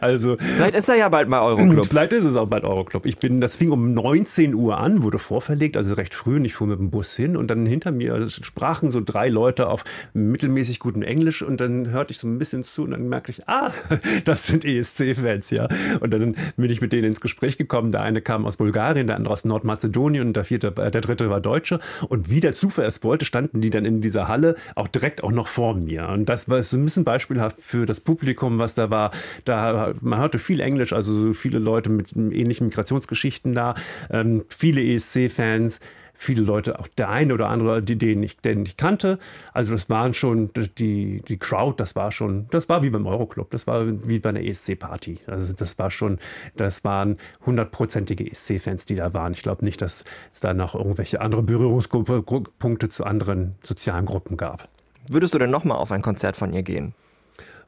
also 0.00 0.36
Vielleicht 0.36 0.76
ist 0.76 0.88
er 0.88 0.94
ja 0.94 1.08
bald 1.08 1.28
mal 1.28 1.40
und 1.40 1.60
Euroclub. 1.60 1.86
vielleicht 1.86 2.12
ist 2.12 2.24
es 2.24 2.36
auch 2.36 2.46
bald 2.46 2.64
Euroclub. 2.64 3.06
Ich 3.06 3.18
bin, 3.18 3.40
das 3.40 3.56
fing 3.56 3.70
um 3.70 3.92
19 3.92 4.54
Uhr 4.54 4.78
an, 4.78 5.02
wurde 5.02 5.18
vorverlegt, 5.18 5.76
also 5.76 5.94
recht 5.94 6.14
früh. 6.14 6.36
Und 6.36 6.44
ich 6.44 6.54
fuhr 6.54 6.68
mit 6.68 6.78
dem 6.78 6.90
Bus 6.90 7.16
hin 7.16 7.36
und 7.36 7.48
dann 7.50 7.66
hinter 7.66 7.90
mir 7.90 8.28
sprachen 8.28 8.90
so 8.90 9.00
drei 9.00 9.28
Leute 9.28 9.68
auf 9.68 9.84
mittelmäßig 10.12 10.78
gutem 10.78 11.02
Englisch 11.02 11.42
und 11.42 11.60
dann 11.60 11.90
hörte 11.90 12.12
ich 12.12 12.18
so 12.18 12.28
ein 12.28 12.38
bisschen 12.38 12.62
zu 12.62 12.82
und 12.82 12.92
dann 12.92 13.08
merkte 13.08 13.32
ich, 13.32 13.48
ah, 13.48 13.72
das 14.24 14.46
sind 14.46 14.64
ESC-Fans, 14.64 15.50
ja. 15.50 15.66
Und 16.00 16.12
dann 16.12 16.36
bin 16.56 16.70
ich 16.70 16.80
mit 16.80 16.92
denen 16.92 17.04
ins 17.04 17.20
Gespräch 17.20 17.58
gekommen. 17.58 17.90
Der 17.90 18.02
eine 18.02 18.20
kam 18.20 18.46
aus 18.46 18.56
Bulgarien, 18.56 18.89
der 18.94 19.16
andere 19.16 19.32
aus 19.32 19.44
Nordmazedonien 19.44 20.26
und 20.26 20.34
der 20.34 20.44
vierte, 20.44 20.68
äh, 20.76 20.90
der 20.90 21.00
dritte 21.00 21.30
war 21.30 21.40
Deutsche. 21.40 21.80
Und 22.08 22.30
wie 22.30 22.40
der 22.40 22.54
Zufall 22.54 22.84
es 22.84 23.02
wollte, 23.02 23.24
standen 23.24 23.60
die 23.60 23.70
dann 23.70 23.84
in 23.84 24.00
dieser 24.00 24.28
Halle 24.28 24.54
auch 24.74 24.88
direkt 24.88 25.22
auch 25.22 25.32
noch 25.32 25.46
vor 25.46 25.74
mir. 25.74 26.08
Und 26.08 26.28
das 26.28 26.48
war 26.48 26.62
so 26.62 26.76
ein 26.76 26.84
bisschen 26.84 27.04
beispielhaft 27.04 27.56
für 27.60 27.86
das 27.86 28.00
Publikum, 28.00 28.58
was 28.58 28.74
da 28.74 28.90
war. 28.90 29.10
Da 29.44 29.92
man 30.00 30.18
hörte 30.18 30.38
viel 30.38 30.60
Englisch, 30.60 30.92
also 30.92 31.12
so 31.12 31.32
viele 31.32 31.58
Leute 31.58 31.90
mit 31.90 32.16
ähnlichen 32.16 32.66
Migrationsgeschichten 32.66 33.54
da, 33.54 33.74
ähm, 34.10 34.44
viele 34.48 34.82
ESC-Fans 34.82 35.80
viele 36.20 36.42
Leute, 36.42 36.78
auch 36.78 36.86
der 36.86 37.08
eine 37.08 37.32
oder 37.32 37.48
andere, 37.48 37.82
die 37.82 37.96
den 37.96 38.22
ich, 38.22 38.36
den 38.36 38.66
ich 38.66 38.76
kannte. 38.76 39.18
Also 39.54 39.72
das 39.72 39.88
waren 39.88 40.12
schon 40.12 40.50
die, 40.78 41.22
die 41.26 41.38
Crowd, 41.38 41.76
das 41.78 41.96
war 41.96 42.12
schon, 42.12 42.46
das 42.50 42.68
war 42.68 42.82
wie 42.82 42.90
beim 42.90 43.06
Euroclub, 43.06 43.50
das 43.50 43.66
war 43.66 43.86
wie 44.06 44.18
bei 44.18 44.28
einer 44.28 44.42
ESC-Party. 44.42 45.20
Also 45.26 45.54
das 45.54 45.78
war 45.78 45.90
schon, 45.90 46.18
das 46.56 46.84
waren 46.84 47.16
hundertprozentige 47.46 48.30
ESC-Fans, 48.30 48.84
die 48.84 48.96
da 48.96 49.14
waren. 49.14 49.32
Ich 49.32 49.42
glaube 49.42 49.64
nicht, 49.64 49.80
dass 49.80 50.04
es 50.30 50.40
da 50.40 50.52
noch 50.52 50.74
irgendwelche 50.74 51.22
andere 51.22 51.42
Berührungspunkte 51.42 52.88
zu 52.90 53.04
anderen 53.04 53.54
sozialen 53.62 54.04
Gruppen 54.04 54.36
gab. 54.36 54.68
Würdest 55.08 55.32
du 55.32 55.38
denn 55.38 55.50
nochmal 55.50 55.78
auf 55.78 55.90
ein 55.90 56.02
Konzert 56.02 56.36
von 56.36 56.52
ihr 56.52 56.62
gehen? 56.62 56.94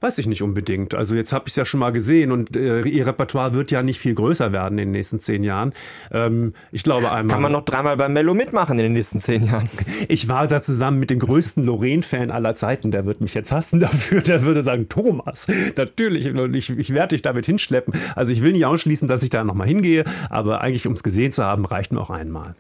Weiß 0.03 0.19
ich 0.19 0.27
nicht 0.27 0.43
unbedingt. 0.43 0.97
Also 0.97 1.15
jetzt 1.15 1.33
habe 1.33 1.45
ich 1.47 1.53
es 1.53 1.57
ja 1.57 1.65
schon 1.65 1.79
mal 1.79 1.93
gesehen 1.93 2.33
und 2.33 2.57
äh, 2.57 2.81
ihr 2.81 3.07
Repertoire 3.07 3.55
wird 3.55 3.71
ja 3.71 3.85
nicht 3.85 4.01
viel 4.01 4.17
größer 4.17 4.53
werden 4.53 4.77
in 4.79 4.89
den 4.89 4.91
nächsten 4.91 5.21
zehn 5.21 5.45
Jahren. 5.45 5.73
Ähm, 6.11 6.55
ich 6.73 6.83
glaube 6.83 7.13
einmal. 7.13 7.35
Kann 7.35 7.43
man 7.43 7.53
noch 7.53 7.65
dreimal 7.65 7.97
beim 7.97 8.13
Mello 8.13 8.35
mitmachen 8.35 8.79
in 8.81 8.83
den 8.83 8.93
nächsten 8.95 9.21
zehn 9.21 9.47
Jahren? 9.47 9.69
Ich 10.09 10.29
war 10.29 10.49
da 10.49 10.61
zusammen 10.61 10.99
mit 10.99 11.11
dem 11.11 11.21
größten 11.21 11.63
Lorraine-Fan 11.65 12.33
aller 12.33 12.57
Zeiten. 12.57 12.91
Der 12.91 13.07
wird 13.07 13.21
mich 13.21 13.35
jetzt 13.35 13.53
hassen 13.53 13.79
dafür. 13.81 14.21
Der 14.21 14.43
würde 14.43 14.65
sagen, 14.65 14.89
Thomas, 14.89 15.47
natürlich, 15.77 16.27
und 16.27 16.55
ich, 16.55 16.71
ich 16.71 16.93
werde 16.93 17.15
dich 17.15 17.23
damit 17.23 17.47
hinschleppen. 17.47 17.95
Also 18.17 18.33
ich 18.33 18.43
will 18.43 18.53
nicht 18.53 18.67
ausschließen, 18.67 19.07
dass 19.07 19.23
ich 19.23 19.31
da 19.31 19.45
nochmal 19.45 19.69
hingehe, 19.69 20.05
aber 20.29 20.61
eigentlich, 20.63 20.89
um 20.89 20.95
es 20.95 21.05
gesehen 21.05 21.31
zu 21.31 21.45
haben, 21.45 21.65
reicht 21.65 21.93
mir 21.93 22.01
auch 22.01 22.11
einmal. 22.11 22.55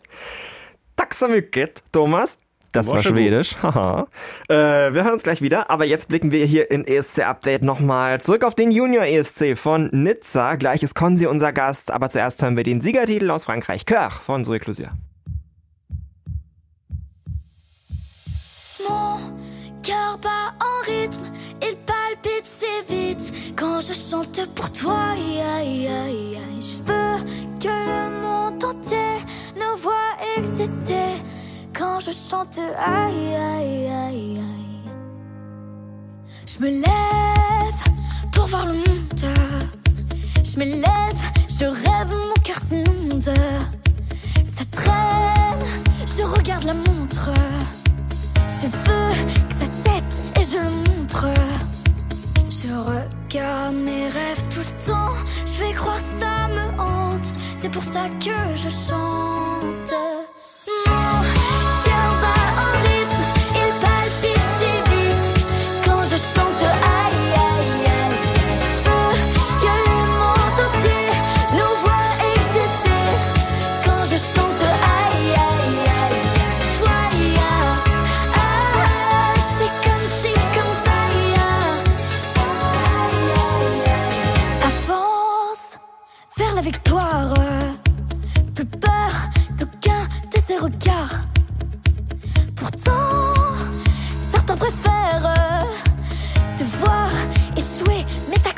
Tack 0.96 1.14
så 1.14 1.26
mycket, 1.26 1.82
Thomas. 1.90 2.38
Das 2.72 2.86
war 2.86 2.94
Varsågod. 2.94 3.18
Schwedisch. 3.18 3.56
Haha. 3.62 4.06
Äh, 4.48 4.54
wir 4.54 5.04
hören 5.04 5.12
uns 5.12 5.22
gleich 5.22 5.42
wieder, 5.42 5.70
aber 5.70 5.84
jetzt 5.84 6.08
blicken 6.08 6.32
wir 6.32 6.44
hier 6.46 6.70
in 6.70 6.86
ESC 6.86 7.20
Update 7.20 7.62
nochmal 7.62 8.20
zurück 8.20 8.44
auf 8.44 8.54
den 8.54 8.70
Junior 8.70 9.04
ESC 9.04 9.56
von 9.56 9.90
Nizza. 9.92 10.56
Gleich 10.56 10.82
ist 10.82 10.94
Konzi 10.94 11.26
unser 11.26 11.52
Gast, 11.52 11.90
aber 11.90 12.08
zuerst 12.08 12.42
hören 12.42 12.56
wir 12.56 12.64
den 12.64 12.80
Siegertitel 12.80 13.30
aus 13.30 13.44
Frankreich. 13.44 13.84
Coeur 13.84 14.10
von 14.10 14.44
Zoé 14.44 14.58
Clousier. 14.58 14.92
Mon 18.88 19.18
cœur 19.82 20.18
bat 20.18 20.54
en 20.58 20.86
rythme, 20.86 21.26
il 21.60 21.76
palpite 21.84 22.46
si 22.46 22.64
vite 22.88 23.32
quand 23.54 23.80
je 23.82 23.92
chante 23.92 24.48
pour 24.54 24.72
toi. 24.72 25.12
Aïe, 25.12 25.40
aïe, 25.58 25.88
aïe, 25.88 26.36
aïe. 26.36 26.60
Je 26.60 26.82
veux 26.84 27.24
que 27.60 27.68
le 27.68 28.22
monde 28.22 28.64
entier 28.64 28.96
nous 29.56 29.76
voit 29.76 30.16
exister 30.38 31.22
quand 31.76 32.00
je 32.00 32.10
chante. 32.10 32.58
Aïe, 32.78 33.34
aïe, 33.34 33.88
aïe, 33.88 34.38
aïe. 34.38 34.90
Je 36.46 36.64
me 36.64 36.70
lève 36.70 37.82
pour 38.32 38.46
voir 38.46 38.66
le 38.66 38.74
monde. 38.74 39.24
Je 40.44 40.58
me 40.58 40.64
lève, 40.64 41.22
je 41.48 41.66
rêve, 41.66 42.10
mon 42.10 42.42
cœur 42.42 42.58
s'inonde. 42.58 43.22
Ça 44.44 44.64
traîne, 44.70 45.66
je 46.06 46.22
regarde 46.22 46.64
la 46.64 46.74
montre. 46.74 47.30
Je 48.46 48.66
veux 48.66 49.14
que 49.48 49.54
ça 49.54 49.66
cesse 49.66 50.18
et 50.40 50.44
je 50.52 50.58
le 50.58 50.70
montre. 50.70 51.26
Je 52.50 52.68
regarde 52.68 53.74
mes 53.74 54.08
rêves 54.08 54.44
tout 54.50 54.60
le 54.60 54.86
temps. 54.86 55.14
Je 55.46 55.64
vais 55.64 55.74
croire 55.74 56.00
ça 56.00 56.48
me 56.48 56.80
hante. 56.80 57.26
C'est 57.56 57.70
pour 57.70 57.82
ça 57.82 58.08
que 58.20 58.56
je 58.56 58.68
chante. 58.68 59.94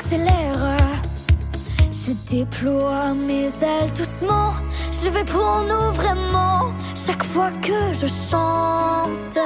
T'accélères. 0.05 1.01
déploie 2.29 3.13
mes 3.13 3.45
ailes 3.45 3.91
doucement. 3.95 4.51
Je 4.91 5.05
le 5.05 5.11
fais 5.11 5.25
pour 5.25 5.63
nous 5.63 5.91
vraiment. 5.93 6.73
Chaque 6.95 7.23
fois 7.23 7.51
que 7.61 7.93
je 7.93 8.07
chante, 8.07 9.39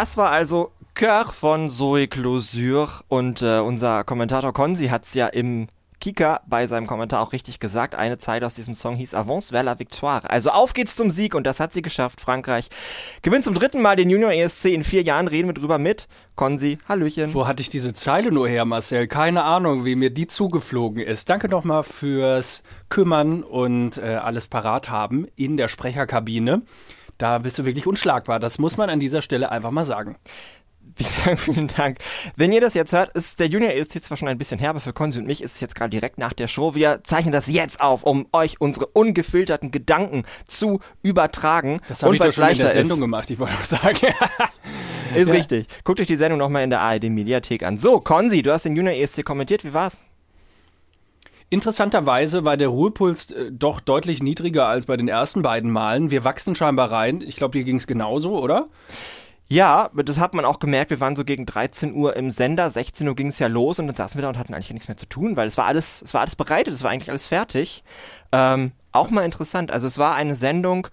Das 0.00 0.16
war 0.16 0.30
also 0.30 0.70
Cœur 0.94 1.32
von 1.32 1.70
Zoe 1.70 2.06
Closure 2.06 2.88
und 3.08 3.42
äh, 3.42 3.58
unser 3.58 4.04
Kommentator 4.04 4.52
Konzi 4.52 4.86
hat 4.86 5.06
es 5.06 5.14
ja 5.14 5.26
im 5.26 5.66
Kika 6.00 6.40
bei 6.46 6.68
seinem 6.68 6.86
Kommentar 6.86 7.20
auch 7.20 7.32
richtig 7.32 7.58
gesagt. 7.58 7.96
Eine 7.96 8.16
Zeile 8.16 8.46
aus 8.46 8.54
diesem 8.54 8.74
Song 8.74 8.94
hieß 8.94 9.14
Avance 9.14 9.52
vers 9.52 9.64
la 9.64 9.80
Victoire. 9.80 10.30
Also 10.30 10.50
auf 10.50 10.72
geht's 10.72 10.94
zum 10.94 11.10
Sieg 11.10 11.34
und 11.34 11.48
das 11.48 11.58
hat 11.58 11.72
sie 11.72 11.82
geschafft. 11.82 12.20
Frankreich 12.20 12.68
gewinnt 13.22 13.42
zum 13.42 13.54
dritten 13.54 13.82
Mal 13.82 13.96
den 13.96 14.08
Junior 14.08 14.30
ESC 14.30 14.66
in 14.66 14.84
vier 14.84 15.02
Jahren. 15.02 15.26
Reden 15.26 15.48
wir 15.48 15.54
drüber 15.54 15.78
mit 15.78 16.06
Konzi. 16.36 16.78
Hallöchen. 16.88 17.34
Wo 17.34 17.48
hatte 17.48 17.62
ich 17.62 17.68
diese 17.68 17.92
Zeile 17.92 18.30
nur 18.30 18.48
her, 18.48 18.66
Marcel? 18.66 19.08
Keine 19.08 19.42
Ahnung, 19.42 19.84
wie 19.84 19.96
mir 19.96 20.10
die 20.10 20.28
zugeflogen 20.28 21.02
ist. 21.02 21.28
Danke 21.28 21.48
nochmal 21.48 21.82
fürs 21.82 22.62
Kümmern 22.88 23.42
und 23.42 23.98
äh, 23.98 24.14
alles 24.14 24.46
parat 24.46 24.90
haben 24.90 25.26
in 25.34 25.56
der 25.56 25.66
Sprecherkabine. 25.66 26.62
Da 27.18 27.38
bist 27.38 27.58
du 27.58 27.64
wirklich 27.64 27.86
unschlagbar. 27.86 28.38
Das 28.38 28.58
muss 28.58 28.76
man 28.76 28.90
an 28.90 29.00
dieser 29.00 29.22
Stelle 29.22 29.50
einfach 29.50 29.70
mal 29.70 29.84
sagen. 29.84 30.16
Vielen 31.36 31.68
Dank. 31.68 31.98
Wenn 32.36 32.52
ihr 32.52 32.60
das 32.60 32.74
jetzt 32.74 32.92
hört, 32.92 33.12
ist 33.12 33.38
der 33.40 33.48
Junior 33.48 33.72
ESC 33.72 34.02
zwar 34.02 34.16
schon 34.16 34.28
ein 34.28 34.38
bisschen 34.38 34.58
herbe 34.58 34.80
für 34.80 34.92
Konzi 34.92 35.18
und 35.18 35.26
mich, 35.26 35.42
ist 35.42 35.56
es 35.56 35.60
jetzt 35.60 35.74
gerade 35.74 35.90
direkt 35.90 36.18
nach 36.18 36.32
der 36.32 36.48
Show. 36.48 36.74
Wir 36.74 37.00
zeichnen 37.04 37.32
das 37.32 37.46
jetzt 37.46 37.80
auf, 37.80 38.04
um 38.04 38.26
euch 38.32 38.60
unsere 38.60 38.86
ungefilterten 38.86 39.70
Gedanken 39.70 40.24
zu 40.46 40.80
übertragen. 41.02 41.80
Das 41.88 42.02
habe 42.02 42.14
ich 42.14 42.20
doch 42.20 42.32
schon 42.32 42.48
in 42.48 42.58
der 42.58 42.70
Sendung 42.70 42.98
ist. 42.98 43.00
gemacht, 43.00 43.30
ich 43.30 43.38
wollte 43.38 43.54
auch 43.54 43.64
sagen. 43.64 43.98
Ist 45.14 45.28
richtig. 45.32 45.66
Guckt 45.84 46.00
euch 46.00 46.06
die 46.06 46.16
Sendung 46.16 46.38
nochmal 46.38 46.64
in 46.64 46.70
der 46.70 46.80
ARD 46.80 47.04
Mediathek 47.04 47.62
an. 47.62 47.78
So, 47.78 48.00
Konzi, 48.00 48.42
du 48.42 48.52
hast 48.52 48.64
den 48.64 48.76
Junior 48.76 48.94
ESC 48.94 49.24
kommentiert. 49.24 49.64
Wie 49.64 49.72
war's? 49.72 50.02
Interessanterweise 51.50 52.44
war 52.44 52.56
der 52.56 52.68
Ruhepuls 52.68 53.30
äh, 53.30 53.50
doch 53.50 53.80
deutlich 53.80 54.22
niedriger 54.22 54.66
als 54.66 54.86
bei 54.86 54.96
den 54.96 55.08
ersten 55.08 55.42
beiden 55.42 55.70
Malen. 55.70 56.10
Wir 56.10 56.24
wachsen 56.24 56.54
scheinbar 56.54 56.90
rein. 56.90 57.22
Ich 57.22 57.36
glaube, 57.36 57.58
dir 57.58 57.64
ging 57.64 57.76
es 57.76 57.86
genauso, 57.86 58.38
oder? 58.38 58.68
Ja, 59.50 59.90
das 59.94 60.20
hat 60.20 60.34
man 60.34 60.44
auch 60.44 60.58
gemerkt. 60.58 60.90
Wir 60.90 61.00
waren 61.00 61.16
so 61.16 61.24
gegen 61.24 61.46
13 61.46 61.94
Uhr 61.94 62.14
im 62.16 62.30
Sender. 62.30 62.68
16 62.68 63.08
Uhr 63.08 63.16
ging 63.16 63.28
es 63.28 63.38
ja 63.38 63.46
los 63.46 63.78
und 63.78 63.86
dann 63.86 63.96
saßen 63.96 64.18
wir 64.18 64.22
da 64.22 64.28
und 64.28 64.38
hatten 64.38 64.52
eigentlich 64.52 64.74
nichts 64.74 64.88
mehr 64.88 64.98
zu 64.98 65.06
tun, 65.06 65.36
weil 65.36 65.46
es 65.46 65.56
war 65.56 65.64
alles, 65.64 66.02
es 66.02 66.12
war 66.12 66.20
alles 66.20 66.36
bereitet, 66.36 66.74
es 66.74 66.82
war 66.82 66.90
eigentlich 66.90 67.08
alles 67.08 67.26
fertig. 67.26 67.82
Ähm, 68.30 68.72
auch 68.92 69.08
mal 69.08 69.24
interessant. 69.24 69.70
Also 69.70 69.86
es 69.86 69.96
war 69.96 70.14
eine 70.16 70.34
Sendung 70.34 70.88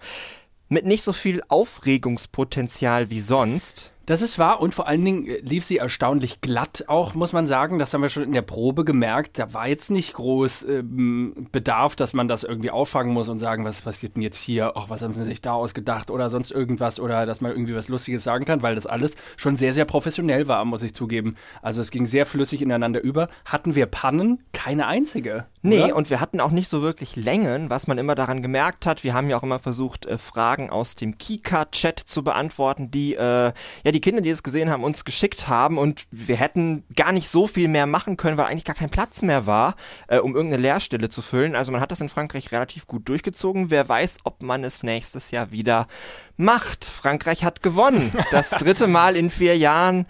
mit 0.70 0.86
nicht 0.86 1.04
so 1.04 1.12
viel 1.12 1.42
Aufregungspotenzial 1.48 3.10
wie 3.10 3.20
sonst. 3.20 3.92
Das 4.06 4.22
ist 4.22 4.38
wahr 4.38 4.60
und 4.60 4.72
vor 4.72 4.86
allen 4.86 5.04
Dingen 5.04 5.26
äh, 5.26 5.40
lief 5.40 5.64
sie 5.64 5.78
erstaunlich 5.78 6.40
glatt 6.40 6.84
auch, 6.86 7.14
muss 7.14 7.32
man 7.32 7.48
sagen. 7.48 7.80
Das 7.80 7.92
haben 7.92 8.02
wir 8.02 8.08
schon 8.08 8.22
in 8.22 8.32
der 8.32 8.42
Probe 8.42 8.84
gemerkt. 8.84 9.36
Da 9.36 9.52
war 9.52 9.66
jetzt 9.66 9.90
nicht 9.90 10.14
groß 10.14 10.62
ähm, 10.68 11.48
Bedarf, 11.50 11.96
dass 11.96 12.12
man 12.12 12.28
das 12.28 12.44
irgendwie 12.44 12.70
auffangen 12.70 13.12
muss 13.12 13.28
und 13.28 13.40
sagen, 13.40 13.64
was 13.64 13.82
passiert 13.82 14.14
denn 14.14 14.22
jetzt 14.22 14.38
hier? 14.38 14.76
Ach, 14.76 14.90
was 14.90 15.02
haben 15.02 15.12
sie 15.12 15.24
sich 15.24 15.40
da 15.40 15.54
ausgedacht 15.54 16.12
oder 16.12 16.30
sonst 16.30 16.52
irgendwas 16.52 17.00
oder 17.00 17.26
dass 17.26 17.40
man 17.40 17.50
irgendwie 17.50 17.74
was 17.74 17.88
Lustiges 17.88 18.22
sagen 18.22 18.44
kann, 18.44 18.62
weil 18.62 18.76
das 18.76 18.86
alles 18.86 19.16
schon 19.36 19.56
sehr, 19.56 19.74
sehr 19.74 19.84
professionell 19.84 20.46
war, 20.46 20.64
muss 20.64 20.84
ich 20.84 20.94
zugeben. 20.94 21.34
Also 21.60 21.80
es 21.80 21.90
ging 21.90 22.06
sehr 22.06 22.26
flüssig 22.26 22.62
ineinander 22.62 23.02
über. 23.02 23.28
Hatten 23.44 23.74
wir 23.74 23.86
Pannen? 23.86 24.40
Keine 24.52 24.86
einzige. 24.86 25.46
Nee, 25.68 25.84
oder? 25.84 25.96
und 25.96 26.10
wir 26.10 26.20
hatten 26.20 26.40
auch 26.40 26.50
nicht 26.50 26.68
so 26.68 26.82
wirklich 26.82 27.16
Längen, 27.16 27.70
was 27.70 27.86
man 27.86 27.98
immer 27.98 28.14
daran 28.14 28.42
gemerkt 28.42 28.86
hat. 28.86 29.04
Wir 29.04 29.14
haben 29.14 29.28
ja 29.28 29.36
auch 29.36 29.42
immer 29.42 29.58
versucht, 29.58 30.06
äh, 30.06 30.18
Fragen 30.18 30.70
aus 30.70 30.94
dem 30.94 31.18
Kika-Chat 31.18 31.98
zu 31.98 32.22
beantworten, 32.22 32.90
die 32.90 33.14
äh, 33.14 33.18
ja 33.18 33.92
die 33.92 34.00
Kinder, 34.00 34.22
die 34.22 34.30
es 34.30 34.42
gesehen 34.42 34.70
haben, 34.70 34.84
uns 34.84 35.04
geschickt 35.04 35.48
haben. 35.48 35.78
Und 35.78 36.06
wir 36.10 36.36
hätten 36.36 36.84
gar 36.94 37.12
nicht 37.12 37.28
so 37.28 37.46
viel 37.46 37.68
mehr 37.68 37.86
machen 37.86 38.16
können, 38.16 38.36
weil 38.36 38.46
eigentlich 38.46 38.64
gar 38.64 38.76
kein 38.76 38.90
Platz 38.90 39.22
mehr 39.22 39.46
war, 39.46 39.74
äh, 40.08 40.18
um 40.18 40.34
irgendeine 40.34 40.62
Leerstelle 40.62 41.08
zu 41.08 41.22
füllen. 41.22 41.56
Also 41.56 41.72
man 41.72 41.80
hat 41.80 41.90
das 41.90 42.00
in 42.00 42.08
Frankreich 42.08 42.52
relativ 42.52 42.86
gut 42.86 43.08
durchgezogen. 43.08 43.70
Wer 43.70 43.88
weiß, 43.88 44.18
ob 44.24 44.42
man 44.42 44.64
es 44.64 44.82
nächstes 44.82 45.30
Jahr 45.30 45.50
wieder 45.50 45.88
macht. 46.36 46.84
Frankreich 46.84 47.44
hat 47.44 47.62
gewonnen. 47.62 48.12
Das 48.30 48.50
dritte 48.50 48.86
Mal 48.86 49.16
in 49.16 49.30
vier 49.30 49.56
Jahren. 49.56 50.06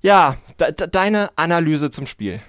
Ja, 0.00 0.36
de 0.58 0.72
de 0.72 0.88
deine 0.88 1.30
Analyse 1.36 1.90
zum 1.90 2.06
Spiel. 2.06 2.40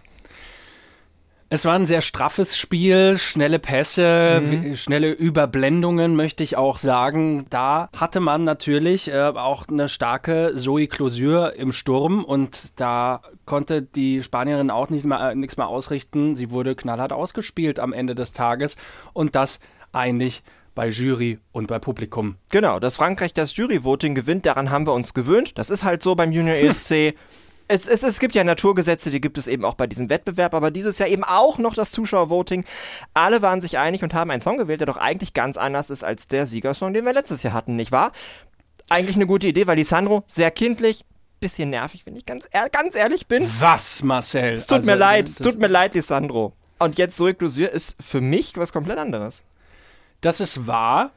Es 1.53 1.65
war 1.65 1.75
ein 1.75 1.85
sehr 1.85 2.01
straffes 2.01 2.57
Spiel, 2.57 3.19
schnelle 3.19 3.59
Pässe, 3.59 4.41
Mhm. 4.43 4.75
schnelle 4.75 5.11
Überblendungen, 5.11 6.15
möchte 6.15 6.43
ich 6.43 6.57
auch 6.57 6.79
sagen. 6.79 7.45
Da 7.51 7.89
hatte 7.95 8.21
man 8.21 8.43
natürlich 8.43 9.11
äh, 9.11 9.21
auch 9.35 9.67
eine 9.67 9.87
starke 9.87 10.51
Zoe 10.57 10.87
Closure 10.87 11.53
im 11.55 11.71
Sturm 11.71 12.23
und 12.23 12.71
da 12.79 13.21
konnte 13.45 13.83
die 13.83 14.23
Spanierin 14.23 14.71
auch 14.71 14.89
nicht 14.89 15.05
mehr, 15.05 15.19
äh, 15.29 15.35
nichts 15.35 15.55
mehr 15.55 15.67
ausrichten. 15.67 16.35
Sie 16.35 16.49
wurde 16.49 16.73
knallhart 16.73 17.13
ausgespielt 17.13 17.79
am 17.79 17.93
Ende 17.93 18.15
des 18.15 18.31
Tages 18.31 18.75
und 19.13 19.35
das 19.35 19.59
eigentlich 19.91 20.41
bei 20.73 20.87
Jury 20.87 21.37
und 21.51 21.67
bei 21.67 21.77
Publikum. 21.77 22.37
Genau, 22.51 22.79
dass 22.79 22.95
Frankreich 22.95 23.31
das 23.31 23.55
Juryvoting 23.55 24.15
gewinnt, 24.15 24.47
daran 24.47 24.71
haben 24.71 24.87
wir 24.87 24.93
uns 24.93 25.13
gewöhnt. 25.13 25.55
Das 25.59 25.69
ist 25.69 25.83
halt 25.83 26.01
so 26.01 26.15
beim 26.15 26.31
Junior 26.31 26.55
ESC. 26.55 27.13
Es, 27.67 27.87
es, 27.87 28.03
es 28.03 28.19
gibt 28.19 28.35
ja 28.35 28.43
Naturgesetze, 28.43 29.09
die 29.09 29.21
gibt 29.21 29.37
es 29.37 29.47
eben 29.47 29.63
auch 29.65 29.75
bei 29.75 29.87
diesem 29.87 30.09
Wettbewerb, 30.09 30.53
aber 30.53 30.69
dieses 30.71 30.99
Jahr 30.99 31.09
eben 31.09 31.23
auch 31.23 31.57
noch 31.57 31.73
das 31.75 31.91
Zuschauervoting. 31.91 32.65
Alle 33.13 33.41
waren 33.41 33.61
sich 33.61 33.77
einig 33.77 34.03
und 34.03 34.13
haben 34.13 34.31
einen 34.31 34.41
Song 34.41 34.57
gewählt, 34.57 34.81
der 34.81 34.87
doch 34.87 34.97
eigentlich 34.97 35.33
ganz 35.33 35.57
anders 35.57 35.89
ist 35.89 36.03
als 36.03 36.27
der 36.27 36.45
Siegersong, 36.45 36.93
den 36.93 37.05
wir 37.05 37.13
letztes 37.13 37.41
Jahr 37.43 37.53
hatten, 37.53 37.75
nicht 37.75 37.91
wahr? 37.91 38.11
Eigentlich 38.89 39.15
eine 39.15 39.25
gute 39.27 39.47
Idee, 39.47 39.65
weil 39.65 39.77
Lisandro 39.77 40.23
sehr 40.27 40.51
kindlich, 40.51 41.05
bisschen 41.39 41.69
nervig, 41.69 42.05
wenn 42.05 42.15
ich 42.15 42.25
ganz, 42.25 42.47
ehr- 42.51 42.69
ganz 42.69 42.95
ehrlich 42.95 43.27
bin. 43.27 43.49
Was, 43.59 44.03
Marcel? 44.03 44.53
Es 44.53 44.65
tut 44.65 44.77
Also, 44.79 44.89
mir 44.91 44.95
leid, 44.95 45.29
es 45.29 45.35
tut 45.37 45.59
mir 45.59 45.67
leid, 45.67 45.93
Lisandro. 45.93 46.53
Und 46.79 46.97
jetzt 46.97 47.15
Zoe 47.17 47.33
Closure 47.33 47.67
ist 47.67 47.95
für 48.01 48.19
mich 48.21 48.57
was 48.57 48.73
komplett 48.73 48.97
anderes. 48.97 49.43
Das 50.21 50.39
ist 50.39 50.67
wahr. 50.67 51.11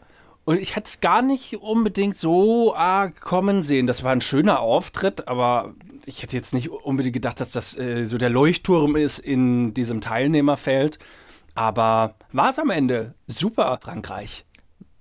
Und 0.46 0.60
ich 0.60 0.76
hätte 0.76 0.86
es 0.86 1.00
gar 1.00 1.22
nicht 1.22 1.60
unbedingt 1.60 2.16
so 2.16 2.72
arg 2.72 3.20
kommen 3.20 3.64
sehen. 3.64 3.88
Das 3.88 4.04
war 4.04 4.12
ein 4.12 4.20
schöner 4.20 4.60
Auftritt, 4.60 5.26
aber 5.26 5.74
ich 6.04 6.22
hätte 6.22 6.36
jetzt 6.36 6.54
nicht 6.54 6.70
unbedingt 6.70 7.14
gedacht, 7.14 7.40
dass 7.40 7.50
das 7.50 7.76
äh, 7.76 8.04
so 8.04 8.16
der 8.16 8.30
Leuchtturm 8.30 8.94
ist 8.94 9.18
in 9.18 9.74
diesem 9.74 10.00
Teilnehmerfeld. 10.00 11.00
Aber 11.56 12.14
war 12.30 12.50
es 12.50 12.60
am 12.60 12.70
Ende 12.70 13.14
super, 13.26 13.76
Frankreich. 13.82 14.45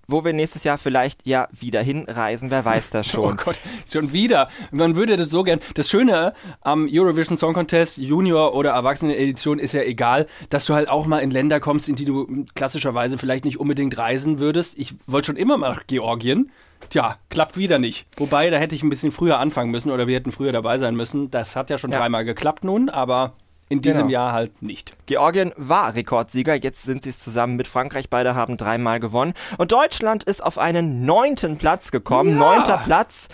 Wo 0.07 0.23
wir 0.25 0.33
nächstes 0.33 0.63
Jahr 0.63 0.77
vielleicht 0.77 1.25
ja 1.25 1.47
wieder 1.51 1.81
hinreisen, 1.81 2.51
wer 2.51 2.63
weiß 2.65 2.89
das 2.89 3.07
Oh 3.15 3.29
schon. 3.29 3.37
Gott, 3.37 3.59
schon 3.91 4.11
wieder. 4.13 4.49
Man 4.71 4.95
würde 4.95 5.17
das 5.17 5.29
so 5.29 5.43
gern. 5.43 5.59
Das 5.75 5.89
Schöne 5.89 6.33
am 6.61 6.87
Eurovision 6.91 7.37
Song 7.37 7.53
Contest, 7.53 7.97
Junior 7.97 8.53
oder 8.55 8.71
Erwachsene-Edition, 8.71 9.59
ist 9.59 9.73
ja 9.73 9.81
egal, 9.83 10.27
dass 10.49 10.65
du 10.65 10.73
halt 10.73 10.89
auch 10.89 11.05
mal 11.05 11.19
in 11.19 11.31
Länder 11.31 11.59
kommst, 11.59 11.89
in 11.89 11.95
die 11.95 12.05
du 12.05 12.45
klassischerweise 12.55 13.17
vielleicht 13.17 13.45
nicht 13.45 13.59
unbedingt 13.59 13.97
reisen 13.97 14.39
würdest. 14.39 14.77
Ich 14.77 14.93
wollte 15.07 15.27
schon 15.27 15.35
immer 15.37 15.57
mal 15.57 15.69
nach 15.71 15.87
Georgien. 15.87 16.51
Tja, 16.89 17.17
klappt 17.29 17.57
wieder 17.57 17.79
nicht. 17.79 18.05
Wobei, 18.17 18.49
da 18.49 18.57
hätte 18.57 18.75
ich 18.75 18.83
ein 18.83 18.89
bisschen 18.89 19.11
früher 19.11 19.39
anfangen 19.39 19.71
müssen 19.71 19.91
oder 19.91 20.07
wir 20.07 20.15
hätten 20.15 20.31
früher 20.31 20.51
dabei 20.51 20.77
sein 20.77 20.95
müssen. 20.95 21.31
Das 21.31 21.55
hat 21.55 21.69
ja 21.69 21.77
schon 21.77 21.91
Ja. 21.91 21.99
dreimal 21.99 22.25
geklappt 22.25 22.63
nun, 22.63 22.89
aber 22.89 23.33
in 23.69 23.81
diesem 23.81 24.07
Genau. 24.07 24.11
Jahr 24.11 24.31
halt 24.33 24.61
nicht. 24.61 24.95
Georgien 25.07 25.51
war 25.57 25.95
Rekordsieger, 25.95 26.55
jetzt 26.55 26.83
sind 26.83 27.03
sie 27.03 27.09
es 27.09 27.19
zusammen 27.19 27.55
mit 27.55 27.67
Frankreich. 27.67 28.09
Beide 28.09 28.35
haben 28.35 28.57
dreimal 28.57 28.99
gewonnen. 28.99 29.33
Und 29.57 29.71
Deutschland 29.71 30.23
ist 30.23 30.43
auf 30.43 30.57
einen 30.57 31.05
neunten 31.05 31.57
Platz 31.57 31.91
gekommen. 31.91 32.37
Neunter 32.37 32.77
Platz 32.85 33.27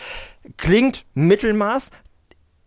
klingt 0.57 1.05
Mittelmaß. 1.13 1.91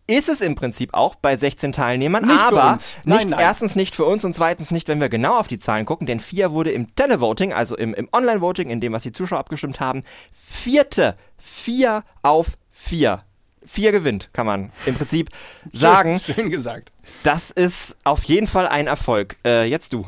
Ist 0.06 0.28
es 0.28 0.42
im 0.42 0.54
Prinzip 0.54 0.92
auch 0.92 1.14
bei 1.14 1.34
16 1.34 1.72
Teilnehmern, 1.72 2.26
Nicht 2.26 2.38
aber. 2.38 2.76
Nein, 3.04 3.16
nicht 3.20 3.30
nein. 3.30 3.40
erstens 3.40 3.74
nicht 3.74 3.96
für 3.96 4.04
uns 4.04 4.22
und 4.26 4.34
zweitens 4.34 4.70
nicht, 4.70 4.86
wenn 4.88 5.00
wir 5.00 5.08
genau 5.08 5.38
auf 5.38 5.48
die 5.48 5.58
Zahlen 5.58 5.86
gucken, 5.86 6.06
denn 6.06 6.20
vier 6.20 6.52
wurde 6.52 6.72
im 6.72 6.94
Televoting, 6.94 7.54
also 7.54 7.74
im, 7.74 7.94
im 7.94 8.10
Online-Voting, 8.12 8.68
in 8.68 8.82
dem, 8.82 8.92
was 8.92 9.02
die 9.02 9.12
Zuschauer 9.12 9.38
abgestimmt 9.38 9.80
haben, 9.80 10.02
vierte, 10.30 11.16
vier 11.38 12.04
auf 12.22 12.58
vier. 12.68 13.22
Vier 13.64 13.92
gewinnt, 13.92 14.30
kann 14.32 14.46
man 14.46 14.70
im 14.86 14.94
Prinzip 14.94 15.30
sagen. 15.72 16.20
Schön 16.20 16.50
gesagt. 16.50 16.92
Das 17.22 17.50
ist 17.50 17.96
auf 18.04 18.24
jeden 18.24 18.46
Fall 18.46 18.66
ein 18.68 18.86
Erfolg. 18.86 19.36
Äh, 19.44 19.64
jetzt 19.64 19.92
du. 19.92 20.06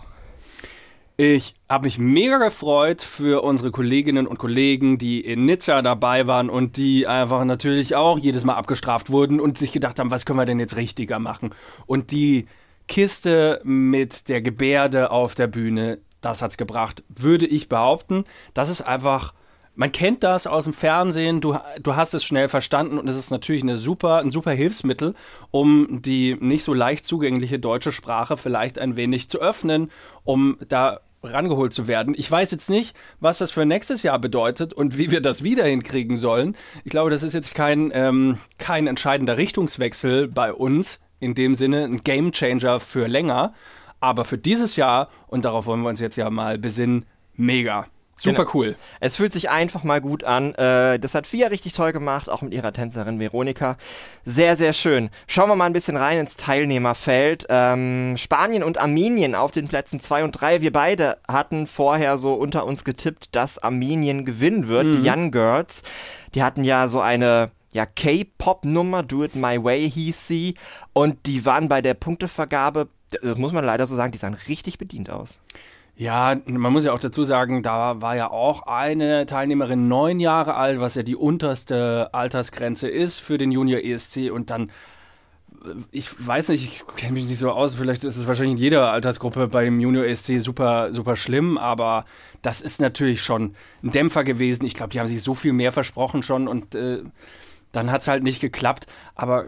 Ich 1.18 1.54
habe 1.66 1.86
mich 1.86 1.98
mega 1.98 2.36
gefreut 2.36 3.00
für 3.00 3.42
unsere 3.42 3.70
Kolleginnen 3.70 4.26
und 4.26 4.36
Kollegen, 4.36 4.98
die 4.98 5.20
in 5.20 5.46
Nizza 5.46 5.80
dabei 5.80 6.26
waren 6.26 6.50
und 6.50 6.76
die 6.76 7.07
einfach 7.07 7.42
natürlich 7.44 7.94
auch 7.94 8.18
jedes 8.18 8.44
Mal 8.44 8.57
abgestraft 8.57 9.09
wurden 9.09 9.40
und 9.40 9.57
sich 9.57 9.72
gedacht 9.72 9.98
haben, 9.98 10.11
was 10.11 10.26
können 10.26 10.38
wir 10.38 10.44
denn 10.44 10.61
jetzt 10.61 10.76
richtiger 10.76 11.18
machen? 11.18 11.54
Und 11.86 12.11
die 12.11 12.46
Kiste 12.86 13.62
mit 13.64 14.28
der 14.28 14.42
Gebärde 14.42 15.11
auf 15.11 15.34
der 15.34 15.46
Bühne, 15.46 16.00
das 16.20 16.42
hat's 16.42 16.59
gebracht, 16.59 17.02
würde 17.09 17.46
ich 17.46 17.70
behaupten. 17.70 18.24
Das 18.52 18.68
ist 18.68 18.82
einfach 18.82 19.32
man 19.77 19.93
kennt 19.93 20.24
das 20.24 20.47
aus 20.47 20.64
dem 20.64 20.72
Fernsehen, 20.72 21.41
du, 21.41 21.59
du 21.81 21.95
hast 21.95 22.14
es 22.14 22.24
schnell 22.24 22.49
verstanden 22.49 22.99
und 22.99 23.09
es 23.09 23.16
ist 23.16 23.31
natürlich 23.31 23.62
eine 23.62 23.77
super, 23.77 24.18
ein 24.18 24.31
super 24.31 24.51
Hilfsmittel, 24.51 25.14
um 25.51 26.01
die 26.03 26.37
nicht 26.41 26.64
so 26.64 26.74
leicht 26.74 27.07
zugängliche 27.07 27.59
deutsche 27.59 27.93
Sprache 27.93 28.37
vielleicht 28.37 28.79
ein 28.79 28.97
wenig 28.97 29.29
zu 29.29 29.39
öffnen, 29.39 29.91
um 30.24 30.57
da 30.68 31.01
rangeholt 31.22 31.72
zu 31.72 31.89
werden. 31.89 32.14
Ich 32.16 32.31
weiß 32.31 32.51
jetzt 32.53 32.70
nicht, 32.70 32.97
was 33.20 33.39
das 33.39 33.51
für 33.51 33.66
nächstes 33.66 34.03
Jahr 34.03 34.18
bedeutet 34.18 34.72
und 34.72 34.97
wie 34.97 35.11
wir 35.11 35.20
das 35.20 35.43
wieder 35.43 35.64
hinkriegen 35.64 36.16
sollen. 36.16 36.57
Ich 36.85 36.91
glaube, 36.91 37.11
das 37.11 37.22
ist 37.22 37.35
jetzt 37.35 37.55
kein, 37.55 37.91
ähm, 37.95 38.39
kein 38.59 38.87
entscheidender 38.87 39.37
Richtungswechsel 39.37 40.29
bei 40.29 40.53
uns, 40.53 41.01
in 41.20 41.35
dem 41.35 41.55
Sinne 41.55 41.85
ein 41.85 42.03
Gamechanger 42.03 42.81
für 42.81 43.09
länger, 43.09 43.55
aber 44.01 44.24
für 44.24 44.39
dieses 44.39 44.77
Jahr, 44.77 45.09
und 45.27 45.45
darauf 45.45 45.66
wollen 45.66 45.83
wir 45.83 45.89
uns 45.89 46.01
jetzt 46.01 46.16
ja 46.16 46.31
mal 46.31 46.59
besinnen, 46.59 47.07
mega. 47.35 47.87
Super 48.19 48.45
Genau. 48.45 48.51
cool. 48.55 48.77
Es 48.99 49.17
fühlt 49.17 49.33
sich 49.35 49.51
einfach 49.51 49.85
mal 49.85 50.01
gut 50.01 50.25
an. 50.25 50.55
Äh, 50.55 50.99
das 50.99 51.14
hat 51.14 51.27
Fia 51.27 51.49
richtig 51.49 51.75
toll 51.75 51.93
gemacht, 51.93 52.31
auch 52.31 52.41
mit 52.41 52.55
ihrer 52.55 52.73
Tänzerin 52.73 53.21
Veronika. 53.21 53.77
Sehr, 54.25 54.57
sehr 54.57 54.73
schön. 54.73 55.11
Schauen 55.27 55.51
wir 55.51 55.57
mal 55.57 55.67
ein 55.67 55.75
bisschen 55.75 55.99
rein 55.99 56.19
ins 56.19 56.37
Teilnehmerfeld. 56.37 57.45
Ähm, 57.51 58.14
Spanien 58.17 58.62
und 58.62 58.79
Armenien 58.79 59.35
auf 59.35 59.51
den 59.51 59.69
Plätzen 59.69 60.01
2 60.01 60.25
und 60.25 60.33
3. 60.33 60.62
Wir 60.62 60.73
beide 60.73 61.19
hatten 61.29 61.67
vorher 61.67 62.17
so 62.17 62.33
unter 62.35 62.64
uns 62.64 62.85
getippt, 62.85 63.37
dass 63.37 63.59
Armenien 63.59 64.25
gewinnen 64.25 64.67
wird. 64.67 64.87
Die 64.87 65.07
Young 65.09 65.31
Girls, 65.31 65.83
die 66.35 66.43
hatten 66.43 66.64
ja 66.64 66.89
so 66.89 67.01
eine 67.01 67.51
ja, 67.73 67.85
K-Pop-Nummer, 67.85 69.03
Do 69.03 69.25
It 69.25 69.35
My 69.35 69.62
Way 69.62 69.91
hieß 69.91 70.27
sie. 70.27 70.55
Und 70.95 71.27
die 71.27 71.45
waren 71.45 71.69
bei 71.69 71.83
der 71.83 71.93
Punktevergabe, 71.93 72.89
das 73.23 73.37
muss 73.37 73.53
man 73.53 73.64
leider 73.64 73.87
so 73.87 73.95
sagen, 73.95 74.12
die 74.12 74.19
sahen 74.19 74.39
richtig 74.49 74.79
bedient 74.79 75.11
aus. 75.11 75.39
Ja, 75.99 76.36
man 76.44 76.72
muss 76.72 76.84
ja 76.84 76.92
auch 76.92 76.99
dazu 76.99 77.24
sagen, 77.24 77.62
da 77.62 78.03
war 78.03 78.16
ja 78.16 78.30
auch 78.30 78.66
eine 78.66 79.24
Teilnehmerin 79.24 79.88
neun 79.88 80.20
Jahre 80.20 80.55
alt, 80.55 80.78
was 80.78 80.94
ja 80.94 81.03
die 81.03 81.16
unterste 81.16 82.11
Altersgrenze 82.12 82.86
ist 82.86 83.18
für 83.18 83.38
den 83.38 83.51
Junior 83.51 83.80
ESC 83.80 84.30
und 84.30 84.51
dann 84.51 84.68
äh, 85.64 85.70
ich 85.92 86.11
weiß 86.26 86.51
nicht, 86.51 86.66
ich 86.66 86.97
kenne 86.97 87.14
mich 87.14 87.26
nicht 87.26 87.38
so 87.38 87.51
aus, 87.51 87.74
vielleicht 87.74 88.05
ist 88.05 88.16
es 88.16 88.26
wahrscheinlich 88.26 88.57
in 88.57 88.62
jeder 88.62 88.90
Altersgruppe 88.90 89.49
beim 89.49 89.80
Junior 89.80 90.05
ESC 90.05 90.38
super, 90.40 90.92
super 90.92 91.16
schlimm, 91.16 91.57
aber 91.57 92.05
das 92.42 92.61
ist 92.61 92.78
natürlich 92.78 93.22
schon 93.22 93.55
ein 93.82 93.90
Dämpfer 93.90 94.22
gewesen. 94.22 94.66
Ich 94.66 94.74
glaube, 94.74 94.90
die 94.90 95.01
haben 95.01 95.07
sich 95.07 95.22
so 95.22 95.32
viel 95.32 95.55
mehr 95.55 95.72
versprochen 95.72 96.22
schon 96.22 96.47
und 96.47 96.74
äh, 96.74 97.05
dann 97.72 97.90
hat 97.90 98.03
es 98.03 98.09
halt 98.09 98.22
nicht 98.22 98.40
geklappt. 98.40 98.86
Aber 99.14 99.47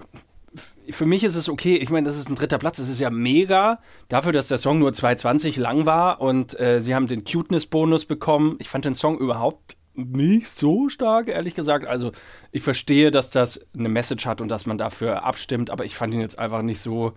für 0.91 1.07
mich 1.07 1.25
ist 1.25 1.35
es 1.35 1.49
okay. 1.49 1.77
Ich 1.77 1.91
meine, 1.91 2.07
das 2.07 2.17
ist 2.17 2.29
ein 2.29 2.35
dritter 2.35 2.59
Platz. 2.59 2.79
Das 2.79 2.89
ist 2.89 3.01
ja 3.01 3.11
mega. 3.11 3.81
Dafür, 4.09 4.33
dass 4.33 4.49
der 4.49 4.59
Song 4.59 4.79
nur 4.79 4.91
2,20 4.91 5.59
lang 5.61 5.87
war 5.87 6.21
und 6.21 6.59
äh, 6.59 6.81
sie 6.81 6.95
haben 6.95 7.07
den 7.07 7.25
Cuteness-Bonus 7.25 8.05
bekommen. 8.07 8.57
Ich 8.59 8.69
fand 8.69 8.85
den 8.85 8.95
Song 8.95 9.19
überhaupt 9.19 9.77
nicht 9.95 10.49
so 10.49 10.89
stark, 10.89 11.29
ehrlich 11.29 11.55
gesagt. 11.55 11.87
Also, 11.87 12.13
ich 12.53 12.63
verstehe, 12.63 13.11
dass 13.11 13.31
das 13.31 13.67
eine 13.77 13.89
Message 13.89 14.27
hat 14.27 14.41
und 14.41 14.49
dass 14.49 14.67
man 14.67 14.79
dafür 14.79 15.25
abstimmt, 15.25 15.71
aber 15.71 15.85
ich 15.85 15.97
fand 15.97 16.15
ihn 16.15 16.21
jetzt 16.21 16.39
einfach 16.39 16.63
nicht 16.63 16.81
so, 16.81 17.15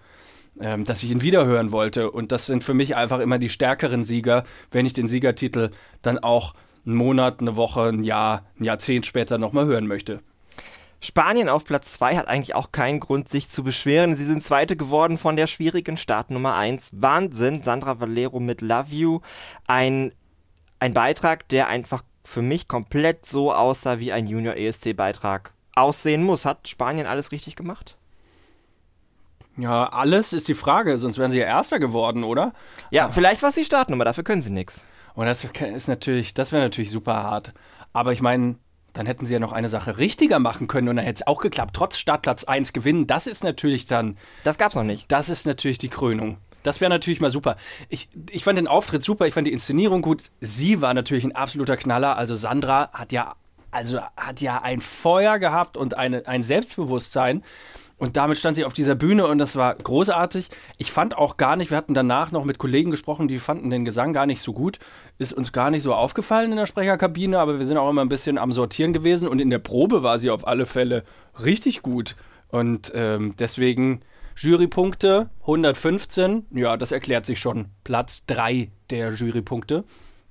ähm, 0.60 0.84
dass 0.84 1.04
ich 1.04 1.12
ihn 1.12 1.22
wiederhören 1.22 1.72
wollte. 1.72 2.12
Und 2.12 2.32
das 2.32 2.48
sind 2.48 2.64
für 2.64 2.74
mich 2.74 2.96
einfach 2.96 3.20
immer 3.20 3.38
die 3.38 3.50
stärkeren 3.50 4.04
Sieger, 4.04 4.44
wenn 4.72 4.86
ich 4.86 4.94
den 4.94 5.08
Siegertitel 5.08 5.70
dann 6.02 6.20
auch 6.20 6.56
einen 6.86 6.96
Monat, 6.96 7.42
eine 7.42 7.56
Woche, 7.56 7.84
ein 7.84 8.04
Jahr, 8.04 8.46
ein 8.60 8.64
Jahrzehnt 8.64 9.06
später 9.06 9.38
nochmal 9.38 9.68
hören 9.68 9.88
möchte. 9.88 10.22
Spanien 11.04 11.50
auf 11.50 11.66
Platz 11.66 11.94
2 11.94 12.16
hat 12.16 12.28
eigentlich 12.28 12.54
auch 12.54 12.72
keinen 12.72 13.00
Grund, 13.00 13.28
sich 13.28 13.50
zu 13.50 13.64
beschweren. 13.64 14.16
Sie 14.16 14.24
sind 14.24 14.44
Zweite 14.44 14.76
geworden 14.76 15.18
von 15.18 15.36
der 15.36 15.48
schwierigen 15.48 15.98
Start 15.98 16.30
Nummer 16.30 16.54
1. 16.54 16.92
Wahnsinn, 16.94 17.64
Sandra 17.64 18.00
Valero 18.00 18.40
mit 18.40 18.62
Love 18.62 18.94
You. 18.94 19.20
Ein, 19.66 20.14
ein 20.80 20.94
Beitrag, 20.94 21.50
der 21.50 21.68
einfach 21.68 22.04
für 22.24 22.44
mich 22.44 22.68
komplett 22.68 23.26
so 23.26 23.52
aussah, 23.52 23.98
wie 23.98 24.12
ein 24.12 24.28
Junior 24.28 24.56
ESC-Beitrag 24.56 25.54
aussehen 25.74 26.24
muss. 26.24 26.46
Hat 26.46 26.68
Spanien 26.68 27.08
alles 27.08 27.32
richtig 27.32 27.56
gemacht? 27.56 27.98
Ja, 29.58 29.88
alles 29.88 30.34
ist 30.34 30.48
die 30.48 30.54
Frage, 30.54 31.00
sonst 31.00 31.18
wären 31.18 31.32
sie 31.32 31.40
ja 31.40 31.46
Erster 31.46 31.80
geworden, 31.80 32.24
oder? 32.24 32.54
Ja, 32.92 33.10
vielleicht 33.10 33.42
war 33.42 33.50
es 33.50 33.56
die 33.56 33.66
Startnummer, 33.66 34.06
dafür 34.06 34.24
können 34.24 34.44
sie 34.44 34.52
nichts. 34.52 34.86
Und 35.16 35.26
das 35.26 35.44
ist 35.44 35.88
natürlich, 35.88 36.36
das 36.36 36.52
wäre 36.52 36.62
natürlich 36.62 36.92
super 36.92 37.24
hart. 37.24 37.54
Aber 37.92 38.14
ich 38.14 38.22
meine, 38.22 38.56
dann 38.94 39.06
hätten 39.06 39.26
sie 39.26 39.34
ja 39.34 39.40
noch 39.40 39.54
eine 39.54 39.70
Sache 39.70 39.98
richtiger 39.98 40.40
machen 40.40 40.68
können 40.68 40.90
und 40.90 40.96
dann 40.98 41.06
hätte 41.06 41.24
es 41.24 41.28
auch 41.28 41.42
geklappt. 41.42 41.76
Trotz 41.76 41.98
Startplatz 41.98 42.44
1 42.44 42.74
gewinnen, 42.74 43.08
das 43.08 43.28
ist 43.28 43.44
natürlich 43.44 43.86
dann, 43.86 44.18
Das 44.44 44.58
gab's 44.58 44.76
noch 44.76 44.84
nicht. 44.84 45.12
das 45.12 45.30
ist 45.30 45.46
natürlich 45.46 45.78
die 45.78 45.90
Krönung. 45.90 46.38
Das 46.64 46.80
wäre 46.80 46.90
natürlich 46.90 47.20
mal 47.20 47.32
super. 47.32 47.58
Ich, 47.90 48.10
ich 48.30 48.44
fand 48.44 48.58
den 48.58 48.68
Auftritt 48.68 49.04
super, 49.04 49.26
ich 49.26 49.34
fand 49.34 49.48
die 49.48 49.54
Inszenierung 49.54 50.02
gut. 50.02 50.24
Sie 50.42 50.82
war 50.82 50.94
natürlich 50.94 51.24
ein 51.24 51.36
absoluter 51.36 51.76
Knaller. 51.78 52.18
Also 52.18 52.36
Sandra 52.36 52.92
hat 52.94 53.12
ja, 53.12 53.36
also 53.72 54.00
hat 54.16 54.42
ja 54.42 54.62
ein 54.62 54.80
Feuer 54.80 55.40
gehabt 55.40 55.76
und 55.76 55.96
eine, 55.96 56.28
ein 56.28 56.44
Selbstbewusstsein. 56.44 57.44
Und 58.02 58.18
damit 58.18 58.40
stand 58.40 58.56
sie 58.56 58.66
auf 58.66 58.74
dieser 58.74 58.96
Bühne 58.96 59.28
und 59.28 59.38
das 59.38 59.56
war 59.56 59.76
großartig. 59.76 60.48
Ich 60.80 60.92
fand 60.92 61.16
auch 61.16 61.38
gar 61.38 61.56
nicht, 61.56 61.70
wir 61.70 61.78
hatten 61.78 61.94
danach 61.94 62.32
noch 62.32 62.46
mit 62.46 62.58
Kollegen 62.58 62.90
gesprochen, 62.90 63.28
die 63.28 63.38
fanden 63.38 63.70
den 63.70 63.86
Gesang 63.86 64.12
gar 64.12 64.26
nicht 64.26 64.42
so 64.42 64.54
gut. 64.54 64.80
Ist 65.20 65.34
uns 65.34 65.52
gar 65.52 65.70
nicht 65.70 65.84
so 65.84 65.94
aufgefallen 65.94 66.50
in 66.50 66.58
der 66.58 66.66
Sprecherkabine, 66.66 67.38
aber 67.38 67.60
wir 67.60 67.68
sind 67.68 67.78
auch 67.78 67.88
immer 67.88 68.02
ein 68.02 68.10
bisschen 68.10 68.40
am 68.40 68.54
Sortieren 68.54 68.92
gewesen 68.92 69.28
und 69.28 69.40
in 69.40 69.52
der 69.52 69.60
Probe 69.60 70.02
war 70.02 70.18
sie 70.18 70.32
auf 70.32 70.48
alle 70.48 70.66
Fälle 70.66 71.04
richtig 71.44 71.84
gut. 71.84 72.16
Und 72.48 72.92
ähm, 72.96 73.36
deswegen 73.38 74.02
Jurypunkte 74.36 75.30
115, 75.42 76.48
ja, 76.56 76.78
das 76.78 76.92
erklärt 76.92 77.28
sich 77.28 77.40
schon. 77.40 77.68
Platz 77.84 78.26
3 78.26 78.72
der 78.90 79.14
Jurypunkte. 79.14 79.84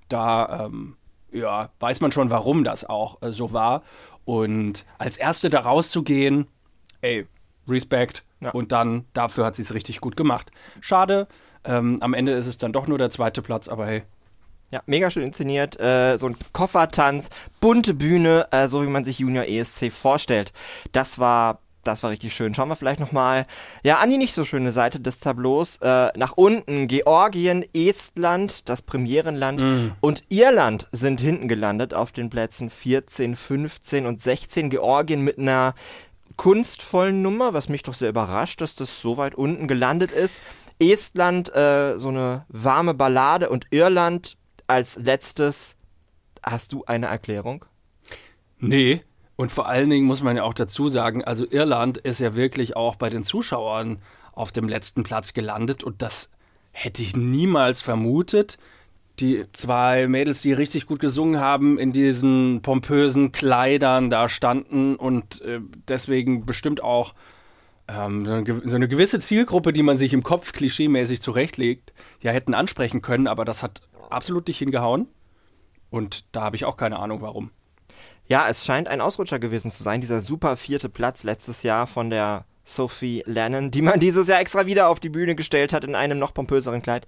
Da 0.08 0.66
ähm, 0.66 0.96
ja, 1.30 1.70
weiß 1.78 2.00
man 2.00 2.10
schon, 2.10 2.30
warum 2.30 2.64
das 2.64 2.84
auch 2.84 3.22
äh, 3.22 3.30
so 3.30 3.52
war. 3.52 3.84
Und 4.24 4.84
als 4.98 5.16
Erste 5.16 5.50
da 5.50 5.60
rauszugehen, 5.60 6.48
ey, 7.00 7.28
Respekt. 7.70 8.24
Ja. 8.40 8.50
Und 8.50 8.72
dann, 8.72 9.04
dafür 9.12 9.44
hat 9.44 9.56
sie 9.56 9.62
es 9.62 9.74
richtig 9.74 10.00
gut 10.00 10.16
gemacht. 10.16 10.50
Schade, 10.80 11.28
ähm, 11.64 11.98
am 12.00 12.14
Ende 12.14 12.32
ist 12.32 12.46
es 12.46 12.58
dann 12.58 12.72
doch 12.72 12.86
nur 12.86 12.98
der 12.98 13.10
zweite 13.10 13.42
Platz, 13.42 13.68
aber 13.68 13.86
hey. 13.86 14.02
Ja, 14.72 14.82
mega 14.86 15.10
schön 15.10 15.24
inszeniert. 15.24 15.80
Äh, 15.80 16.16
so 16.16 16.28
ein 16.28 16.36
Koffertanz, 16.52 17.28
bunte 17.60 17.92
Bühne, 17.92 18.46
äh, 18.52 18.68
so 18.68 18.82
wie 18.82 18.86
man 18.86 19.04
sich 19.04 19.18
Junior 19.18 19.44
ESC 19.44 19.90
vorstellt. 19.90 20.52
Das 20.92 21.18
war, 21.18 21.58
das 21.82 22.04
war 22.04 22.10
richtig 22.10 22.34
schön. 22.34 22.54
Schauen 22.54 22.68
wir 22.68 22.76
vielleicht 22.76 23.00
nochmal, 23.00 23.46
ja, 23.82 23.98
an 23.98 24.10
die 24.10 24.16
nicht 24.16 24.32
so 24.32 24.44
schöne 24.44 24.70
Seite 24.70 25.00
des 25.00 25.18
Tableaus. 25.18 25.78
Äh, 25.78 26.16
nach 26.16 26.36
unten 26.36 26.86
Georgien, 26.86 27.64
Estland, 27.74 28.68
das 28.68 28.82
Premierenland 28.82 29.64
und 30.00 30.22
Irland 30.28 30.86
sind 30.92 31.20
hinten 31.20 31.48
gelandet 31.48 31.92
auf 31.92 32.12
den 32.12 32.30
Plätzen 32.30 32.70
14, 32.70 33.34
15 33.34 34.06
und 34.06 34.20
16. 34.20 34.70
Georgien 34.70 35.24
mit 35.24 35.38
einer 35.38 35.74
kunstvollen 36.40 37.20
Nummer, 37.20 37.52
was 37.52 37.68
mich 37.68 37.82
doch 37.82 37.92
sehr 37.92 38.08
überrascht, 38.08 38.62
dass 38.62 38.74
das 38.74 39.02
so 39.02 39.18
weit 39.18 39.34
unten 39.34 39.68
gelandet 39.68 40.10
ist. 40.10 40.42
Estland 40.78 41.54
äh, 41.54 41.98
so 41.98 42.08
eine 42.08 42.46
warme 42.48 42.94
Ballade 42.94 43.50
und 43.50 43.66
Irland 43.70 44.38
als 44.66 44.96
letztes 44.96 45.76
Hast 46.42 46.72
du 46.72 46.82
eine 46.86 47.08
Erklärung? 47.08 47.66
Nee. 48.58 49.02
Und 49.36 49.52
vor 49.52 49.68
allen 49.68 49.90
Dingen 49.90 50.06
muss 50.06 50.22
man 50.22 50.34
ja 50.34 50.44
auch 50.44 50.54
dazu 50.54 50.88
sagen, 50.88 51.22
also 51.22 51.44
Irland 51.46 51.98
ist 51.98 52.20
ja 52.20 52.34
wirklich 52.34 52.74
auch 52.74 52.96
bei 52.96 53.10
den 53.10 53.22
Zuschauern 53.22 54.00
auf 54.32 54.50
dem 54.50 54.66
letzten 54.66 55.02
Platz 55.02 55.34
gelandet 55.34 55.84
und 55.84 56.00
das 56.00 56.30
hätte 56.72 57.02
ich 57.02 57.14
niemals 57.14 57.82
vermutet. 57.82 58.56
Die 59.20 59.44
zwei 59.52 60.08
Mädels, 60.08 60.40
die 60.42 60.52
richtig 60.52 60.86
gut 60.86 61.00
gesungen 61.00 61.40
haben, 61.40 61.78
in 61.78 61.92
diesen 61.92 62.62
pompösen 62.62 63.32
Kleidern 63.32 64.10
da 64.10 64.28
standen 64.28 64.96
und 64.96 65.42
äh, 65.42 65.60
deswegen 65.88 66.46
bestimmt 66.46 66.82
auch 66.82 67.14
ähm, 67.88 68.24
so, 68.24 68.76
eine, 68.76 68.88
gewisse 68.88 69.20
Zielgruppe, 69.20 69.72
die 69.72 69.82
man 69.82 69.96
sich 69.96 70.12
im 70.12 70.22
Kopf 70.22 70.52
klischeemäßig 70.52 71.20
zurechtlegt, 71.20 71.92
ja 72.20 72.32
hätten 72.32 72.54
ansprechen 72.54 73.02
können, 73.02 73.26
aber 73.26 73.44
das 73.44 73.62
hat 73.62 73.82
absolut 74.08 74.48
nicht 74.48 74.58
hingehauen. 74.58 75.08
Und 75.90 76.24
da 76.32 76.42
habe 76.42 76.56
ich 76.56 76.64
auch 76.64 76.76
keine 76.76 76.98
Ahnung, 76.98 77.20
warum. 77.20 77.50
Ja, 78.26 78.48
es 78.48 78.64
scheint 78.64 78.86
ein 78.86 79.00
Ausrutscher 79.00 79.40
gewesen 79.40 79.70
zu 79.70 79.82
sein, 79.82 80.00
dieser 80.00 80.20
super 80.20 80.56
vierte 80.56 80.88
Platz 80.88 81.24
letztes 81.24 81.64
Jahr 81.64 81.86
von 81.86 82.10
der 82.10 82.44
Sophie 82.74 83.22
Lennon, 83.26 83.70
die 83.70 83.82
man 83.82 84.00
dieses 84.00 84.28
Jahr 84.28 84.40
extra 84.40 84.66
wieder 84.66 84.88
auf 84.88 85.00
die 85.00 85.08
Bühne 85.08 85.34
gestellt 85.34 85.72
hat 85.72 85.84
in 85.84 85.94
einem 85.94 86.18
noch 86.18 86.34
pompöseren 86.34 86.82
Kleid. 86.82 87.06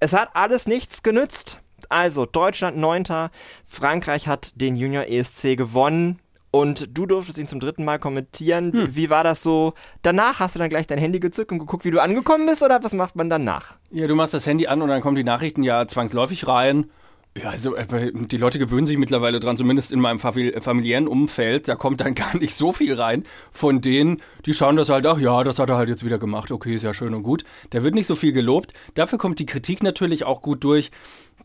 Es 0.00 0.12
hat 0.12 0.30
alles 0.34 0.66
nichts 0.66 1.02
genützt. 1.02 1.60
Also, 1.88 2.26
Deutschland 2.26 2.76
neunter, 2.76 3.30
Frankreich 3.64 4.26
hat 4.28 4.52
den 4.60 4.76
Junior 4.76 5.04
ESC 5.06 5.56
gewonnen. 5.56 6.18
Und 6.50 6.96
du 6.96 7.04
durftest 7.04 7.38
ihn 7.38 7.46
zum 7.46 7.60
dritten 7.60 7.84
Mal 7.84 7.98
kommentieren. 7.98 8.72
Wie 8.94 9.10
war 9.10 9.22
das 9.22 9.42
so? 9.42 9.74
Danach 10.00 10.40
hast 10.40 10.54
du 10.54 10.58
dann 10.58 10.70
gleich 10.70 10.86
dein 10.86 10.98
Handy 10.98 11.20
gezückt 11.20 11.52
und 11.52 11.58
geguckt, 11.58 11.84
wie 11.84 11.90
du 11.90 12.02
angekommen 12.02 12.46
bist, 12.46 12.62
oder 12.62 12.82
was 12.82 12.94
macht 12.94 13.16
man 13.16 13.28
danach? 13.28 13.76
Ja, 13.90 14.06
du 14.06 14.14
machst 14.14 14.32
das 14.32 14.46
Handy 14.46 14.66
an 14.66 14.80
und 14.80 14.88
dann 14.88 15.02
kommen 15.02 15.16
die 15.16 15.24
Nachrichten 15.24 15.62
ja 15.62 15.86
zwangsläufig 15.86 16.48
rein. 16.48 16.90
Ja, 17.36 17.50
also 17.50 17.76
äh, 17.76 17.86
die 18.12 18.36
Leute 18.36 18.58
gewöhnen 18.58 18.86
sich 18.86 18.98
mittlerweile 18.98 19.38
dran, 19.38 19.56
zumindest 19.56 19.92
in 19.92 20.00
meinem 20.00 20.18
famili- 20.18 20.60
familiären 20.60 21.06
Umfeld. 21.06 21.68
Da 21.68 21.76
kommt 21.76 22.00
dann 22.00 22.14
gar 22.16 22.36
nicht 22.36 22.54
so 22.54 22.72
viel 22.72 22.94
rein. 22.94 23.22
Von 23.52 23.80
denen, 23.80 24.20
die 24.44 24.54
schauen 24.54 24.76
das 24.76 24.88
halt, 24.88 25.06
ach 25.06 25.18
ja, 25.18 25.44
das 25.44 25.58
hat 25.58 25.68
er 25.68 25.76
halt 25.76 25.88
jetzt 25.88 26.04
wieder 26.04 26.18
gemacht. 26.18 26.50
Okay, 26.50 26.74
ist 26.74 26.82
ja 26.82 26.94
schön 26.94 27.14
und 27.14 27.22
gut. 27.22 27.44
Da 27.70 27.82
wird 27.84 27.94
nicht 27.94 28.06
so 28.06 28.16
viel 28.16 28.32
gelobt. 28.32 28.72
Dafür 28.94 29.18
kommt 29.18 29.38
die 29.38 29.46
Kritik 29.46 29.82
natürlich 29.82 30.24
auch 30.24 30.42
gut 30.42 30.64
durch. 30.64 30.90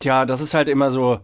Tja, 0.00 0.26
das 0.26 0.40
ist 0.40 0.54
halt 0.54 0.68
immer 0.68 0.90
so, 0.90 1.20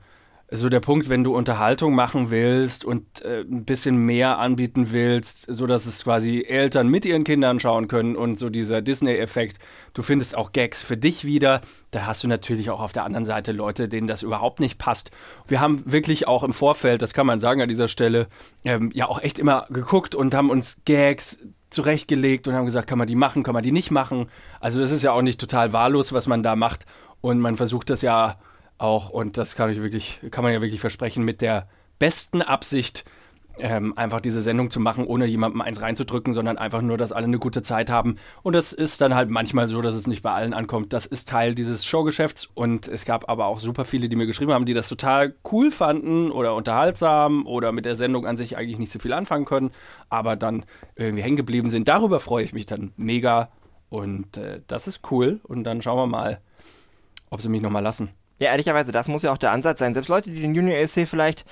so 0.52 0.68
der 0.68 0.80
Punkt, 0.80 1.08
wenn 1.08 1.22
du 1.22 1.36
Unterhaltung 1.36 1.94
machen 1.94 2.30
willst 2.30 2.84
und 2.84 3.22
äh, 3.22 3.42
ein 3.42 3.64
bisschen 3.64 3.96
mehr 3.96 4.38
anbieten 4.38 4.90
willst, 4.90 5.46
so 5.48 5.66
dass 5.66 5.86
es 5.86 6.02
quasi 6.02 6.42
Eltern 6.42 6.88
mit 6.88 7.06
ihren 7.06 7.22
Kindern 7.22 7.60
schauen 7.60 7.86
können 7.86 8.16
und 8.16 8.38
so 8.38 8.50
dieser 8.50 8.82
Disney-Effekt. 8.82 9.58
Du 9.94 10.02
findest 10.02 10.36
auch 10.36 10.50
Gags 10.50 10.82
für 10.82 10.96
dich 10.96 11.24
wieder. 11.24 11.60
Da 11.92 12.06
hast 12.06 12.24
du 12.24 12.28
natürlich 12.28 12.70
auch 12.70 12.80
auf 12.80 12.92
der 12.92 13.04
anderen 13.04 13.24
Seite 13.24 13.52
Leute, 13.52 13.88
denen 13.88 14.08
das 14.08 14.22
überhaupt 14.22 14.58
nicht 14.58 14.78
passt. 14.78 15.10
Wir 15.46 15.60
haben 15.60 15.82
wirklich 15.90 16.26
auch 16.26 16.42
im 16.42 16.52
Vorfeld, 16.52 17.00
das 17.00 17.14
kann 17.14 17.26
man 17.26 17.38
sagen 17.38 17.62
an 17.62 17.68
dieser 17.68 17.88
Stelle, 17.88 18.26
ähm, 18.64 18.90
ja 18.92 19.06
auch 19.08 19.22
echt 19.22 19.38
immer 19.38 19.66
geguckt 19.70 20.16
und 20.16 20.34
haben 20.34 20.50
uns 20.50 20.78
Gags 20.84 21.38
zurechtgelegt 21.70 22.48
und 22.48 22.54
haben 22.54 22.66
gesagt, 22.66 22.88
kann 22.88 22.98
man 22.98 23.06
die 23.06 23.14
machen, 23.14 23.44
kann 23.44 23.54
man 23.54 23.62
die 23.62 23.70
nicht 23.70 23.92
machen. 23.92 24.26
Also 24.58 24.80
das 24.80 24.90
ist 24.90 25.02
ja 25.02 25.12
auch 25.12 25.22
nicht 25.22 25.40
total 25.40 25.72
wahllos, 25.72 26.12
was 26.12 26.26
man 26.26 26.42
da 26.42 26.56
macht. 26.56 26.86
Und 27.20 27.38
man 27.38 27.54
versucht 27.54 27.90
das 27.90 28.02
ja 28.02 28.36
auch, 28.80 29.10
und 29.10 29.36
das 29.36 29.54
kann 29.56 29.70
ich 29.70 29.82
wirklich, 29.82 30.20
kann 30.30 30.44
man 30.44 30.52
ja 30.52 30.60
wirklich 30.60 30.80
versprechen, 30.80 31.24
mit 31.24 31.40
der 31.40 31.68
besten 31.98 32.42
Absicht, 32.42 33.04
ähm, 33.58 33.92
einfach 33.96 34.20
diese 34.20 34.40
Sendung 34.40 34.70
zu 34.70 34.80
machen, 34.80 35.06
ohne 35.06 35.26
jemandem 35.26 35.60
eins 35.60 35.80
reinzudrücken, 35.80 36.32
sondern 36.32 36.56
einfach 36.56 36.80
nur, 36.80 36.96
dass 36.96 37.12
alle 37.12 37.26
eine 37.26 37.38
gute 37.38 37.62
Zeit 37.62 37.90
haben. 37.90 38.16
Und 38.42 38.54
das 38.54 38.72
ist 38.72 39.00
dann 39.00 39.14
halt 39.14 39.28
manchmal 39.28 39.68
so, 39.68 39.82
dass 39.82 39.94
es 39.94 40.06
nicht 40.06 40.22
bei 40.22 40.32
allen 40.32 40.54
ankommt. 40.54 40.92
Das 40.92 41.04
ist 41.04 41.28
Teil 41.28 41.54
dieses 41.54 41.84
Showgeschäfts. 41.84 42.48
Und 42.54 42.88
es 42.88 43.04
gab 43.04 43.28
aber 43.28 43.46
auch 43.46 43.60
super 43.60 43.84
viele, 43.84 44.08
die 44.08 44.16
mir 44.16 44.26
geschrieben 44.26 44.52
haben, 44.52 44.64
die 44.64 44.72
das 44.72 44.88
total 44.88 45.34
cool 45.52 45.70
fanden 45.70 46.30
oder 46.30 46.54
unterhaltsam 46.54 47.46
oder 47.46 47.72
mit 47.72 47.84
der 47.84 47.96
Sendung 47.96 48.26
an 48.26 48.36
sich 48.36 48.56
eigentlich 48.56 48.78
nicht 48.78 48.92
so 48.92 48.98
viel 48.98 49.12
anfangen 49.12 49.44
können, 49.44 49.70
aber 50.08 50.36
dann 50.36 50.64
irgendwie 50.96 51.22
hängen 51.22 51.36
geblieben 51.36 51.68
sind. 51.68 51.88
Darüber 51.88 52.20
freue 52.20 52.44
ich 52.44 52.52
mich 52.52 52.66
dann 52.66 52.92
mega. 52.96 53.50
Und 53.90 54.36
äh, 54.36 54.62
das 54.68 54.86
ist 54.86 55.00
cool. 55.10 55.40
Und 55.42 55.64
dann 55.64 55.82
schauen 55.82 55.98
wir 55.98 56.06
mal, 56.06 56.40
ob 57.28 57.42
sie 57.42 57.48
mich 57.48 57.60
nochmal 57.60 57.82
lassen. 57.82 58.10
Ja, 58.40 58.50
ehrlicherweise, 58.50 58.90
das 58.90 59.06
muss 59.06 59.22
ja 59.22 59.32
auch 59.32 59.38
der 59.38 59.52
Ansatz 59.52 59.78
sein. 59.78 59.94
Selbst 59.94 60.08
Leute, 60.08 60.30
die 60.30 60.40
den 60.40 60.54
Junior 60.54 60.76
ESC 60.78 61.06
vielleicht 61.06 61.44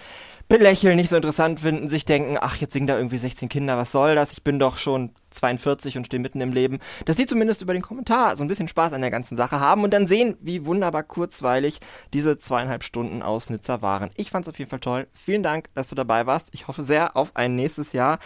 belächeln, 0.48 0.96
nicht 0.96 1.10
so 1.10 1.16
interessant 1.16 1.60
finden, 1.60 1.90
sich 1.90 2.06
denken, 2.06 2.38
ach, 2.40 2.56
jetzt 2.56 2.72
singen 2.72 2.86
da 2.86 2.96
irgendwie 2.96 3.18
16 3.18 3.50
Kinder, 3.50 3.76
was 3.76 3.92
soll 3.92 4.14
das? 4.14 4.32
Ich 4.32 4.42
bin 4.42 4.58
doch 4.58 4.78
schon 4.78 5.10
42 5.30 5.98
und 5.98 6.06
stehe 6.06 6.20
mitten 6.20 6.40
im 6.40 6.52
Leben. 6.52 6.78
Dass 7.04 7.18
sie 7.18 7.26
zumindest 7.26 7.60
über 7.60 7.74
den 7.74 7.82
Kommentar 7.82 8.34
so 8.36 8.42
ein 8.42 8.48
bisschen 8.48 8.68
Spaß 8.68 8.94
an 8.94 9.02
der 9.02 9.10
ganzen 9.10 9.36
Sache 9.36 9.60
haben 9.60 9.84
und 9.84 9.92
dann 9.92 10.06
sehen, 10.06 10.38
wie 10.40 10.64
wunderbar 10.64 11.02
kurzweilig 11.02 11.80
diese 12.14 12.38
zweieinhalb 12.38 12.82
Stunden 12.82 13.22
aus 13.22 13.50
Nizza 13.50 13.82
waren. 13.82 14.08
Ich 14.16 14.30
fand's 14.30 14.48
auf 14.48 14.58
jeden 14.58 14.70
Fall 14.70 14.80
toll. 14.80 15.06
Vielen 15.12 15.42
Dank, 15.42 15.68
dass 15.74 15.88
du 15.88 15.94
dabei 15.94 16.24
warst. 16.24 16.48
Ich 16.52 16.66
hoffe 16.66 16.82
sehr 16.82 17.16
auf 17.16 17.36
ein 17.36 17.54
nächstes 17.54 17.92
Jahr 17.92 18.18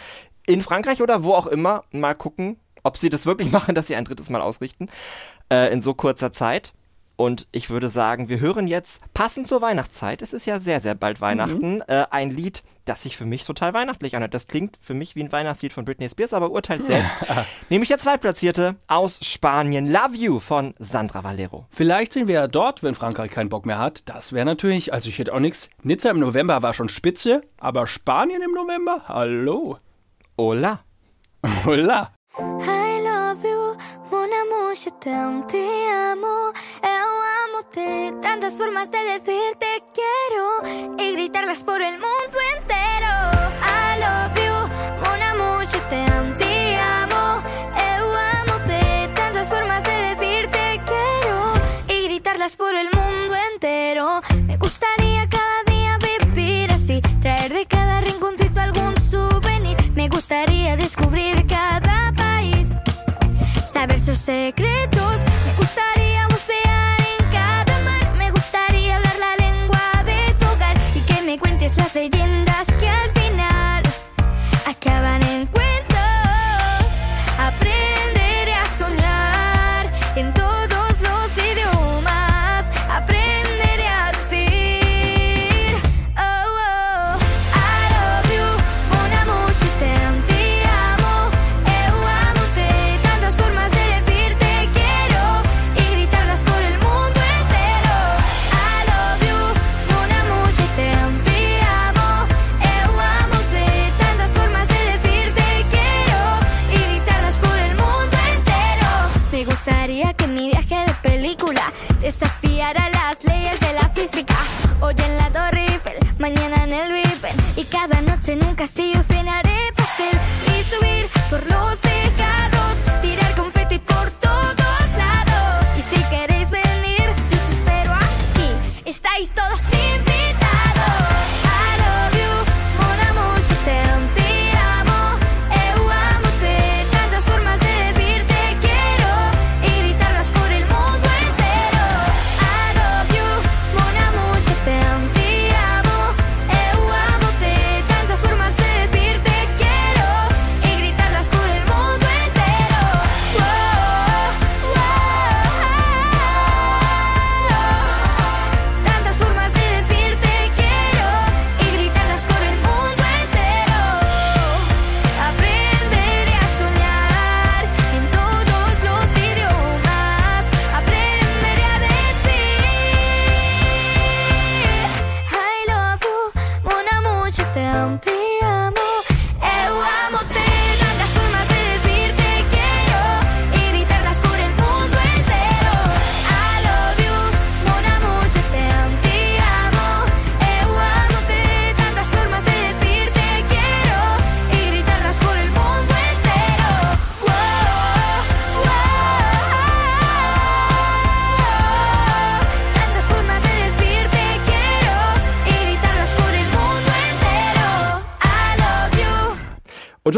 in 0.47 0.61
Frankreich 0.61 1.01
oder 1.01 1.23
wo 1.25 1.33
auch 1.33 1.47
immer. 1.47 1.83
Mal 1.91 2.15
gucken, 2.15 2.57
ob 2.83 2.95
sie 2.95 3.09
das 3.09 3.25
wirklich 3.25 3.51
machen, 3.51 3.75
dass 3.75 3.87
sie 3.87 3.97
ein 3.97 4.05
drittes 4.05 4.29
Mal 4.29 4.41
ausrichten. 4.41 4.87
Äh, 5.51 5.73
in 5.73 5.81
so 5.81 5.93
kurzer 5.93 6.31
Zeit. 6.31 6.73
Und 7.15 7.47
ich 7.51 7.69
würde 7.69 7.89
sagen, 7.89 8.27
wir 8.27 8.39
hören 8.39 8.67
jetzt 8.67 9.01
passend 9.13 9.47
zur 9.47 9.61
Weihnachtszeit, 9.61 10.21
es 10.21 10.33
ist 10.33 10.45
ja 10.45 10.59
sehr, 10.59 10.79
sehr 10.79 10.95
bald 10.95 11.21
Weihnachten, 11.21 11.81
äh, 11.81 12.05
ein 12.09 12.31
Lied, 12.31 12.63
das 12.85 13.03
sich 13.03 13.15
für 13.15 13.25
mich 13.25 13.45
total 13.45 13.73
weihnachtlich 13.73 14.15
anhört. 14.15 14.33
Das 14.33 14.47
klingt 14.47 14.77
für 14.81 14.93
mich 14.93 15.15
wie 15.15 15.23
ein 15.23 15.31
Weihnachtslied 15.31 15.73
von 15.73 15.85
Britney 15.85 16.09
Spears, 16.09 16.33
aber 16.33 16.51
urteilt 16.51 16.85
selbst. 16.85 17.15
Nämlich 17.69 17.89
der 17.89 17.97
Zweitplatzierte 17.97 18.75
aus 18.87 19.19
Spanien, 19.23 19.89
Love 19.89 20.15
You 20.15 20.39
von 20.39 20.73
Sandra 20.79 21.23
Valero. 21.23 21.65
Vielleicht 21.69 22.13
sind 22.13 22.27
wir 22.27 22.35
ja 22.35 22.47
dort, 22.47 22.83
wenn 22.83 22.95
Frankreich 22.95 23.31
keinen 23.31 23.49
Bock 23.49 23.65
mehr 23.65 23.79
hat. 23.79 24.09
Das 24.09 24.33
wäre 24.33 24.45
natürlich, 24.45 24.91
also 24.91 25.07
ich 25.07 25.19
hätte 25.19 25.33
auch 25.33 25.39
nichts. 25.39 25.69
Nizza 25.83 26.09
im 26.09 26.19
November 26.19 26.61
war 26.61 26.73
schon 26.73 26.89
spitze, 26.89 27.43
aber 27.57 27.87
Spanien 27.87 28.41
im 28.41 28.51
November? 28.51 29.03
Hallo. 29.07 29.77
Hola. 30.37 30.79
Hola. 31.65 32.11
I 32.37 32.99
love 33.03 33.47
you, 33.47 33.77
mon 34.09 34.27
amour, 34.41 34.73
je 34.73 34.89
t'aime, 34.99 35.45
te 35.47 35.63
amo, 36.11 36.51
Tantas 38.21 38.57
formas 38.57 38.89
de 38.89 38.97
decir 38.97 39.55
te 39.59 39.83
quiero 39.93 40.97
y 40.97 41.13
gritarlas 41.13 41.63
por 41.63 41.83
el 41.83 41.93
mundo 41.99 42.37
entero. 42.57 43.13
I 43.61 43.99
love 43.99 44.35
you, 44.43 44.55
mon 45.03 45.21
amour, 45.21 45.63
je 45.63 45.77
t'aime, 45.87 46.35
te 46.39 46.75
amo, 46.77 47.43
eu 47.77 48.05
amo-te. 48.41 49.07
Tantas 49.13 49.49
formas 49.49 49.83
de 49.83 49.91
decir 49.91 50.47
te 50.47 50.81
quiero 50.83 51.53
y 51.87 52.07
gritarlas 52.07 52.55
por 52.55 52.73
el 52.73 52.87
mundo 52.87 53.35
entero. 53.53 54.21
Me 54.47 54.57
gustaría 54.57 55.29
cada 55.29 55.63
día 55.67 55.99
vivir 56.33 56.71
así, 56.71 57.01
traer 57.21 57.53
de 57.53 57.67
cada 57.67 58.01
rinconcito 58.01 58.61
algún 58.61 58.99
souvenir. 58.99 59.77
Me 59.93 60.09
gustaría 60.09 60.75
descubrir 60.75 61.45
cada 61.45 62.13
país, 62.17 62.69
saber 63.71 63.99
sus 63.99 64.17
secretos. 64.17 64.82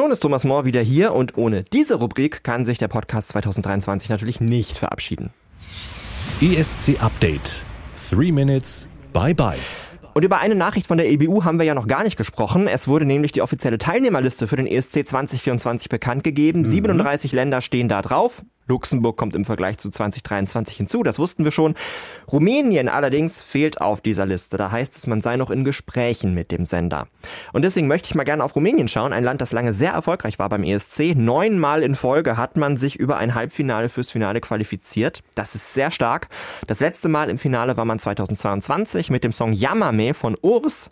Schon 0.05 0.11
ist 0.11 0.19
Thomas 0.19 0.43
Mohr 0.43 0.65
wieder 0.65 0.81
hier 0.81 1.15
und 1.15 1.35
ohne 1.35 1.63
diese 1.63 1.95
Rubrik 1.95 2.43
kann 2.43 2.63
sich 2.63 2.77
der 2.77 2.87
Podcast 2.87 3.29
2023 3.29 4.07
natürlich 4.11 4.39
nicht 4.39 4.77
verabschieden. 4.77 5.33
ESC 6.39 7.01
Update. 7.01 7.65
Three 8.07 8.31
Minutes. 8.31 8.87
Bye 9.13 9.33
bye. 9.33 9.57
Und 10.13 10.23
über 10.23 10.37
eine 10.37 10.53
Nachricht 10.53 10.85
von 10.85 10.99
der 10.99 11.09
EBU 11.09 11.43
haben 11.43 11.57
wir 11.57 11.65
ja 11.65 11.73
noch 11.73 11.87
gar 11.87 12.03
nicht 12.03 12.17
gesprochen. 12.17 12.67
Es 12.67 12.87
wurde 12.87 13.05
nämlich 13.05 13.31
die 13.31 13.41
offizielle 13.41 13.79
Teilnehmerliste 13.79 14.45
für 14.45 14.57
den 14.57 14.67
ESC 14.67 15.07
2024 15.07 15.89
bekannt 15.89 16.23
gegeben. 16.23 16.65
37 16.65 17.31
Länder 17.31 17.61
stehen 17.61 17.89
da 17.89 18.03
drauf. 18.03 18.43
Luxemburg 18.67 19.17
kommt 19.17 19.35
im 19.35 19.45
Vergleich 19.45 19.77
zu 19.77 19.89
2023 19.89 20.77
hinzu, 20.77 21.03
das 21.03 21.19
wussten 21.19 21.43
wir 21.43 21.51
schon. 21.51 21.75
Rumänien 22.31 22.89
allerdings 22.89 23.41
fehlt 23.41 23.79
auf 23.79 24.01
dieser 24.01 24.25
Liste. 24.25 24.57
Da 24.57 24.71
heißt 24.71 24.95
es, 24.95 25.07
man 25.07 25.21
sei 25.21 25.37
noch 25.37 25.51
in 25.51 25.63
Gesprächen 25.63 26.33
mit 26.33 26.51
dem 26.51 26.65
Sender. 26.65 27.07
Und 27.53 27.63
deswegen 27.63 27.87
möchte 27.87 28.07
ich 28.07 28.15
mal 28.15 28.23
gerne 28.23 28.43
auf 28.43 28.55
Rumänien 28.55 28.87
schauen, 28.87 29.13
ein 29.13 29.23
Land, 29.23 29.41
das 29.41 29.51
lange 29.51 29.73
sehr 29.73 29.91
erfolgreich 29.91 30.39
war 30.39 30.49
beim 30.49 30.63
ESC. 30.63 31.15
Neunmal 31.15 31.83
in 31.83 31.95
Folge 31.95 32.37
hat 32.37 32.57
man 32.57 32.77
sich 32.77 32.95
über 32.95 33.17
ein 33.17 33.35
Halbfinale 33.35 33.89
fürs 33.89 34.09
Finale 34.09 34.41
qualifiziert. 34.41 35.21
Das 35.35 35.55
ist 35.55 35.73
sehr 35.73 35.91
stark. 35.91 36.27
Das 36.67 36.79
letzte 36.79 37.09
Mal 37.09 37.29
im 37.29 37.37
Finale 37.37 37.77
war 37.77 37.85
man 37.85 37.99
2022 37.99 39.09
mit 39.09 39.23
dem 39.23 39.31
Song 39.31 39.53
Yamame 39.53 40.13
von 40.13 40.35
Urs. 40.41 40.89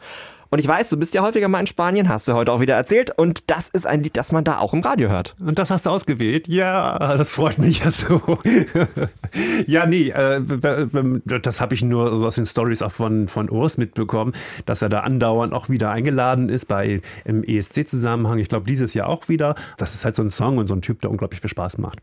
Und 0.53 0.59
ich 0.59 0.67
weiß, 0.67 0.89
du 0.89 0.97
bist 0.97 1.15
ja 1.15 1.23
häufiger 1.23 1.47
mal 1.47 1.61
in 1.61 1.65
Spanien, 1.65 2.09
hast 2.09 2.27
du 2.27 2.33
heute 2.33 2.51
auch 2.51 2.59
wieder 2.59 2.75
erzählt. 2.75 3.09
Und 3.17 3.49
das 3.49 3.69
ist 3.69 3.87
ein 3.87 4.03
Lied, 4.03 4.15
das 4.15 4.31
man 4.31 4.43
da 4.43 4.59
auch 4.59 4.75
im 4.75 4.81
Radio 4.81 5.09
hört. 5.09 5.35
Und 5.43 5.57
das 5.57 5.71
hast 5.71 5.87
du 5.87 5.89
ausgewählt? 5.89 6.47
Ja, 6.47 7.17
das 7.17 7.31
freut 7.31 7.57
mich 7.57 7.79
ja 7.79 7.89
so. 7.89 8.21
ja, 9.65 9.87
nee, 9.87 10.09
äh, 10.09 10.41
das 11.41 11.59
habe 11.59 11.73
ich 11.73 11.81
nur 11.81 12.19
so 12.19 12.27
aus 12.27 12.35
den 12.35 12.45
Stories 12.45 12.83
auch 12.83 12.91
von, 12.91 13.27
von 13.27 13.49
Urs 13.49 13.79
mitbekommen, 13.79 14.33
dass 14.67 14.83
er 14.83 14.89
da 14.89 14.99
andauernd 14.99 15.53
auch 15.53 15.69
wieder 15.69 15.89
eingeladen 15.89 16.49
ist 16.49 16.67
bei 16.67 17.01
im 17.25 17.43
ESC-Zusammenhang. 17.43 18.37
Ich 18.37 18.47
glaube, 18.47 18.67
dieses 18.67 18.93
Jahr 18.93 19.09
auch 19.09 19.29
wieder. 19.29 19.55
Das 19.77 19.95
ist 19.95 20.05
halt 20.05 20.15
so 20.15 20.21
ein 20.21 20.29
Song 20.29 20.59
und 20.59 20.67
so 20.67 20.75
ein 20.75 20.83
Typ, 20.83 21.01
der 21.01 21.09
unglaublich 21.09 21.41
viel 21.41 21.49
Spaß 21.49 21.79
macht. 21.79 21.97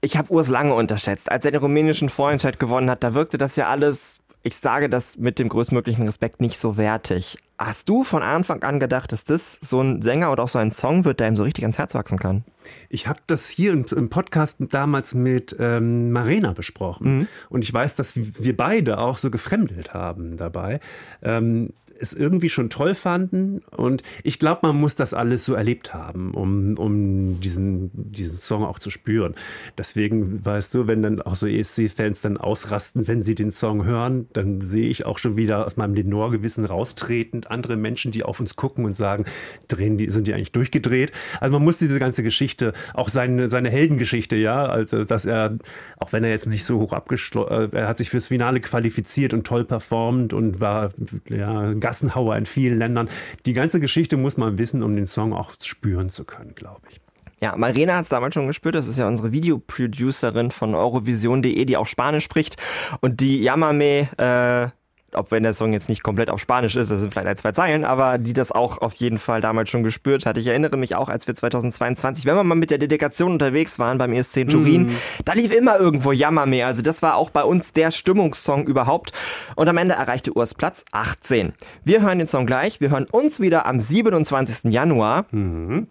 Ich 0.00 0.16
habe 0.16 0.32
Urs 0.32 0.48
lange 0.48 0.74
unterschätzt. 0.74 1.30
Als 1.30 1.44
er 1.44 1.52
den 1.52 1.60
rumänischen 1.60 2.08
Vorentscheid 2.08 2.58
gewonnen 2.58 2.90
hat, 2.90 3.04
da 3.04 3.14
wirkte 3.14 3.38
das 3.38 3.54
ja 3.54 3.68
alles, 3.68 4.18
ich 4.46 4.58
sage 4.58 4.88
das 4.88 5.18
mit 5.18 5.40
dem 5.40 5.48
größtmöglichen 5.48 6.06
Respekt, 6.06 6.40
nicht 6.40 6.60
so 6.60 6.76
wertig. 6.76 7.36
Hast 7.58 7.88
du 7.88 8.04
von 8.04 8.22
Anfang 8.22 8.62
an 8.62 8.78
gedacht, 8.78 9.10
dass 9.10 9.24
das 9.24 9.58
so 9.60 9.80
ein 9.80 10.02
Sänger 10.02 10.30
oder 10.30 10.44
auch 10.44 10.48
so 10.48 10.60
ein 10.60 10.70
Song 10.70 11.04
wird, 11.04 11.18
der 11.18 11.26
ihm 11.26 11.36
so 11.36 11.42
richtig 11.42 11.64
ans 11.64 11.78
Herz 11.78 11.94
wachsen 11.94 12.16
kann? 12.16 12.44
Ich 12.88 13.08
habe 13.08 13.18
das 13.26 13.48
hier 13.48 13.72
im, 13.72 14.08
Podcast 14.08 14.58
damals 14.60 15.14
mit 15.14 15.56
ähm, 15.58 16.12
Marina 16.12 16.52
besprochen. 16.52 17.26
Und 17.48 17.62
ich 17.62 17.74
weiß, 17.74 17.96
dass 17.96 18.14
wir 18.14 18.56
beide 18.56 18.98
auch 18.98 19.18
so 19.18 19.32
gefremdelt 19.32 19.94
haben 19.94 20.36
dabei. 20.36 20.78
Ähm, 21.22 21.72
es 22.00 22.12
irgendwie 22.12 22.48
schon 22.48 22.70
toll 22.70 22.94
fanden 22.94 23.60
und 23.76 24.02
ich 24.22 24.38
glaube, 24.38 24.60
man 24.62 24.76
muss 24.76 24.94
das 24.94 25.14
alles 25.14 25.44
so 25.44 25.54
erlebt 25.54 25.94
haben, 25.94 26.32
um, 26.34 26.76
um 26.78 27.40
diesen, 27.40 27.90
diesen 27.94 28.36
Song 28.36 28.64
auch 28.64 28.78
zu 28.78 28.90
spüren. 28.90 29.34
Deswegen, 29.76 30.44
weißt 30.44 30.74
du, 30.74 30.86
wenn 30.86 31.02
dann 31.02 31.22
auch 31.22 31.36
so 31.36 31.46
ESC-Fans 31.46 32.20
dann 32.20 32.36
ausrasten, 32.36 33.08
wenn 33.08 33.22
sie 33.22 33.34
den 33.34 33.50
Song 33.50 33.84
hören, 33.84 34.28
dann 34.32 34.60
sehe 34.60 34.88
ich 34.88 35.06
auch 35.06 35.18
schon 35.18 35.36
wieder 35.36 35.66
aus 35.66 35.76
meinem 35.76 35.94
Lenore-Gewissen 35.94 36.64
raustretend 36.64 37.50
andere 37.50 37.76
Menschen, 37.76 38.12
die 38.12 38.22
auf 38.22 38.40
uns 38.40 38.56
gucken 38.56 38.84
und 38.84 38.94
sagen, 38.94 39.24
drehen 39.68 39.98
die, 39.98 40.08
sind 40.08 40.26
die 40.26 40.34
eigentlich 40.34 40.52
durchgedreht? 40.52 41.12
Also 41.40 41.52
man 41.52 41.64
muss 41.64 41.78
diese 41.78 41.98
ganze 41.98 42.22
Geschichte, 42.22 42.72
auch 42.94 43.08
seine, 43.08 43.50
seine 43.50 43.70
Heldengeschichte, 43.70 44.36
ja, 44.36 44.64
also 44.66 45.04
dass 45.04 45.24
er, 45.24 45.58
auch 45.98 46.12
wenn 46.12 46.24
er 46.24 46.30
jetzt 46.30 46.46
nicht 46.46 46.64
so 46.64 46.78
hoch 46.78 46.92
abgeschlossen, 46.92 47.72
er 47.72 47.88
hat 47.88 47.98
sich 47.98 48.10
fürs 48.10 48.28
Finale 48.28 48.60
qualifiziert 48.60 49.34
und 49.34 49.46
toll 49.46 49.64
performt 49.64 50.32
und 50.32 50.60
war 50.60 50.90
ja, 51.28 51.74
Gassenhauer 51.86 52.34
in 52.36 52.46
vielen 52.46 52.78
Ländern. 52.78 53.08
Die 53.46 53.52
ganze 53.52 53.78
Geschichte 53.78 54.16
muss 54.16 54.36
man 54.36 54.58
wissen, 54.58 54.82
um 54.82 54.96
den 54.96 55.06
Song 55.06 55.32
auch 55.32 55.52
spüren 55.62 56.10
zu 56.10 56.24
können, 56.24 56.56
glaube 56.56 56.80
ich. 56.90 57.00
Ja, 57.40 57.54
Marina 57.54 57.94
hat 57.94 58.02
es 58.04 58.08
damals 58.08 58.34
schon 58.34 58.48
gespürt. 58.48 58.74
Das 58.74 58.88
ist 58.88 58.98
ja 58.98 59.06
unsere 59.06 59.30
Videoproducerin 59.30 60.50
von 60.50 60.74
Eurovision.de, 60.74 61.64
die 61.64 61.76
auch 61.76 61.86
Spanisch 61.86 62.24
spricht. 62.24 62.56
Und 63.00 63.20
die 63.20 63.40
Yamame, 63.40 64.08
äh, 64.18 64.68
ob 65.16 65.30
wenn 65.30 65.42
der 65.42 65.52
Song 65.52 65.72
jetzt 65.72 65.88
nicht 65.88 66.02
komplett 66.02 66.30
auf 66.30 66.40
Spanisch 66.40 66.76
ist, 66.76 66.90
das 66.90 67.00
sind 67.00 67.12
vielleicht 67.12 67.26
ein, 67.26 67.36
zwei 67.36 67.52
Zeilen, 67.52 67.84
aber 67.84 68.18
die 68.18 68.32
das 68.32 68.52
auch 68.52 68.78
auf 68.78 68.94
jeden 68.94 69.18
Fall 69.18 69.40
damals 69.40 69.70
schon 69.70 69.82
gespürt 69.82 70.26
hat. 70.26 70.38
Ich 70.38 70.46
erinnere 70.46 70.76
mich 70.76 70.94
auch, 70.94 71.08
als 71.08 71.26
wir 71.26 71.34
2022, 71.34 72.26
wenn 72.26 72.36
wir 72.36 72.44
mal 72.44 72.54
mit 72.54 72.70
der 72.70 72.78
Delegation 72.78 73.32
unterwegs 73.32 73.78
waren 73.78 73.98
beim 73.98 74.12
ESC 74.12 74.38
in 74.38 74.48
Turin, 74.48 74.90
da 75.24 75.32
lief 75.32 75.54
immer 75.54 75.78
irgendwo 75.78 76.12
Yamame. 76.12 76.64
Also 76.66 76.82
das 76.82 77.02
war 77.02 77.16
auch 77.16 77.30
bei 77.30 77.44
uns 77.44 77.72
der 77.72 77.90
Stimmungssong 77.90 78.66
überhaupt. 78.66 79.12
Und 79.54 79.68
am 79.68 79.76
Ende 79.76 79.94
erreichte 79.94 80.32
Urs 80.32 80.54
Platz 80.54 80.84
18. 80.92 81.52
Wir 81.84 82.02
hören 82.02 82.18
den 82.18 82.28
Song 82.28 82.46
gleich. 82.46 82.80
Wir 82.80 82.90
hören 82.90 83.06
uns 83.10 83.40
wieder 83.40 83.66
am 83.66 83.80
27. 83.80 84.72
Januar. 84.72 85.26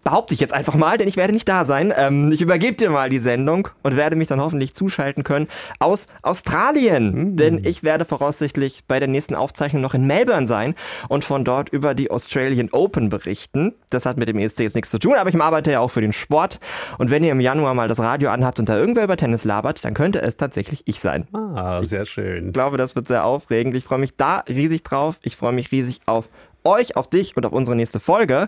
Behaupte 0.03 0.33
ich 0.33 0.39
jetzt 0.39 0.53
einfach 0.53 0.75
mal, 0.75 0.97
denn 0.97 1.07
ich 1.07 1.17
werde 1.17 1.33
nicht 1.33 1.47
da 1.47 1.65
sein. 1.65 1.93
Ähm, 1.95 2.31
ich 2.31 2.41
übergebe 2.41 2.75
dir 2.75 2.89
mal 2.89 3.09
die 3.09 3.19
Sendung 3.19 3.69
und 3.83 3.95
werde 3.95 4.15
mich 4.15 4.27
dann 4.27 4.41
hoffentlich 4.41 4.73
zuschalten 4.73 5.23
können 5.23 5.47
aus 5.79 6.07
Australien. 6.21 7.35
Denn 7.35 7.61
ich 7.63 7.83
werde 7.83 8.05
voraussichtlich 8.05 8.83
bei 8.87 8.99
der 8.99 9.07
nächsten 9.15 9.35
Aufzeichnung 9.35 9.81
noch 9.81 9.93
in 9.93 10.05
Melbourne 10.05 10.47
sein 10.47 10.75
und 11.09 11.23
von 11.23 11.43
dort 11.43 11.69
über 11.69 11.93
die 11.93 12.11
Australian 12.11 12.69
Open 12.71 13.09
berichten. 13.09 13.73
Das 13.89 14.05
hat 14.05 14.17
mit 14.17 14.27
dem 14.27 14.37
ESC 14.37 14.59
jetzt 14.59 14.75
nichts 14.75 14.91
zu 14.91 14.99
tun, 14.99 15.15
aber 15.15 15.29
ich 15.29 15.39
arbeite 15.39 15.71
ja 15.71 15.79
auch 15.79 15.89
für 15.89 16.01
den 16.01 16.13
Sport. 16.13 16.59
Und 16.97 17.09
wenn 17.09 17.23
ihr 17.23 17.31
im 17.31 17.39
Januar 17.39 17.73
mal 17.73 17.87
das 17.87 17.99
Radio 17.99 18.29
anhabt 18.29 18.59
und 18.59 18.69
da 18.69 18.77
irgendwer 18.77 19.05
über 19.05 19.17
Tennis 19.17 19.43
labert, 19.43 19.85
dann 19.85 19.93
könnte 19.93 20.21
es 20.21 20.37
tatsächlich 20.37 20.83
ich 20.85 20.99
sein. 20.99 21.27
Ah, 21.33 21.83
sehr 21.83 22.05
schön. 22.05 22.47
Ich 22.47 22.53
glaube, 22.53 22.77
das 22.77 22.95
wird 22.95 23.07
sehr 23.07 23.25
aufregend. 23.25 23.75
Ich 23.75 23.83
freue 23.83 23.99
mich 23.99 24.15
da 24.15 24.43
riesig 24.47 24.83
drauf. 24.83 25.19
Ich 25.23 25.35
freue 25.35 25.53
mich 25.53 25.71
riesig 25.71 26.01
auf 26.05 26.29
euch, 26.65 26.97
auf 26.97 27.09
dich 27.09 27.37
und 27.37 27.45
auf 27.45 27.53
unsere 27.53 27.75
nächste 27.75 27.99
Folge. 27.99 28.47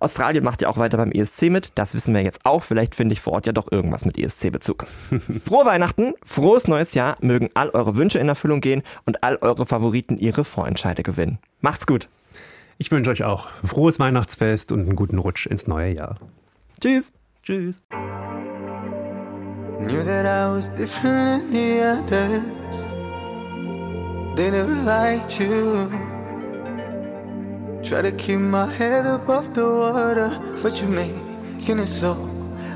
Australien 0.00 0.42
macht 0.42 0.62
ja 0.62 0.68
auch 0.68 0.78
weiter 0.78 0.96
beim 0.96 1.12
ESC 1.12 1.50
mit. 1.50 1.72
Das 1.74 1.94
wissen 1.94 2.14
wir 2.14 2.22
jetzt 2.22 2.40
auch. 2.44 2.62
Vielleicht 2.62 2.94
finde 2.94 3.12
ich 3.12 3.20
vor 3.20 3.34
Ort 3.34 3.46
ja 3.46 3.52
doch 3.52 3.70
irgendwas 3.70 4.04
mit 4.04 4.18
ESC-Bezug. 4.18 4.86
Frohe 5.44 5.66
Weihnachten, 5.66 6.14
frohes 6.24 6.66
neues 6.66 6.94
Jahr. 6.94 7.16
Mögen 7.20 7.50
all 7.54 7.70
eure 7.70 7.96
Wünsche 7.96 8.18
in 8.18 8.28
Erfüllung 8.28 8.60
gehen 8.60 8.82
und 9.04 9.22
all 9.22 9.36
eure 9.36 9.66
Favoriten 9.66 10.16
ihre 10.16 10.44
Vorentscheide 10.44 11.02
gewinnen. 11.02 11.38
Macht's 11.60 11.86
gut. 11.86 12.08
Ich 12.78 12.90
wünsche 12.90 13.10
euch 13.10 13.24
auch 13.24 13.50
frohes 13.64 14.00
Weihnachtsfest 14.00 14.72
und 14.72 14.80
einen 14.80 14.96
guten 14.96 15.18
Rutsch 15.18 15.46
ins 15.46 15.66
neue 15.66 15.94
Jahr. 15.94 16.16
Tschüss. 16.80 17.12
Tschüss. 17.42 17.82
Knew 19.80 20.02
that 20.04 20.26
I 20.26 20.48
was 20.54 20.68
different 20.76 21.52
than 21.52 21.52
the 21.52 21.82
others. 21.82 22.42
They 24.36 24.50
never 24.50 24.74
liked 24.84 25.38
you. 25.38 25.90
Try 27.82 28.02
to 28.02 28.12
keep 28.12 28.38
my 28.38 28.66
head 28.66 29.04
above 29.06 29.52
the 29.52 29.66
water, 29.66 30.30
but 30.62 30.80
you're 30.80 30.90
making 30.90 31.78
it 31.80 31.86
so 31.86 32.14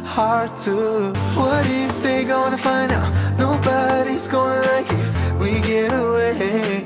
hard 0.05 0.57
to. 0.65 1.13
What 1.37 1.65
if 1.67 2.03
they 2.03 2.25
gonna 2.25 2.57
find 2.59 2.91
out? 2.91 3.13
Nobody's 3.39 4.27
gonna 4.29 4.61
like 4.73 4.91
if 4.91 5.41
we 5.41 5.61
get 5.61 5.93
away. 5.93 6.85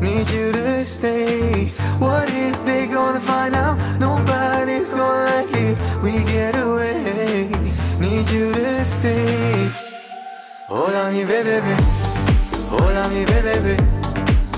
Need 0.00 0.30
you 0.30 0.52
to 0.52 0.84
stay. 0.84 1.68
What 1.98 2.28
if 2.30 2.64
they 2.64 2.86
gonna 2.86 3.20
find 3.20 3.54
out? 3.54 3.76
Nobody's 4.00 4.90
gonna 4.90 5.30
like 5.30 5.52
it. 5.52 5.76
We 6.02 6.24
get 6.24 6.54
away. 6.56 7.48
Need 8.00 8.28
you 8.30 8.54
to 8.54 8.84
stay. 8.84 9.70
Hola 10.68 11.10
mi 11.10 11.24
bebé, 11.24 11.76
hola 12.70 13.08
mi 13.08 13.24
bebé, 13.24 13.74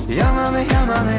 llámame, 0.09 0.65
llámame, 0.67 1.19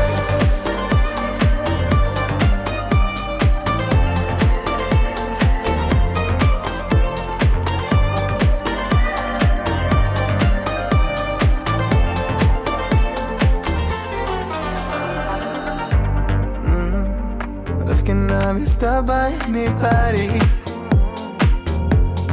Be 18.31 18.65
stopped 18.65 19.07
by 19.07 19.31
anybody. 19.43 20.39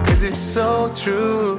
Cause 0.07 0.23
it's 0.23 0.39
so 0.39 0.93
true. 0.97 1.57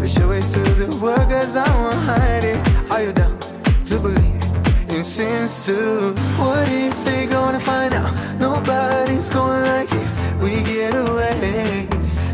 We 0.00 0.08
show 0.08 0.30
it 0.30 0.42
to 0.54 0.60
the 0.82 0.98
world 1.02 1.28
cause 1.28 1.54
I 1.56 1.68
won't 1.80 1.96
hide 2.08 2.44
it. 2.44 2.90
Are 2.90 3.02
you 3.02 3.12
down 3.12 3.38
to 3.86 3.98
believe 4.00 4.42
in 4.88 5.02
sins 5.02 5.66
too? 5.66 6.14
What 6.38 6.66
if 6.70 6.96
they 7.04 7.26
gonna 7.26 7.60
find 7.60 7.92
out? 7.92 8.14
Nobody's 8.40 9.28
gonna 9.28 9.66
like 9.66 9.92
it. 9.92 10.08
We 10.42 10.62
get 10.62 10.94
away. 10.94 11.86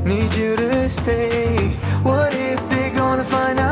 Need 0.05 0.33
you 0.35 0.55
to 0.55 0.89
stay. 0.89 1.71
What 2.05 2.33
if 2.33 2.61
they 2.71 2.91
gonna 2.91 3.25
find 3.25 3.59
out? 3.59 3.72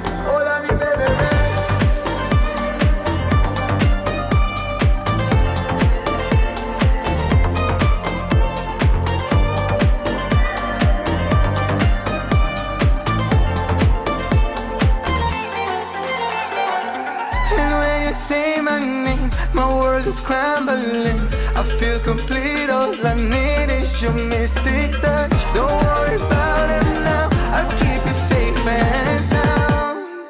Crumbling. 20.23 21.19
I 21.55 21.63
feel 21.79 21.99
complete, 21.99 22.69
all 22.69 22.93
I 23.05 23.15
need 23.15 23.71
is 23.71 24.01
your 24.01 24.13
mystic 24.13 24.91
touch. 25.01 25.39
Don't 25.53 25.69
worry 25.85 26.15
about 26.15 26.69
it 26.77 26.87
now, 27.03 27.29
I'll 27.55 27.69
keep 27.81 28.01
you 28.05 28.13
safe 28.13 28.67
and 28.67 29.23
sound. 29.23 30.27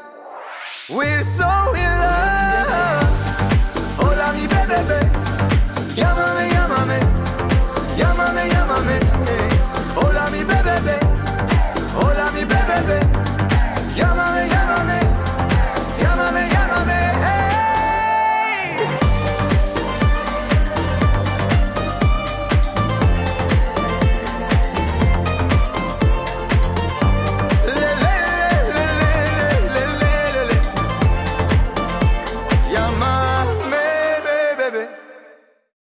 We're 0.90 1.24
so 1.24 1.61